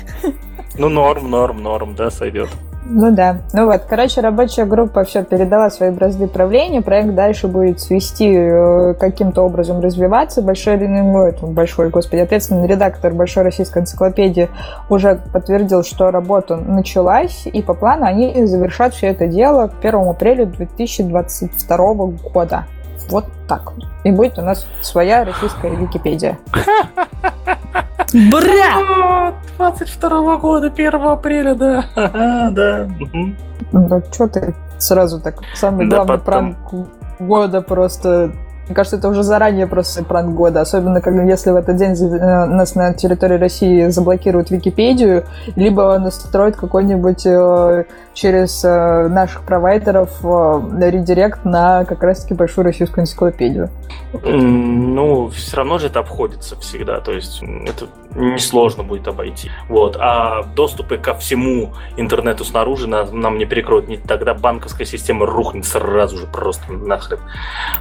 Ну, 0.76 0.88
норм, 0.88 1.30
норм, 1.30 1.62
норм, 1.62 1.94
да, 1.94 2.10
сойдет. 2.10 2.48
Ну 2.90 3.10
да. 3.10 3.40
Ну 3.52 3.66
вот, 3.66 3.82
короче, 3.86 4.22
рабочая 4.22 4.64
группа 4.64 5.04
все 5.04 5.22
передала 5.22 5.68
свои 5.68 5.90
бразды 5.90 6.26
правления, 6.26 6.80
проект 6.80 7.14
дальше 7.14 7.46
будет 7.46 7.80
свести 7.80 8.32
э, 8.34 8.94
каким-то 8.94 9.42
образом 9.42 9.80
развиваться. 9.80 10.40
Большой, 10.40 10.78
ну, 10.78 11.30
большой, 11.48 11.90
господи, 11.90 12.20
ответственный 12.20 12.66
редактор 12.66 13.12
Большой 13.12 13.42
российской 13.42 13.80
энциклопедии 13.80 14.48
уже 14.88 15.20
подтвердил, 15.32 15.84
что 15.84 16.10
работа 16.10 16.56
началась, 16.56 17.46
и 17.46 17.62
по 17.62 17.74
плану 17.74 18.06
они 18.06 18.46
завершат 18.46 18.94
все 18.94 19.08
это 19.08 19.26
дело 19.26 19.66
к 19.66 19.84
1 19.84 20.08
апреля 20.08 20.46
2022 20.46 21.76
года. 22.32 22.64
Вот 23.08 23.26
так. 23.46 23.72
И 24.04 24.10
будет 24.10 24.38
у 24.38 24.42
нас 24.42 24.66
своя 24.82 25.24
российская 25.24 25.70
Википедия. 25.70 26.38
Бра! 28.30 29.34
22 29.56 30.36
года, 30.36 30.66
1 30.68 30.94
апреля, 30.94 31.54
да. 31.54 31.84
Да. 32.50 32.88
Да 33.72 34.02
что 34.12 34.28
ты 34.28 34.54
сразу 34.78 35.20
так, 35.20 35.40
самый 35.54 35.88
главный 35.88 36.18
пранк 36.18 36.56
года 37.18 37.60
просто 37.60 38.32
мне 38.68 38.74
кажется, 38.74 38.98
это 38.98 39.08
уже 39.08 39.22
заранее 39.22 39.66
просто 39.66 40.04
пранк 40.04 40.34
года, 40.36 40.60
особенно 40.60 41.00
когда, 41.00 41.22
если 41.22 41.52
в 41.52 41.56
этот 41.56 41.76
день 41.76 41.92
э, 41.94 42.44
нас 42.44 42.74
на 42.74 42.92
территории 42.92 43.38
России 43.38 43.88
заблокируют 43.88 44.50
Википедию, 44.50 45.24
либо 45.56 45.98
настроят 45.98 46.56
какой-нибудь 46.56 47.24
э, 47.24 47.84
через 48.20 48.64
э, 48.64 49.08
наших 49.08 49.42
провайдеров 49.42 50.10
редирект 50.22 51.44
на 51.44 51.84
как 51.84 52.02
раз-таки 52.02 52.34
большую 52.34 52.64
российскую 52.64 53.02
энциклопедию. 53.02 53.70
Ну, 54.24 55.28
все 55.28 55.56
равно 55.56 55.78
же 55.78 55.86
это 55.86 56.00
обходится 56.00 56.58
всегда, 56.58 57.00
то 57.00 57.12
есть 57.12 57.40
это 57.42 57.86
несложно 58.16 58.82
будет 58.82 59.06
обойти. 59.06 59.50
Вот. 59.68 59.96
А 60.00 60.42
доступы 60.56 60.98
ко 60.98 61.14
всему 61.14 61.74
интернету 61.96 62.44
снаружи 62.44 62.88
нам, 62.88 63.20
нам 63.20 63.38
не 63.38 63.44
перекроют. 63.44 63.86
Не, 63.86 63.98
тогда 63.98 64.34
банковская 64.34 64.84
система 64.84 65.24
рухнет 65.24 65.64
сразу 65.64 66.18
же 66.18 66.26
просто 66.26 66.72
нахрен. 66.72 67.20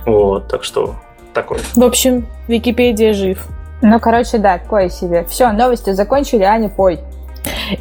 Вот. 0.05 0.49
Так 0.49 0.63
что 0.63 0.95
такое. 1.33 1.59
В 1.73 1.83
общем, 1.83 2.27
Википедия 2.47 3.13
жив. 3.13 3.47
Ну, 3.81 3.99
короче, 3.99 4.37
да, 4.37 4.59
такое 4.59 4.89
себе. 4.89 5.23
Все, 5.25 5.51
новости 5.51 5.91
закончили, 5.91 6.43
Аня, 6.43 6.69
пой. 6.69 6.99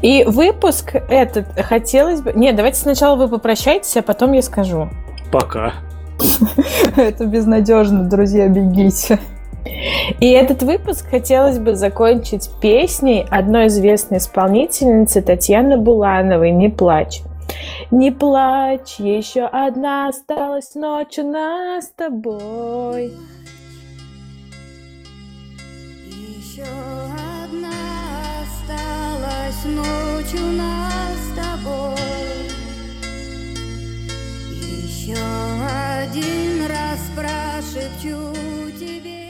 И 0.02 0.24
выпуск 0.24 0.94
этот 1.08 1.46
хотелось 1.60 2.20
бы... 2.20 2.32
Нет, 2.34 2.56
давайте 2.56 2.78
сначала 2.78 3.16
вы 3.16 3.28
попрощайтесь, 3.28 3.96
а 3.96 4.02
потом 4.02 4.32
я 4.32 4.42
скажу. 4.42 4.88
Пока. 5.30 5.74
Это 6.96 7.26
безнадежно, 7.26 8.04
друзья, 8.04 8.48
бегите. 8.48 9.18
И 10.20 10.30
этот 10.30 10.62
выпуск 10.62 11.08
хотелось 11.10 11.58
бы 11.58 11.74
закончить 11.74 12.50
песней 12.60 13.26
одной 13.28 13.66
известной 13.66 14.18
исполнительницы 14.18 15.22
Татьяны 15.22 15.76
Булановой 15.76 16.52
«Не 16.52 16.68
плачь». 16.68 17.22
Не 17.90 18.10
плачь, 18.10 18.96
еще 18.98 19.44
одна 19.44 20.08
осталась 20.08 20.74
ночь 20.74 21.18
у 21.18 21.30
нас 21.30 21.86
с 21.86 21.90
тобой. 21.90 23.12
Еще 26.06 26.64
уснуть 29.56 30.34
у 30.34 30.52
нас 30.52 31.16
с 31.18 31.34
тобой. 31.34 31.96
Еще 34.50 35.14
один 35.14 36.66
раз 36.66 37.00
прошепчу 37.14 38.32
тебе. 38.78 39.25